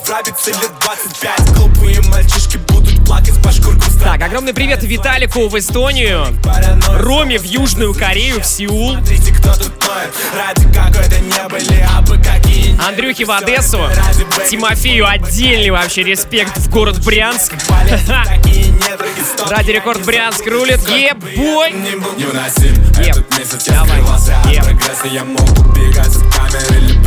рабице 0.06 0.50
лет 0.50 0.72
25 0.80 1.56
Глупые 1.56 2.00
мальчишки 2.02 2.56
будут 2.68 3.04
плакать 3.04 3.42
по 3.42 3.50
шкуркам 3.50 3.92
Так, 4.02 4.22
огромный 4.22 4.54
привет 4.54 4.82
Виталику 4.82 5.48
в 5.48 5.58
Эстонию, 5.58 6.26
Роме 6.88 7.38
в 7.38 7.44
Южную 7.44 7.94
Корею, 7.94 8.40
в 8.40 8.46
Сеул, 8.46 8.94
Смотрите, 8.94 9.32
кто 9.34 9.52
тут 9.54 9.72
ноет 9.80 10.14
Ради 10.36 10.72
какой-то 10.72 11.18
не 11.20 11.48
были 11.48 11.86
абы 11.96 12.18
какие 12.18 12.78
Андрюхе 12.86 13.24
в 13.24 13.30
Одессу, 13.30 13.80
Тимофею 14.48 15.08
отдельный 15.08 15.70
вообще 15.70 16.04
респект 16.04 16.56
в 16.56 16.70
город 16.70 17.04
Брянск. 17.04 17.54
Ради 19.50 19.70
рекорд 19.70 20.04
Брянск 20.04 20.46
рулит. 20.46 20.80
Ебой! 20.88 21.72
Невыносим. 21.72 22.74
Этот 22.98 23.38
месяц 23.38 23.66
я 23.66 23.84
скрывался 23.84 24.36
от 24.38 24.54
прогресса. 24.64 25.06
Я 25.10 25.24
мог 25.24 25.40
убегать 25.58 26.06
от 26.06 26.34
камер 26.34 26.97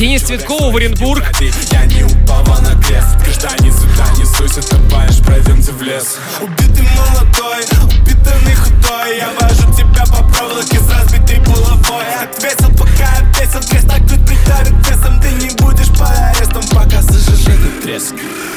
Денис 0.00 0.22
Цветкова 0.22 0.72
в 0.72 0.76
Оренбург. 0.76 1.22
Я 1.70 1.84
не 1.84 2.04
упал 2.04 2.42
на 2.62 2.74
крест. 2.82 3.18
Граждане 3.22 3.70
сюда 3.70 4.06
несусь, 4.16 4.56
утопаешь, 4.56 5.18
пройдемте 5.18 5.72
в 5.72 5.82
лес. 5.82 6.16
Убитый 6.40 6.88
молодой, 6.96 7.60
убитый 7.84 8.54
худой. 8.54 9.18
Я 9.18 9.28
вожу 9.38 9.70
тебя 9.74 10.06
по 10.06 10.22
проволоке 10.22 10.80
с 10.80 10.88
разбитой 10.88 11.40
булавой. 11.40 12.06
Ответил, 12.14 12.70
пока 12.78 13.10
ответил, 13.18 13.60
крест 13.68 13.88
так 13.88 14.00
тут 14.08 14.26
придавит 14.26 14.72
весом. 14.88 15.20
Ты 15.20 15.32
не 15.32 15.50
будешь 15.56 15.90
под 15.90 16.08
арестом, 16.08 16.62
пока 16.74 17.02
сожжешь 17.02 17.46
этот 17.48 17.82
треск 17.82 18.14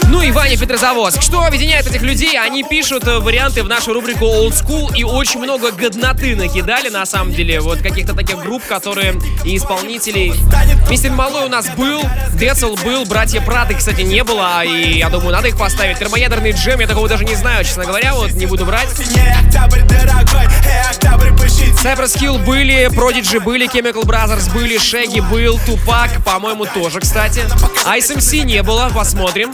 Ну 0.09 0.21
и 0.21 0.31
Ваня 0.31 0.57
Петрозаводск. 0.57 1.21
Что 1.21 1.43
объединяет 1.43 1.87
этих 1.87 2.01
людей? 2.01 2.37
Они 2.37 2.63
пишут 2.63 3.07
э, 3.07 3.19
варианты 3.19 3.63
в 3.63 3.67
нашу 3.67 3.93
рубрику 3.93 4.25
Old 4.25 4.51
School 4.51 4.95
и 4.95 5.03
очень 5.03 5.39
много 5.39 5.71
годноты 5.71 6.35
накидали, 6.35 6.89
на 6.89 7.05
самом 7.05 7.33
деле. 7.33 7.59
Вот 7.59 7.79
каких-то 7.79 8.13
таких 8.13 8.39
групп, 8.39 8.63
которые 8.65 9.15
и 9.43 9.57
исполнителей. 9.57 10.33
Мистер 10.89 11.11
Малой 11.11 11.45
у 11.45 11.49
нас 11.49 11.69
был, 11.69 12.01
Децл 12.33 12.75
был, 12.83 13.05
Братья 13.05 13.41
Праты, 13.41 13.75
кстати, 13.75 14.01
не 14.01 14.23
было, 14.23 14.63
и 14.63 14.97
я 14.97 15.09
думаю, 15.09 15.31
надо 15.31 15.47
их 15.47 15.57
поставить. 15.57 15.97
Термоядерный 15.99 16.51
джем, 16.51 16.79
я 16.79 16.87
такого 16.87 17.07
даже 17.07 17.25
не 17.25 17.35
знаю, 17.35 17.63
честно 17.63 17.85
говоря, 17.85 18.13
вот 18.13 18.31
не 18.31 18.45
буду 18.45 18.65
брать. 18.65 18.89
Cypress 21.83 22.17
Hill 22.17 22.37
были, 22.45 22.87
Prodigy 22.87 23.41
были, 23.41 23.67
Chemical 23.67 24.03
Brothers 24.03 24.51
были, 24.53 24.77
Шеги 24.77 25.19
был, 25.19 25.59
Тупак, 25.65 26.23
по-моему, 26.23 26.65
тоже, 26.65 27.01
кстати. 27.01 27.41
Ice 27.85 28.15
MC 28.15 28.43
не 28.43 28.63
было, 28.63 28.89
посмотрим. 28.93 29.51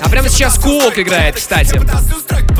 А 0.00 0.08
прямо 0.08 0.28
сейчас 0.28 0.58
Куок 0.58 0.98
играет, 0.98 1.36
кстати. 1.36 1.80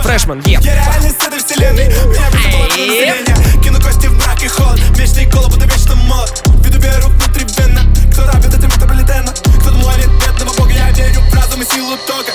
Фрешман, 0.03 0.41
еп. 0.41 0.61
Я 0.63 0.75
реальность 0.75 1.23
этой 1.23 1.39
вселенной 1.39 1.89
Меня 1.89 2.31
призывало 2.31 2.63
на 2.63 2.77
население 2.77 3.63
Кину 3.63 3.81
кости 3.81 4.07
в 4.07 4.15
мрак 4.15 4.43
и 4.43 4.49
холод 4.49 4.81
Вечный 4.97 5.27
голод, 5.27 5.53
буду 5.53 5.65
вечно 5.67 5.95
молод 5.95 6.43
Веду 6.65 6.79
беру 6.79 7.09
внутривенно 7.09 7.83
Кто 8.13 8.27
рабит 8.27 8.55
этим 8.55 8.69
метаболитенно 8.69 9.33
Кто 9.33 9.73
молит 9.73 10.11
бедного 10.25 10.55
бога 10.57 10.71
Я 10.71 10.91
верю 10.93 11.21
в 11.21 11.35
разум 11.35 11.63
и 11.63 11.65
силу 11.65 11.97
тока 12.07 12.33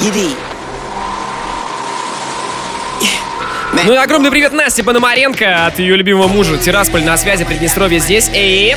Иди. 0.00 0.51
Ну 3.72 3.94
и 3.94 3.96
огромный 3.96 4.30
привет 4.30 4.52
Насте 4.52 4.82
Пономаренко 4.82 5.66
от 5.66 5.78
ее 5.78 5.96
любимого 5.96 6.28
мужа. 6.28 6.58
Тирасполь 6.58 7.02
на 7.02 7.16
связи, 7.16 7.44
Приднестровье 7.44 7.98
здесь. 8.00 8.28
Эй! 8.32 8.76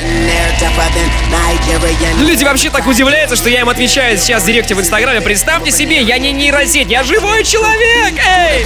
Люди 2.22 2.44
вообще 2.44 2.70
так 2.70 2.88
удивляются, 2.88 3.36
что 3.36 3.50
я 3.50 3.62
им 3.62 3.70
отвечаю 3.70 4.18
сейчас 4.18 4.44
в 4.44 4.46
директе 4.46 4.74
в 4.74 4.80
Инстаграме. 4.80 5.22
Представьте 5.22 5.72
себе, 5.72 6.02
я 6.02 6.18
не 6.18 6.32
нейросеть, 6.32 6.90
я 6.90 7.04
живой 7.04 7.44
человек! 7.44 8.14
Эй! 8.26 8.66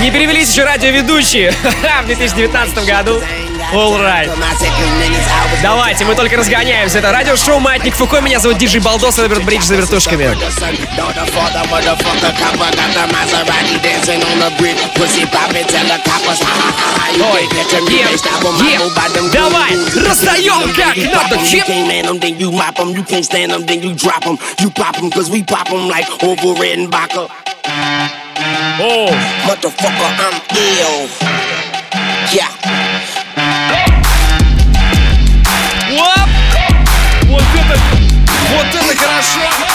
Не 0.00 0.10
перевелись 0.10 0.50
еще 0.50 0.64
радиоведущие 0.64 1.52
в 2.02 2.06
2019 2.06 2.86
году. 2.86 3.20
All 3.72 3.98
right. 3.98 4.30
Давайте, 5.62 6.04
мы 6.04 6.14
только 6.14 6.36
разгоняемся. 6.36 6.98
Это 6.98 7.10
радиошоу 7.10 7.58
«Маятник 7.58 7.94
Фуко». 7.94 8.20
Меня 8.20 8.38
зовут 8.38 8.58
Диджей 8.58 8.80
Балдос, 8.80 9.18
это 9.18 9.40
Бридж 9.40 9.64
за 9.64 9.76
вертушками. 9.76 10.36
Ой, 17.31 17.47
Давай, 19.31 19.77
раздаем 19.95 20.73
как 20.73 20.97
надо, 20.97 21.47
чип. 21.47 21.65
Then 21.67 22.37
you 22.37 22.51
mop 22.51 22.77
'em, 22.79 22.93
you 22.93 23.03
can't 23.05 23.23
stand 23.23 23.51
'em, 23.53 23.65
then 23.65 23.81
you 23.81 23.93
drop 23.95 24.25
'em. 24.25 24.37
You 24.59 24.69
pop 24.71 24.97
'em, 24.97 25.09
cause 25.09 25.29
we 25.29 25.41
pop 25.43 25.69
'em 25.71 25.87
like 25.87 26.07
over 26.21 26.53
red 26.59 26.79
and 26.79 26.91
vodka. 26.91 27.27
Oh. 28.81 29.09
Motherfucker, 29.47 30.11
I'm 30.19 30.41
ill. 30.55 31.09
Yeah. 32.33 32.49
Оп! 35.97 36.29
Вот 37.23 37.43
это, 37.55 37.79
вот 38.51 38.67
это 38.75 38.97
хорошо! 38.97 39.72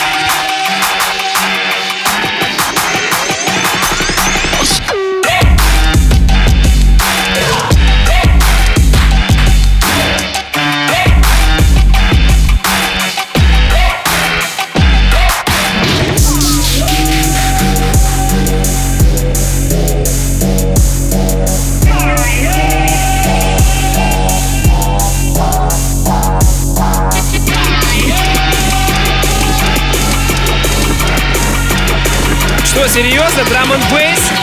Серьезно? 32.89 33.43
Драм 33.45 33.71
н 33.71 33.81
бейс? 33.91 34.38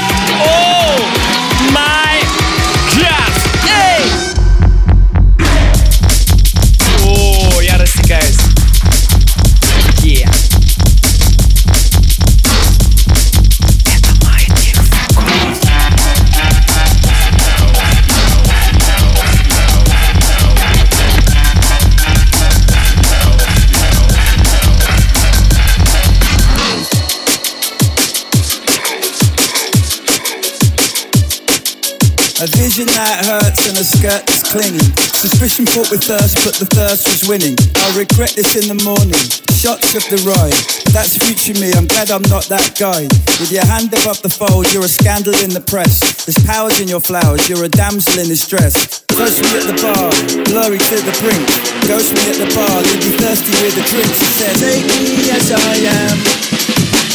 Vision 32.77 32.93
it 32.93 33.25
hurts 33.25 33.65
and 33.73 33.73
the 33.73 33.89
skirt 33.89 34.21
is 34.29 34.45
clinging. 34.45 34.85
Suspicion 35.17 35.65
fought 35.65 35.89
with 35.89 36.05
thirst, 36.05 36.37
but 36.45 36.61
the 36.61 36.69
thirst 36.69 37.09
was 37.09 37.25
winning. 37.25 37.57
I'll 37.81 37.97
regret 37.97 38.37
this 38.37 38.53
in 38.53 38.69
the 38.69 38.77
morning. 38.85 39.17
Shots 39.57 39.97
of 39.97 40.05
the 40.13 40.21
ride. 40.29 40.53
That's 40.93 41.17
future 41.17 41.57
me, 41.57 41.73
I'm 41.73 41.89
glad 41.89 42.13
I'm 42.13 42.29
not 42.29 42.53
that 42.53 42.77
guy. 42.77 43.09
With 43.41 43.49
your 43.49 43.65
hand 43.65 43.97
above 43.97 44.21
the 44.21 44.29
fold, 44.29 44.69
you're 44.77 44.85
a 44.85 44.93
scandal 44.93 45.33
in 45.41 45.57
the 45.57 45.65
press. 45.65 46.05
There's 46.29 46.37
powers 46.45 46.77
in 46.77 46.85
your 46.85 47.01
flowers, 47.01 47.49
you're 47.49 47.65
a 47.65 47.73
damsel 47.73 48.21
in 48.21 48.29
distress. 48.29 49.09
Ghost 49.09 49.41
me 49.41 49.57
at 49.57 49.65
the 49.65 49.77
bar, 49.81 50.13
blurry 50.45 50.77
to 50.77 50.97
the 51.01 51.17
brink. 51.25 51.49
Ghost 51.89 52.13
me 52.13 52.29
at 52.29 52.37
the 52.37 52.53
bar, 52.53 52.77
leave 52.93 53.09
me 53.09 53.17
thirsty 53.17 53.57
with 53.65 53.73
the 53.73 53.89
drink. 53.89 54.13
She 54.13 54.29
said, 54.37 54.53
Take 54.61 54.85
me 54.85 55.33
as 55.33 55.49
I 55.49 55.73
am, 55.97 56.17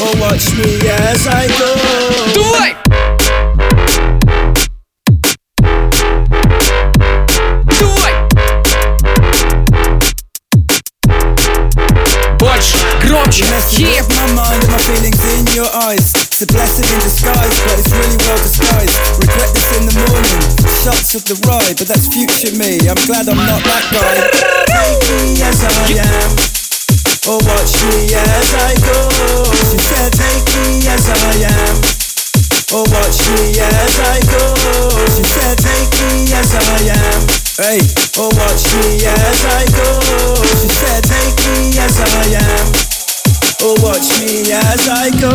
or 0.09 0.12
watch 0.26 0.41
me 0.57 0.89
as 1.05 1.30
I 1.30 1.45
go. 1.53 1.70
Do 2.34 2.49
it! 2.66 2.81
You 13.32 13.48
messed 13.48 13.80
me 13.80 13.88
yeah. 13.88 14.04
my 14.20 14.44
mind 14.44 14.60
and 14.60 14.76
my 14.76 14.82
feelings 14.84 15.24
in 15.32 15.48
your 15.56 15.70
eyes. 15.88 16.12
It's 16.12 16.44
a 16.44 16.48
blessing 16.52 16.84
in 16.92 17.00
disguise, 17.00 17.56
but 17.64 17.80
it's 17.80 17.88
really 17.88 18.20
well 18.28 18.36
disguised. 18.44 18.92
Regret 19.24 19.56
this 19.56 19.72
in 19.80 19.88
the 19.88 19.96
morning. 20.04 20.40
Shots 20.84 21.16
of 21.16 21.24
the 21.24 21.40
ride, 21.48 21.80
but 21.80 21.88
that's 21.88 22.12
future 22.12 22.52
me. 22.60 22.84
I'm 22.92 23.00
glad 23.08 23.32
I'm 23.32 23.40
not 23.40 23.64
that 23.64 23.88
guy. 23.88 24.16
Take 24.68 25.00
me 25.16 25.40
as 25.48 25.64
I 25.64 26.04
am. 26.04 26.32
Or 27.32 27.40
watch 27.40 27.74
me 27.88 28.12
as 28.12 28.50
I 28.68 28.76
go. 28.84 29.00
She 29.64 29.80
said, 29.80 30.12
take 30.12 30.48
me 30.68 30.84
as 30.92 31.08
I 31.08 31.48
am. 31.56 31.76
Or 32.76 32.84
watch 32.84 33.20
me 33.40 33.56
as 33.64 33.96
I 34.12 34.20
go. 34.28 34.44
She 35.16 35.24
said, 35.24 35.56
take 35.56 35.94
me 36.04 36.36
as 36.36 36.52
I 36.52 37.00
am. 37.00 37.22
Hey, 37.64 37.80
or 38.20 38.28
watch 38.28 38.76
me 38.76 39.08
as 39.08 39.40
I 39.48 39.64
go. 39.72 39.88
She 40.60 40.68
said, 40.68 41.00
take 41.08 41.40
me 41.48 41.80
as 41.80 41.96
I 41.96 42.44
am. 42.44 42.91
Or 43.64 43.76
watch 43.84 44.09
me 44.20 44.51
as 44.51 44.89
I 44.89 45.12
go. 45.22 45.32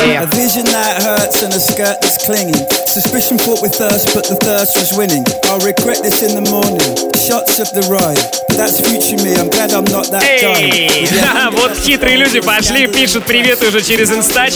A 0.00 0.26
vision 0.26 0.64
that 0.72 1.02
hurts 1.02 1.42
and 1.42 1.52
a 1.52 1.60
skirt 1.60 2.00
that's 2.00 2.16
clinging. 2.24 2.56
Suspicion 2.86 3.36
fought 3.36 3.60
with 3.60 3.74
thirst, 3.74 4.14
but 4.14 4.24
the 4.24 4.36
thirst 4.36 4.78
was 4.78 4.96
winning. 4.96 5.24
I'll 5.44 5.60
regret 5.60 6.00
this 6.02 6.22
in 6.22 6.32
the 6.32 6.50
morning. 6.50 6.80
Shots 7.20 7.60
of 7.60 7.68
the 7.76 7.84
ride, 7.92 8.16
that's 8.56 8.80
future 8.80 9.22
me. 9.22 9.34
I'm 9.36 9.50
glad 9.50 9.72
I'm 9.72 9.84
not 9.92 10.10
that 10.12 10.24
Эй! 10.24 11.08
Вот 11.52 11.76
хитрые 11.76 12.16
люди 12.16 12.40
пошли, 12.40 12.86
пишут 12.86 13.24
привет 13.24 13.62
уже 13.62 13.82
через 13.82 14.10
инстач. 14.10 14.54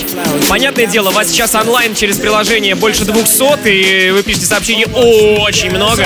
Понятное 0.49 0.87
дело, 0.87 1.11
вас 1.11 1.29
сейчас 1.29 1.55
онлайн 1.55 1.95
через 1.95 2.17
приложение 2.17 2.75
больше 2.75 3.05
200, 3.05 3.69
и 3.69 4.11
вы 4.11 4.23
пишете 4.23 4.47
сообщений 4.47 4.87
очень 4.87 5.71
много. 5.71 6.05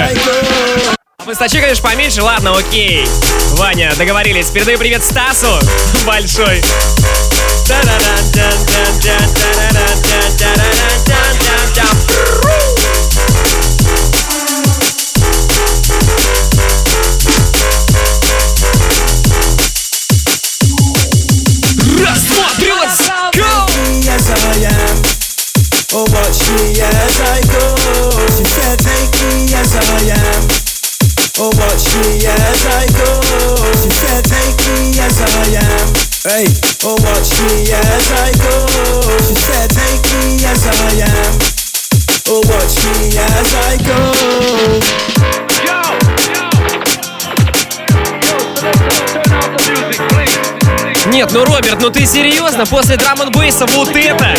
В 1.24 1.30
инстаче, 1.30 1.60
конечно, 1.60 1.88
поменьше, 1.88 2.20
ладно, 2.20 2.56
окей. 2.56 3.06
Ваня, 3.52 3.92
договорились. 3.96 4.50
Передаю 4.50 4.76
привет 4.76 5.04
Стасу. 5.04 5.56
Большой. 6.04 6.60
Раз, 22.00 22.20
два, 22.22 22.48
три, 22.56 22.70
let's 22.70 22.98
go! 23.36 23.66
me 26.56 26.80
as 26.80 27.20
I 27.20 27.38
am, 27.38 27.41
or 31.38 31.48
watch 31.56 31.94
me 32.04 32.20
as 32.26 32.66
I 32.66 32.86
go. 32.92 33.08
She 33.80 33.90
said, 33.90 34.24
Take 34.24 34.58
me 34.68 34.98
as 35.00 35.16
I 35.20 35.56
am, 35.56 35.88
hey, 36.28 36.46
or 36.84 36.96
watch 37.00 37.32
me 37.40 37.72
as 37.72 38.12
I 38.12 38.32
go. 38.36 38.54
She 39.26 39.34
said, 39.40 39.70
Take 39.70 40.04
me 40.20 40.44
as 40.44 40.66
I 40.66 41.00
am, 41.08 41.34
or 42.28 42.40
watch 42.44 42.84
me 42.84 43.16
as 43.16 43.54
I 43.54 43.76
go. 43.86 43.98
Нет, 51.06 51.30
ну 51.32 51.44
Роберт, 51.44 51.80
ну 51.80 51.90
ты 51.90 52.06
серьезно? 52.06 52.64
После 52.64 52.96
драм 52.96 53.20
н 53.20 53.30
вот 53.32 53.88
это? 53.96 54.34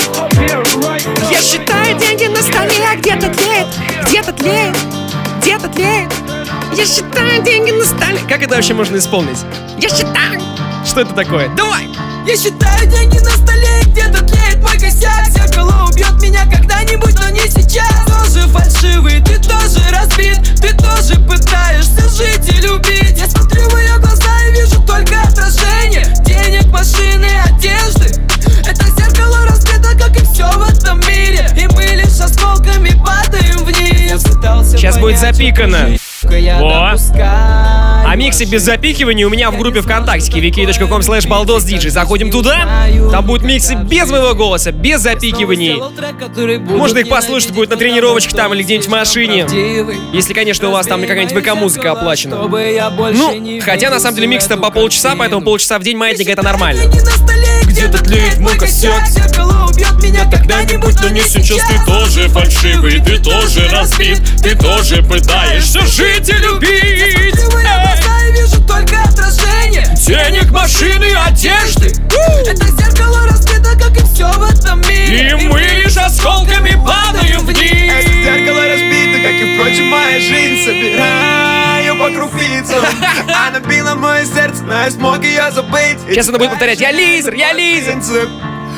Я 1.31 1.41
считаю 1.41 1.97
деньги 1.99 2.25
на 2.25 2.41
столе, 2.41 2.87
а 2.91 2.95
где-то 2.95 3.29
тлеет, 3.29 3.67
где-то 4.07 4.31
тлеет, 4.33 4.75
где-то 5.41 5.67
тлеет. 5.69 6.32
Я 6.75 6.87
считаю 6.87 7.43
деньги 7.43 7.69
на 7.69 7.85
столе. 7.85 8.19
Как 8.27 8.41
это 8.41 8.55
вообще 8.55 8.73
можно 8.73 8.97
исполнить? 8.97 9.37
Я 9.77 9.89
считаю. 9.89 10.41
Что 10.83 11.01
это 11.01 11.13
такое? 11.13 11.47
Давай! 11.49 11.87
Я 12.25 12.35
считаю 12.35 12.89
деньги 12.89 13.19
на 13.19 13.29
столе, 13.29 13.81
где-то 13.85 14.23
тлеет 14.25 14.61
мой 14.63 14.73
косяк 14.79 15.27
Зеркало 15.29 15.87
убьет 15.87 16.19
меня 16.21 16.45
когда-нибудь, 16.45 17.13
но 17.19 17.29
не 17.29 17.41
сейчас 17.41 18.05
Тоже 18.07 18.47
фальшивый, 18.47 19.21
ты 19.21 19.37
тоже 19.37 19.81
разбит 19.91 20.39
Ты 20.59 20.73
тоже 20.75 21.19
пытаешься 21.21 22.09
жить 22.09 22.49
и 22.49 22.61
любить 22.61 23.19
Я 23.19 23.29
смотрю 23.29 23.69
в 23.69 23.77
ее 23.77 23.97
глаза 23.99 24.31
и 24.47 24.53
вижу 24.53 24.81
только 24.81 25.21
отражение 25.21 26.11
Денег, 26.25 26.65
машины, 26.71 27.27
одежды 27.45 28.19
Это 28.65 28.85
зеркало 28.97 29.45
разбито, 29.45 29.95
как 29.97 30.15
и 30.19 30.25
все 30.33 30.49
в 30.49 30.69
этом 30.69 30.99
мире 31.01 31.47
И 31.55 31.67
мы 31.67 31.83
лишь 31.83 32.19
осколками 32.19 32.91
падаем 33.05 33.63
вниз 33.63 34.23
Сейчас 34.71 34.97
будет 34.97 35.19
запикано. 35.19 35.97
Во. 36.59 36.95
А 38.05 38.15
миксы 38.15 38.45
без 38.45 38.63
запихивания 38.63 39.25
у 39.25 39.29
меня 39.29 39.49
в 39.49 39.57
группе 39.57 39.81
ВКонтакте 39.81 40.31
wiki.com 40.31 41.01
slash 41.01 41.27
baldosdj. 41.27 41.89
Заходим 41.89 42.29
туда, 42.31 42.67
там 43.11 43.25
будут 43.25 43.43
миксы 43.43 43.75
без 43.75 44.09
моего 44.09 44.35
голоса, 44.35 44.71
без 44.71 45.01
запикиваний. 45.01 45.81
Можно 46.77 46.99
их 46.99 47.09
послушать 47.09 47.51
будет 47.51 47.69
на 47.69 47.77
тренировочках 47.77 48.35
там 48.35 48.53
или 48.53 48.63
где-нибудь 48.63 48.87
в 48.87 48.91
машине. 48.91 49.47
Если, 50.11 50.33
конечно, 50.33 50.69
у 50.69 50.71
вас 50.71 50.85
там 50.85 51.01
какая-нибудь 51.01 51.43
ВК-музыка 51.43 51.91
оплачена. 51.91 52.37
Ну, 52.37 53.59
хотя 53.61 53.89
на 53.89 53.99
самом 53.99 54.15
деле 54.15 54.27
микс 54.27 54.45
там 54.45 54.61
по 54.61 54.69
полчаса, 54.69 55.15
поэтому 55.17 55.41
полчаса 55.43 55.79
в 55.79 55.83
день 55.83 55.97
маятника 55.97 56.31
это 56.31 56.43
нормально. 56.43 56.83
Где-то 57.63 58.03
тлеет 58.03 58.37
мой 58.39 58.55
косяк 58.57 59.03
убьет 59.73 60.03
меня 60.03 60.25
когда-нибудь, 60.29 60.95
но 61.01 61.09
не 61.09 61.21
сейчас 61.21 61.61
Ты 61.67 61.85
тоже 61.85 62.29
фальшивый, 62.29 62.99
ты 62.99 63.17
тоже 63.17 63.67
разбит 63.69 64.21
Ты 64.41 64.55
тоже 64.55 65.01
пытаешься 65.03 65.81
жить 65.85 66.29
и 66.29 66.33
любить. 66.33 67.35
Я 67.63 68.29
вижу 68.31 68.61
только 68.65 69.01
отражение. 69.01 69.87
Денег, 70.05 70.51
машины, 70.51 71.13
одежды. 71.25 71.93
Это 72.45 72.67
зеркало 72.67 73.27
разбито, 73.27 73.75
как 73.77 73.97
и 73.97 74.03
все 74.13 74.31
в 74.31 74.43
этом 74.43 74.81
мире. 74.81 75.37
И 75.39 75.47
мы 75.47 75.61
лишь 75.61 75.97
осколками 75.97 76.79
падаем 76.85 77.45
вниз. 77.45 77.93
Это 77.93 78.13
зеркало 78.23 78.67
разбито, 78.67 79.19
как 79.21 79.33
и, 79.33 79.55
впрочем, 79.55 79.87
моя 79.87 80.19
жизнь. 80.19 80.65
Собираю 80.65 81.97
по 81.97 82.09
крупицам 82.09 82.83
Она 83.47 83.59
била 83.59 83.95
мое 83.95 84.25
сердце, 84.25 84.63
но 84.63 84.83
я 84.83 84.91
смог 84.91 85.23
ее 85.23 85.51
забыть. 85.51 85.99
Сейчас 86.09 86.29
она 86.29 86.37
будет 86.37 86.51
повторять. 86.51 86.79
«Я 86.79 86.91
лизер, 86.91 87.33
я 87.33 87.53
лизер». 87.53 87.93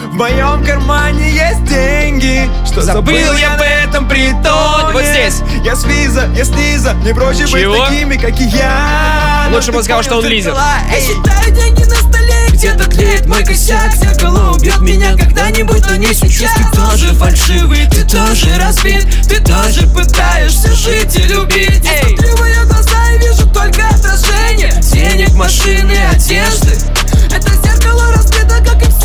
В 0.05 0.13
моем 0.13 0.63
кармане 0.63 1.31
есть 1.31 1.63
деньги. 1.65 2.49
Что 2.65 2.81
забыл 2.81 3.33
я 3.33 3.57
в 3.57 3.61
этом 3.61 4.07
притоне. 4.07 4.93
Вот 4.93 5.03
здесь. 5.03 5.41
Я 5.63 5.75
с 5.75 5.83
виза, 5.83 6.29
я 6.35 6.45
с 6.45 6.49
низа 6.49 6.93
Не 7.03 7.13
проще 7.13 7.47
Чего? 7.47 7.73
быть 7.73 7.83
такими, 7.85 8.15
как 8.15 8.39
и 8.39 8.43
я. 8.43 9.49
Лучше 9.51 9.71
бы 9.71 9.81
сказал, 9.83 10.03
что 10.03 10.17
он 10.17 10.25
лизер. 10.25 10.53
Я 10.53 10.99
считаю 10.99 11.51
деньги 11.53 11.83
на 11.83 11.95
столе 11.95 12.47
Где-то 12.49 12.89
тлеет 12.89 13.25
мой 13.25 13.43
косяк 13.43 13.93
Зеркало 13.95 14.55
убьет 14.55 14.79
меня 14.79 15.15
когда-нибудь, 15.17 15.83
но 15.89 15.95
не 15.95 16.13
сейчас. 16.13 16.53
Ты 16.53 16.77
тоже 16.77 17.13
фальшивый, 17.13 17.87
ты 17.87 18.03
тоже 18.03 18.47
разбит 18.57 19.07
Ты 19.27 19.41
тоже 19.41 19.87
пытаешься 19.87 20.71
жить 20.73 21.15
и 21.15 21.23
любить 21.23 21.83
Я 21.83 22.07
смотрю 22.07 22.35
в 22.35 22.45
ее 22.45 22.63
глаза 22.65 23.11
и 23.11 23.17
вижу 23.19 23.47
только 23.47 23.87
отражение. 23.87 24.73
Денег, 24.81 25.33
машины, 25.33 25.97
одежды 26.11 26.77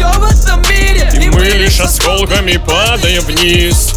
все 0.01 0.19
в 0.19 0.25
этом 0.25 0.63
мире. 0.71 1.11
И 1.13 1.29
мы 1.29 1.45
лишь 1.45 1.79
осколками 1.79 2.57
падаем 2.57 3.23
вниз. 3.23 3.95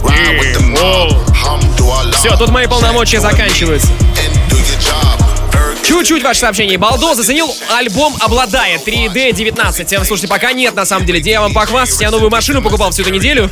Все, 2.20 2.36
тут 2.36 2.50
мои 2.50 2.68
полномочия 2.68 3.22
заканчиваются. 3.22 3.88
Чуть-чуть 5.84 6.24
ваше 6.24 6.40
сообщение. 6.40 6.78
Балдо 6.78 7.14
заценил 7.14 7.54
альбом 7.70 8.16
«Обладает» 8.22 8.88
3D19. 8.88 10.06
Слушайте, 10.06 10.28
пока 10.28 10.54
нет, 10.54 10.76
на 10.76 10.86
самом 10.86 11.06
деле. 11.06 11.20
Где 11.20 11.32
я 11.32 11.42
вам 11.42 11.54
похвастаюсь, 11.54 12.02
я 12.02 12.10
новую 12.10 12.32
машину 12.32 12.62
покупал 12.62 12.92
всю 12.92 13.02
эту 13.02 13.12
неделю. 13.12 13.50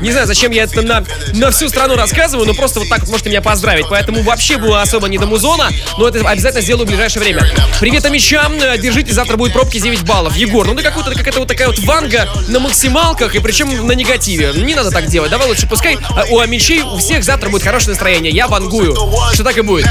Не 0.00 0.10
знаю, 0.10 0.26
зачем 0.26 0.50
я 0.50 0.64
это 0.64 0.82
на, 0.82 1.04
на 1.34 1.50
всю 1.50 1.68
страну 1.68 1.94
рассказываю, 1.94 2.46
но 2.46 2.54
просто 2.54 2.80
вот 2.80 2.88
так 2.88 3.00
вот 3.00 3.10
можете 3.10 3.28
меня 3.28 3.42
поздравить. 3.42 3.86
Поэтому 3.90 4.22
вообще 4.22 4.56
было 4.56 4.80
особо 4.80 5.08
не 5.08 5.18
до 5.18 5.26
музона, 5.26 5.70
но 5.98 6.08
это 6.08 6.26
обязательно 6.26 6.62
сделаю 6.62 6.86
в 6.86 6.88
ближайшее 6.88 7.22
время. 7.22 7.46
Привет, 7.80 8.04
амичам. 8.06 8.58
Держите, 8.58 9.12
завтра 9.12 9.36
будет 9.36 9.52
пробки 9.52 9.78
9 9.78 10.04
баллов. 10.04 10.36
Егор, 10.36 10.66
ну 10.66 10.74
ты 10.74 10.82
какой-то 10.82 11.12
какая-то 11.14 11.40
вот 11.40 11.48
такая 11.48 11.68
вот 11.68 11.78
ванга 11.80 12.28
на 12.48 12.60
максималках, 12.60 13.34
и 13.34 13.40
причем 13.40 13.86
на 13.86 13.92
негативе. 13.92 14.52
Не 14.54 14.74
надо 14.74 14.90
так 14.90 15.06
делать. 15.06 15.30
Давай 15.30 15.48
лучше 15.48 15.68
пускай 15.68 15.98
а, 16.10 16.24
у 16.30 16.38
амичей 16.38 16.80
у 16.80 16.96
всех 16.96 17.24
завтра 17.24 17.50
будет 17.50 17.62
хорошее 17.62 17.90
настроение. 17.90 18.32
Я 18.32 18.48
вангую, 18.48 18.96
что 19.34 19.44
так 19.44 19.58
и 19.58 19.60
будет. 19.60 19.86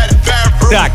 Так, 0.69 0.91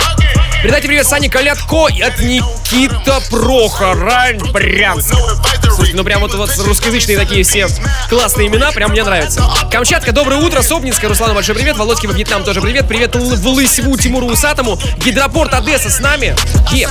Передайте 0.62 0.88
привет 0.88 1.06
Сане 1.06 1.30
Колядко 1.30 1.86
от 1.86 2.18
Никита 2.18 3.20
Прохора, 3.30 4.32
Брянск. 4.52 5.14
Слушайте, 5.62 5.96
ну 5.96 6.02
прям 6.02 6.20
вот, 6.20 6.34
вот 6.34 6.50
русскоязычные 6.58 7.16
такие 7.16 7.44
все 7.44 7.68
классные 8.08 8.48
имена, 8.48 8.72
прям 8.72 8.90
мне 8.90 9.04
нравятся. 9.04 9.42
Камчатка, 9.70 10.10
доброе 10.10 10.40
утро, 10.40 10.60
Собнинская, 10.62 11.08
Руслану 11.08 11.34
большой 11.34 11.54
привет, 11.54 11.76
Володьке 11.76 12.08
во 12.08 12.12
Вьетнам 12.12 12.42
тоже 12.42 12.60
привет, 12.60 12.88
привет 12.88 13.14
Л- 13.14 13.36
в 13.36 13.46
Лысьву 13.46 13.96
Тимуру 13.96 14.26
Усатому, 14.26 14.76
Гидропорт 14.98 15.54
Одесса 15.54 15.90
с 15.90 16.00
нами. 16.00 16.34
Е, 16.72 16.88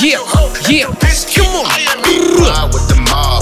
е, 0.00 0.18
е, 0.68 0.86
come 2.88 3.08
on. 3.12 3.38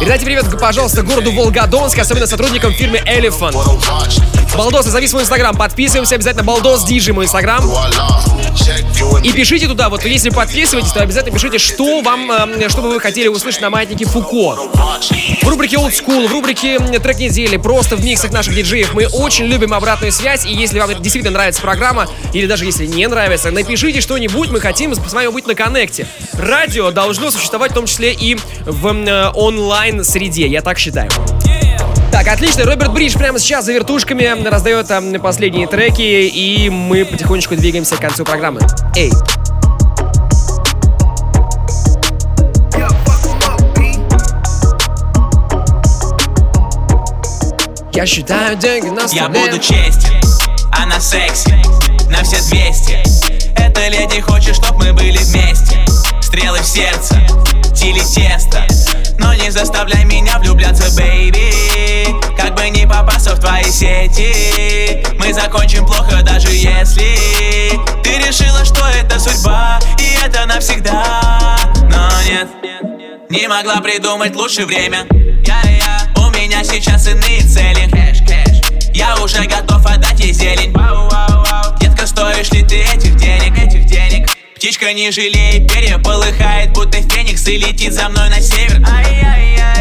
Передайте 0.00 0.24
привет, 0.24 0.46
пожалуйста, 0.58 1.02
городу 1.02 1.32
Волгодонск, 1.32 1.98
особенно 1.98 2.26
сотрудникам 2.26 2.72
фирмы 2.72 2.98
Elephant. 2.98 3.54
Балдосы, 4.56 4.90
зови 4.90 5.06
свой 5.06 5.22
инстаграм, 5.22 5.54
подписываемся 5.54 6.14
обязательно. 6.14 6.44
Балдос 6.44 6.84
Диджи 6.84 7.12
мой 7.12 7.26
инстаграм. 7.26 7.62
И 9.22 9.32
пишите 9.32 9.66
туда, 9.66 9.88
вот 9.90 10.04
если 10.04 10.30
подписываетесь, 10.30 10.92
то 10.92 11.02
обязательно 11.02 11.34
пишите, 11.34 11.58
что 11.58 12.00
вам, 12.00 12.30
э, 12.30 12.68
что 12.68 12.80
бы 12.80 12.88
вы 12.88 13.00
хотели 13.00 13.28
услышать 13.28 13.60
на 13.60 13.70
маятнике 13.70 14.06
Фуко. 14.06 14.56
В 15.42 15.48
рубрике 15.48 15.76
Old 15.76 15.92
School, 15.92 16.26
в 16.28 16.32
рубрике 16.32 16.78
Трек 16.78 17.18
недели, 17.18 17.56
просто 17.56 17.96
в 17.96 18.04
миксах 18.04 18.32
наших 18.32 18.54
диджеев. 18.54 18.94
Мы 18.94 19.06
очень 19.06 19.44
любим 19.44 19.74
обратную 19.74 20.12
связь, 20.12 20.46
и 20.46 20.54
если 20.54 20.78
вам 20.78 20.90
действительно 21.02 21.32
нравится 21.32 21.60
программа, 21.60 22.08
или 22.32 22.46
даже 22.46 22.64
если 22.64 22.86
не 22.86 23.06
нравится, 23.06 23.50
напишите 23.50 24.00
что-нибудь, 24.00 24.50
мы 24.50 24.60
хотим 24.60 24.94
с 24.94 25.12
вами 25.12 25.28
быть 25.28 25.46
на 25.46 25.54
коннекте. 25.54 26.06
Радио 26.32 26.90
должно 26.90 27.30
существовать 27.30 27.72
в 27.72 27.74
том 27.74 27.86
числе 27.86 28.12
и 28.12 28.36
в 28.64 28.86
э, 28.86 29.30
онлайн-среде, 29.66 30.46
я 30.46 30.62
так 30.62 30.78
считаю. 30.78 31.10
Так, 32.12 32.28
отлично. 32.28 32.64
Роберт 32.64 32.92
Бридж 32.92 33.14
прямо 33.18 33.40
сейчас 33.40 33.64
за 33.64 33.72
вертушками 33.72 34.48
раздает 34.48 34.86
там 34.86 35.12
последние 35.20 35.66
треки, 35.66 36.02
и 36.02 36.70
мы 36.70 37.04
потихонечку 37.04 37.56
двигаемся 37.56 37.96
к 37.96 38.00
концу 38.00 38.24
программы. 38.24 38.60
Эй! 38.94 39.10
Я 47.92 48.06
считаю 48.06 48.56
деньги 48.56 48.88
на 48.88 49.08
столе. 49.08 49.22
Я 49.22 49.28
буду 49.28 49.58
честен, 49.58 50.12
она 50.70 51.00
секси, 51.00 51.56
на 52.08 52.22
все 52.22 52.36
200 52.50 53.58
Эта 53.58 53.88
леди 53.88 54.20
хочет, 54.20 54.54
чтоб 54.54 54.76
мы 54.76 54.92
были 54.92 55.16
вместе 55.16 55.78
Стрелы 56.20 56.58
в 56.58 56.66
сердце, 56.66 57.16
тили 57.74 58.00
тесто 58.00 58.66
Но 59.18 59.34
не 59.34 59.50
заставляй 59.50 60.04
меня 60.04 60.38
влюбляться, 60.38 60.90
бейби 60.96 62.14
Как 62.36 62.54
бы 62.54 62.68
не 62.70 62.86
попасться 62.86 63.34
в 63.34 63.40
твои 63.40 63.64
сети 63.64 65.04
Мы 65.18 65.32
закончим 65.32 65.84
плохо, 65.86 66.22
даже 66.22 66.48
если 66.48 67.78
Ты 68.02 68.18
решила, 68.18 68.64
что 68.64 68.86
это 68.88 69.18
судьба 69.18 69.78
И 69.98 70.16
это 70.24 70.46
навсегда. 70.46 71.56
Но 71.90 72.08
нет, 72.28 72.48
не 73.28 73.48
могла 73.48 73.80
придумать 73.80 74.34
лучше 74.36 74.64
время. 74.64 75.06
У 76.16 76.30
меня 76.30 76.62
сейчас 76.64 77.08
иные 77.08 77.42
цели. 77.42 77.90
Я 78.94 79.16
уже 79.16 79.44
готов 79.44 79.84
отдать 79.84 80.20
ей 80.20 80.32
зелень. 80.32 80.72
Детка, 81.80 82.06
стоишь 82.06 82.50
ли 82.50 82.62
ты 82.62 82.82
этих 82.82 83.16
денег, 83.16 83.58
этих 83.58 83.84
денег 83.86 84.15
Птичка 84.66 84.92
не 84.92 85.12
жалеет, 85.12 85.72
перья 85.72 85.96
полыхает, 85.98 86.72
будто 86.72 87.00
феникс 87.00 87.46
И 87.46 87.56
летит 87.56 87.92
за 87.92 88.08
мной 88.08 88.28
на 88.30 88.40
север. 88.40 88.82
Ай-яй-яй 88.84 89.75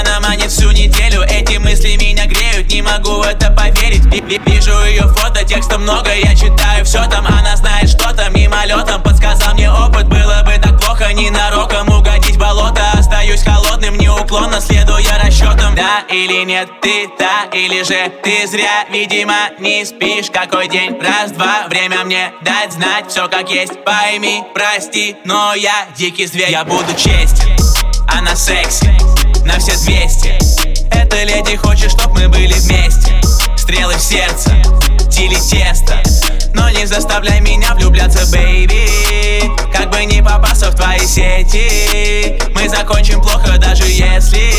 Она 0.00 0.20
манит 0.20 0.50
всю 0.50 0.70
неделю, 0.72 1.22
эти 1.22 1.56
мысли 1.58 1.96
меня 1.96 2.26
греют. 2.26 2.70
Не 2.72 2.82
могу 2.82 3.20
в 3.20 3.22
это 3.22 3.50
поверить. 3.50 4.04
Ви- 4.06 4.20
ви- 4.20 4.40
Вижу 4.46 4.72
ее 4.84 5.02
фото, 5.14 5.44
текста 5.44 5.78
много, 5.78 6.10
я 6.14 6.34
читаю 6.34 6.84
все 6.84 7.04
там. 7.08 7.26
Она 7.26 7.56
знает 7.56 7.88
что-то 7.88 8.28
мимолетом, 8.30 9.02
подсказал 9.02 9.54
мне 9.54 9.70
опыт 9.70 10.06
Было 10.08 10.42
бы 10.44 10.58
так 10.62 10.78
плохо 10.80 11.12
ненароком 11.12 11.88
угодить 11.88 12.38
болото. 12.38 12.82
Остаюсь 12.98 13.42
холодным, 13.42 13.96
неуклонно 13.98 14.60
следуя 14.60 15.18
расчетам 15.22 15.74
Да 15.74 16.02
или 16.10 16.44
нет, 16.44 16.68
ты 16.82 17.08
та 17.18 17.44
или 17.56 17.82
же 17.82 18.10
ты 18.22 18.46
зря 18.46 18.84
Видимо 18.90 19.50
не 19.58 19.84
спишь, 19.84 20.30
какой 20.32 20.68
день, 20.68 20.98
раз-два 21.00 21.66
Время 21.68 22.04
мне 22.04 22.32
дать 22.42 22.72
знать 22.72 23.10
все 23.10 23.28
как 23.28 23.50
есть. 23.50 23.72
Пойми, 23.84 24.42
прости, 24.54 25.16
но 25.24 25.54
я 25.54 25.86
дикий 25.96 26.26
зверь. 26.26 26.50
Я 26.50 26.64
буду 26.64 26.92
честен, 26.94 27.56
она 28.08 28.34
секси, 28.34 28.90
на 29.46 29.58
все 29.58 29.76
200 29.76 30.38
Эта 30.90 31.22
леди 31.22 31.56
хочет, 31.56 31.90
чтоб 31.90 32.12
мы 32.12 32.28
были 32.28 32.52
вместе? 32.54 33.14
Стрелы 33.56 33.94
в 33.94 34.00
сердце, 34.00 34.50
тили 35.10 35.36
тесто. 35.36 36.02
Но 36.54 36.68
не 36.70 36.86
заставляй 36.86 37.40
меня 37.40 37.74
влюбляться, 37.74 38.26
бейби 38.32 39.50
Как 39.72 39.90
бы 39.90 40.04
не 40.04 40.22
попасться 40.22 40.70
в 40.70 40.74
твои 40.74 41.00
сети 41.00 42.38
Мы 42.54 42.68
закончим 42.68 43.20
плохо, 43.20 43.58
даже 43.58 43.84
если 43.84 44.50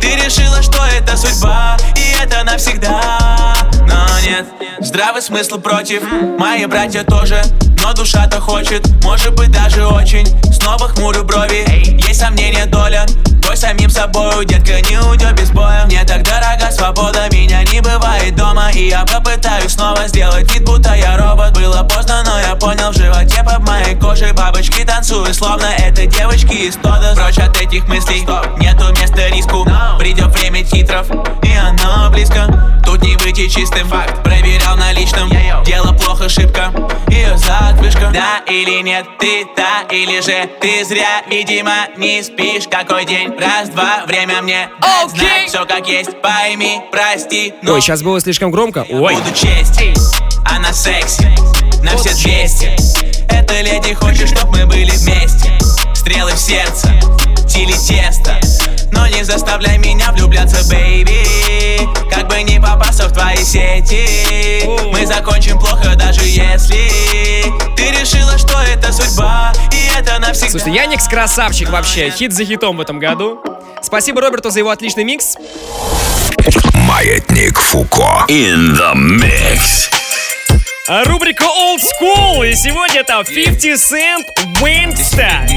Ты 0.00 0.14
решила, 0.16 0.62
что 0.62 0.84
это 0.86 1.16
судьба 1.16 1.76
И 1.96 2.14
это 2.22 2.44
навсегда. 2.44 3.54
Но 3.86 4.06
нет, 4.20 4.46
здравый 4.80 5.22
смысл 5.22 5.60
против. 5.60 6.02
Мои 6.38 6.66
братья 6.66 7.02
тоже 7.04 7.42
но 7.88 7.94
душа-то 7.94 8.40
хочет, 8.40 8.86
может 9.02 9.34
быть 9.34 9.50
даже 9.50 9.86
очень. 9.86 10.26
Снова 10.52 10.88
хмурю 10.88 11.24
брови, 11.24 11.64
есть 12.06 12.20
сомнения 12.20 12.66
доля. 12.66 13.06
Бой 13.46 13.56
самим 13.56 13.88
собою, 13.88 14.44
детка, 14.44 14.78
не 14.82 15.00
уйдет 15.00 15.32
без 15.40 15.50
боя. 15.50 15.84
Мне 15.86 16.04
так 16.04 16.22
дорога 16.22 16.70
свобода, 16.70 17.28
меня 17.32 17.62
не 17.64 17.80
бывает 17.80 18.36
дома. 18.36 18.70
И 18.74 18.88
я 18.88 19.06
попытаюсь 19.06 19.72
снова 19.72 20.06
сделать 20.06 20.52
вид, 20.52 20.64
будто 20.64 20.94
я 20.94 21.16
робот. 21.16 21.54
Было 21.54 21.82
поздно, 21.82 22.22
но 22.26 22.38
я 22.38 22.54
понял, 22.56 22.90
в 22.90 22.96
животе 22.96 23.42
под 23.42 23.66
моей 23.66 23.94
кожей 23.94 24.32
Бабочки 24.32 24.84
танцуют, 24.84 25.34
словно 25.34 25.66
это 25.78 26.04
девочки 26.04 26.52
из 26.52 26.74
Тода 26.76 27.14
Прочь 27.14 27.38
от 27.38 27.56
этих 27.56 27.88
мыслей, 27.88 28.26
нету 28.58 28.92
места 29.00 29.28
риску. 29.28 29.66
Придет 29.98 30.26
время 30.26 30.62
титров, 30.62 31.06
и 31.42 31.54
оно 31.56 32.10
близко. 32.10 32.82
Тут 32.84 33.02
не 33.02 33.16
выйти 33.16 33.48
чистым, 33.48 33.88
факт 33.88 34.22
Проверял 34.58 34.76
на 34.76 34.92
личном, 34.92 35.30
дело 35.64 35.92
плохо, 35.92 36.24
ошибка 36.24 36.72
Ее 37.08 37.36
задвижка. 37.36 38.10
Да 38.12 38.42
или 38.46 38.82
нет, 38.82 39.06
ты 39.18 39.46
та 39.54 39.82
или 39.90 40.20
же 40.20 40.48
ты 40.60 40.84
зря. 40.84 41.22
Видимо 41.28 41.86
не 41.96 42.22
спишь, 42.22 42.64
какой 42.68 43.04
день? 43.04 43.32
Раз-два, 43.38 44.04
время 44.06 44.42
мне 44.42 44.68
дать 44.80 45.10
знать. 45.10 45.48
Все 45.48 45.64
как 45.64 45.86
есть, 45.88 46.20
пойми, 46.20 46.80
прости 46.90 47.54
но 47.62 47.74
Ой, 47.74 47.80
сейчас 47.80 48.02
было 48.02 48.20
слишком 48.20 48.50
громко. 48.50 48.84
Ой. 48.88 49.14
Буду 49.14 49.30
честен, 49.32 49.94
она 50.44 50.72
секси, 50.72 51.28
на 51.82 51.96
все 51.96 52.10
200 52.14 53.32
Эта 53.32 53.60
леди 53.60 53.94
хочет, 53.94 54.28
чтоб 54.28 54.50
мы 54.50 54.66
были 54.66 54.90
вместе? 54.90 55.52
Стрелы 55.94 56.32
в 56.32 56.38
сердце, 56.38 56.88
тили 57.48 57.72
тесто 57.72 58.38
Но 58.92 59.06
не 59.08 59.24
заставляй 59.24 59.78
меня 59.78 60.12
влюбляться, 60.12 60.62
бейби 60.68 61.24
Как 62.10 62.28
бы 62.28 62.42
не 62.42 62.60
попасться 62.60 63.08
в 63.08 63.12
твои 63.12 63.44
сети 63.44 64.64
Мы 64.92 65.06
закончим 65.06 65.58
плохо, 65.58 65.94
даже 65.96 66.22
если 66.22 67.42
Ты 67.76 67.90
решила, 67.90 68.38
что 68.38 68.60
это 68.60 68.92
судьба 68.92 69.52
И 69.72 69.98
это 69.98 70.18
навсегда 70.18 70.50
Слушайте, 70.50 70.72
Яникс 70.72 71.08
красавчик 71.08 71.70
вообще. 71.70 72.10
Хит 72.10 72.32
за 72.32 72.44
хитом 72.44 72.76
в 72.76 72.80
этом 72.80 72.98
году. 72.98 73.40
Спасибо 73.82 74.20
Роберту 74.20 74.50
за 74.50 74.60
его 74.60 74.70
отличный 74.70 75.04
микс. 75.04 75.36
Маятник 76.74 77.58
Фуко. 77.58 78.24
In 78.28 78.76
the 78.76 78.94
mix. 78.94 79.97
А 80.87 81.03
Рубрика 81.05 81.45
Old 81.45 81.79
School. 81.79 82.47
И 82.49 82.55
сегодня 82.55 83.01
это 83.01 83.23
50 83.23 83.79
Cent 83.79 84.25
Wingsta. 84.61 85.47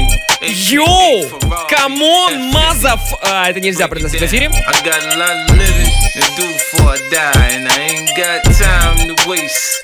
Йоу! 0.41 1.27
Камон, 1.69 2.51
мазов! 2.51 2.99
А, 3.21 3.49
это 3.49 3.59
нельзя 3.59 3.87
произносить 3.87 4.21
в 4.21 4.25
эфире. 4.25 4.47
I 4.47 4.83
got 4.83 5.03
a 5.03 5.17
lot 5.17 5.49
of 5.49 5.57
living 5.57 5.91
to 6.15 6.21
do 6.37 6.47
before 6.53 6.93
I 6.93 6.97
die, 7.11 7.55
and 7.55 7.67
I 7.67 7.79
ain't 7.89 8.09
got 8.15 8.43
time 8.57 9.15
to 9.15 9.29
waste. 9.29 9.83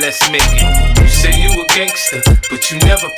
Let's 0.00 0.30
make 0.30 0.40
it. 0.40 0.98
You 0.98 1.08
say 1.08 1.32
you 1.38 1.52
a 1.52 1.66
gangster, 1.74 2.22
but 2.50 2.70
you 2.70 2.78
never 2.78 3.08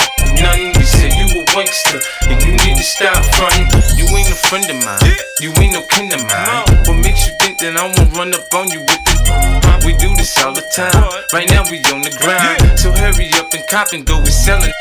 none. 0.42 0.74
You 0.74 0.82
say 0.82 1.08
you 1.16 1.40
a 1.40 1.44
wankster, 1.54 2.02
and 2.28 2.42
you 2.42 2.52
need 2.52 2.76
to 2.76 2.82
stop 2.82 3.24
frontin'. 3.36 3.68
You 3.96 4.04
ain't 4.16 4.28
a 4.28 4.34
friend 4.34 4.68
of 4.68 4.84
mine, 4.84 5.16
you 5.40 5.52
ain't 5.62 5.72
no 5.72 5.82
kin 5.82 6.12
of 6.12 6.20
mine. 6.28 6.64
What 6.86 6.98
makes 6.98 7.26
you 7.26 7.32
think 7.40 7.58
that 7.60 7.76
I 7.76 7.86
won't 7.86 8.12
run 8.16 8.34
up 8.34 8.52
on 8.52 8.68
you 8.70 8.80
with 8.80 9.04
the? 9.04 9.07
we 9.85 9.93
do 9.97 10.13
this 10.15 10.37
all 10.43 10.53
the 10.53 10.65
time. 10.75 10.93
Right 11.33 11.49
now 11.49 11.63
we 11.69 11.79
on 11.93 12.01
the 12.01 12.13
grind, 12.21 12.79
so 12.79 12.91
hurry 12.91 13.29
up 13.35 13.53
and 13.53 13.65
cop 13.67 13.93
and 13.93 14.05
go. 14.05 14.19
We 14.19 14.31
sellin'. 14.31 14.71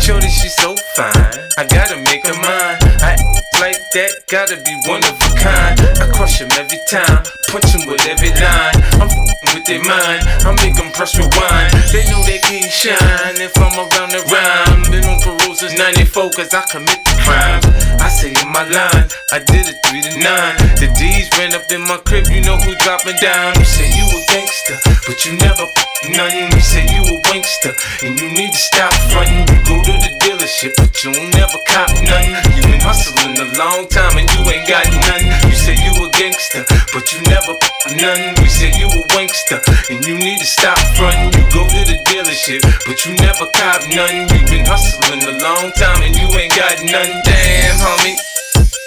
Shorty, 0.00 0.28
she 0.28 0.48
so 0.48 0.74
fine. 0.96 1.12
I 1.58 1.66
gotta 1.66 1.96
make 2.08 2.26
her 2.26 2.34
mine. 2.34 2.78
I 3.02 3.14
act 3.18 3.22
like 3.60 3.78
that, 3.92 4.10
gotta 4.28 4.56
be 4.62 4.74
one 4.86 5.02
of 5.04 5.14
a 5.20 5.30
kind. 5.36 5.78
I 6.00 6.08
crush 6.14 6.40
him 6.40 6.50
every 6.56 6.78
time, 6.88 7.22
punch 7.50 7.74
him 7.74 7.86
with 7.86 8.06
every 8.06 8.30
line. 8.30 8.78
I'm 9.02 9.10
with 9.54 9.66
their 9.66 9.82
mind, 9.82 10.22
I 10.46 10.54
make 10.62 10.74
them 10.74 10.90
press 10.92 11.18
rewind. 11.18 11.74
They 11.92 12.06
know 12.10 12.22
they 12.24 12.38
can't 12.38 12.70
shine 12.70 13.38
if 13.42 13.52
I'm 13.58 13.74
around 13.74 14.10
the 14.14 14.22
rhyme. 14.30 14.90
Been 14.90 15.04
on 15.04 15.20
parole 15.20 15.54
since 15.54 15.76
94, 15.76 16.30
cause 16.30 16.54
I 16.54 16.62
commit 16.70 17.07
the 17.28 17.64
crimes. 17.64 17.66
I 18.00 18.08
say 18.08 18.32
my 18.48 18.64
line, 18.68 19.08
I 19.32 19.38
did 19.38 19.66
it 19.68 19.76
3 19.86 20.02
to 20.02 20.18
9. 20.18 20.56
The 20.80 20.88
D's 20.98 21.28
ran 21.38 21.54
up 21.54 21.70
in 21.70 21.82
my 21.82 21.98
crib, 21.98 22.26
you 22.28 22.40
know 22.40 22.56
who 22.56 22.74
dropping 22.76 23.16
down. 23.16 23.58
You 23.58 23.64
say 23.64 23.88
you 23.96 24.04
a 24.04 24.20
gangster, 24.32 24.76
but 25.06 25.24
you 25.24 25.36
never 25.38 25.66
nothing. 26.06 26.48
You 26.52 26.60
say 26.60 26.84
you 26.86 27.02
a 27.02 27.16
wankster, 27.28 27.74
and 28.02 28.18
you 28.18 28.28
need 28.32 28.52
to 28.52 28.58
stop 28.58 28.92
frontin'. 29.10 29.46
You 29.48 29.58
go 29.64 29.82
to 29.82 29.94
the 29.98 30.07
dealership, 30.48 30.72
but 30.76 31.04
you 31.04 31.12
never 31.36 31.58
cop 31.66 31.90
nothing. 32.02 32.32
You 32.56 32.62
been 32.62 32.80
hustling 32.80 33.36
a 33.36 33.46
long 33.58 33.88
time 33.88 34.16
and 34.16 34.28
you 34.32 34.40
ain't 34.48 34.66
got 34.68 34.88
none. 34.88 35.24
You 35.44 35.54
say 35.54 35.76
you 35.76 35.92
a 36.00 36.08
gangster, 36.16 36.64
but 36.92 37.12
you 37.12 37.20
never 37.28 37.52
nothing. 37.96 38.34
We 38.40 38.48
say 38.48 38.72
you 38.78 38.88
a 38.88 39.02
wankster, 39.12 39.60
and 39.90 40.04
you 40.04 40.16
need 40.16 40.38
to 40.38 40.46
stop 40.46 40.78
frontin'. 40.96 41.36
You 41.36 41.44
go 41.52 41.68
to 41.68 41.80
the 41.84 42.00
dealership, 42.08 42.64
but 42.86 43.04
you 43.04 43.12
never 43.20 43.46
cop 43.52 43.84
nothing. 43.92 44.28
You 44.32 44.40
been 44.48 44.64
hustling 44.64 45.22
a 45.24 45.36
long 45.44 45.70
time 45.76 46.02
and 46.02 46.16
you 46.16 46.28
ain't 46.38 46.54
got 46.56 46.80
none. 46.84 47.12
Damn, 47.24 47.76
homie. 47.76 48.16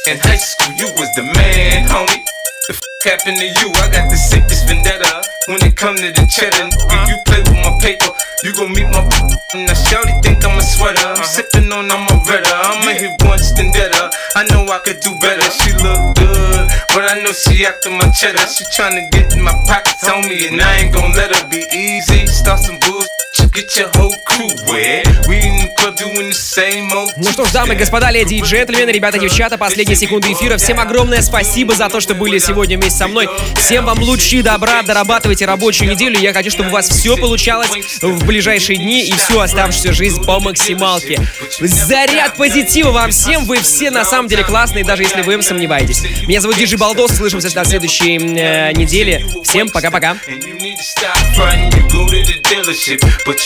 In 0.08 0.18
high 0.18 0.42
school, 0.42 0.74
you 0.76 0.90
was 0.98 1.10
the 1.16 1.24
man, 1.24 1.88
homie. 1.88 2.26
The 2.68 2.74
f- 2.74 2.82
happen 3.06 3.36
to 3.36 3.46
you. 3.46 3.70
I 3.82 3.90
got 3.94 4.10
the 4.10 4.18
sickest 4.18 4.68
vendetta. 4.68 5.22
When 5.48 5.62
it 5.66 5.76
come 5.76 5.96
to 5.96 6.10
the 6.10 6.26
cheddar, 6.30 6.70
if 6.70 7.02
you 7.10 7.18
play 7.26 7.42
with 7.42 7.58
my 7.66 7.74
paper, 7.82 8.14
you 8.44 8.54
gon' 8.54 8.74
meet 8.74 8.90
my. 8.90 9.02
Now 9.54 9.74
Shawty 9.76 10.24
think 10.24 10.46
I'm 10.46 10.58
a 10.58 10.62
sweater. 10.64 11.04
I'm 11.04 11.20
uh-huh. 11.20 11.24
sipping 11.24 11.72
on 11.74 11.92
I'm 11.92 12.08
a 12.08 12.16
redder. 12.24 12.56
I'ma 12.56 12.92
hit 12.96 13.22
once 13.26 13.52
then 13.52 13.72
better. 13.74 14.10
I 14.36 14.46
know 14.48 14.64
I 14.64 14.80
could 14.80 15.02
do 15.02 15.14
better. 15.20 15.44
She 15.52 15.74
look 15.84 16.16
good, 16.16 16.72
but 16.96 17.04
I 17.12 17.20
know 17.22 17.34
she 17.34 17.66
after 17.66 17.90
my 17.90 18.10
cheddar. 18.12 18.48
She 18.48 18.64
tryna 18.72 19.12
get 19.12 19.34
in 19.36 19.42
my 19.44 19.52
pockets 19.68 20.08
on 20.08 20.24
me, 20.30 20.48
and 20.48 20.62
I 20.62 20.78
ain't 20.78 20.94
gon' 20.94 21.12
let 21.12 21.36
her 21.36 21.48
be 21.50 21.66
easy. 21.76 22.28
Start 22.28 22.60
some 22.60 22.80
bullshit. 22.80 23.21
Get 23.54 23.76
your 23.76 23.90
whole 23.98 24.16
crew 24.26 24.48
wet. 24.70 25.28
We 25.28 25.36
in 25.42 25.60
the 25.60 25.70
club 25.78 25.98
doing 25.98 26.30
the 26.30 26.34
same 26.34 26.90
old. 26.94 27.12
Ну 27.18 27.30
что 27.34 27.44
ж, 27.44 27.52
дамы 27.52 27.74
и 27.74 27.78
господа, 27.78 28.10
леди 28.10 28.36
и 28.36 28.42
джентльмены, 28.42 28.92
ребята, 28.92 29.20
девчата, 29.20 29.58
последние 29.58 29.98
секунды 29.98 30.32
эфира. 30.32 30.58
Всем 30.58 30.80
огромное 30.80 31.22
спасибо 31.22 31.76
за 31.76 31.90
то, 31.90 32.00
что 32.00 32.16
были 32.16 32.38
сегодня 32.40 32.78
вместе 32.78 33.00
со 33.00 33.10
мной. 33.10 33.28
Всем 33.58 33.84
вам 33.84 34.00
лучи 34.00 34.42
добра, 34.42 34.84
дорабатывайте 34.84 35.46
рабочую 35.46 35.92
неделю. 35.92 36.18
Я 36.18 36.32
хочу, 36.32 36.50
чтобы 36.50 36.70
у 36.70 36.72
вас 36.72 36.88
все 36.88 37.18
получалось 37.18 37.70
в 38.02 38.26
ближайшие 38.26 38.78
дни 38.78 39.04
и 39.04 39.12
всю 39.12 39.40
оставшуюся 39.40 39.92
жизнь 39.92 40.24
по 40.24 40.40
максималке. 40.40 41.20
Заряд 41.60 42.38
позитива 42.38 42.92
вам 42.92 43.12
всем, 43.12 43.44
вы 43.44 43.58
все 43.58 43.92
на 43.92 44.06
самом 44.06 44.30
деле 44.30 44.46
классные, 44.46 44.86
даже 44.86 45.04
если 45.04 45.24
вы 45.24 45.34
им 45.34 45.42
сомневаетесь. 45.42 46.04
Меня 46.26 46.40
зовут 46.40 46.56
Диджи 46.56 46.78
Балдос, 46.78 47.18
слышимся 47.18 47.54
на 47.54 47.66
следующей 47.66 48.18
э, 48.18 48.72
неделе. 48.72 49.26
Всем 49.44 49.68
пока-пока. 49.68 50.16
Stop 50.82 51.22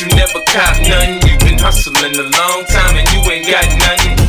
you 0.01 0.07
never 0.07 0.41
cop 0.41 0.75
nothing. 0.81 1.21
You've 1.27 1.39
been 1.39 1.57
hustling 1.57 2.15
a 2.15 2.23
long 2.23 2.65
time 2.65 2.97
and 2.97 3.07
you 3.13 3.31
ain't 3.31 3.45
got 3.47 3.65
nothing. 3.79 4.24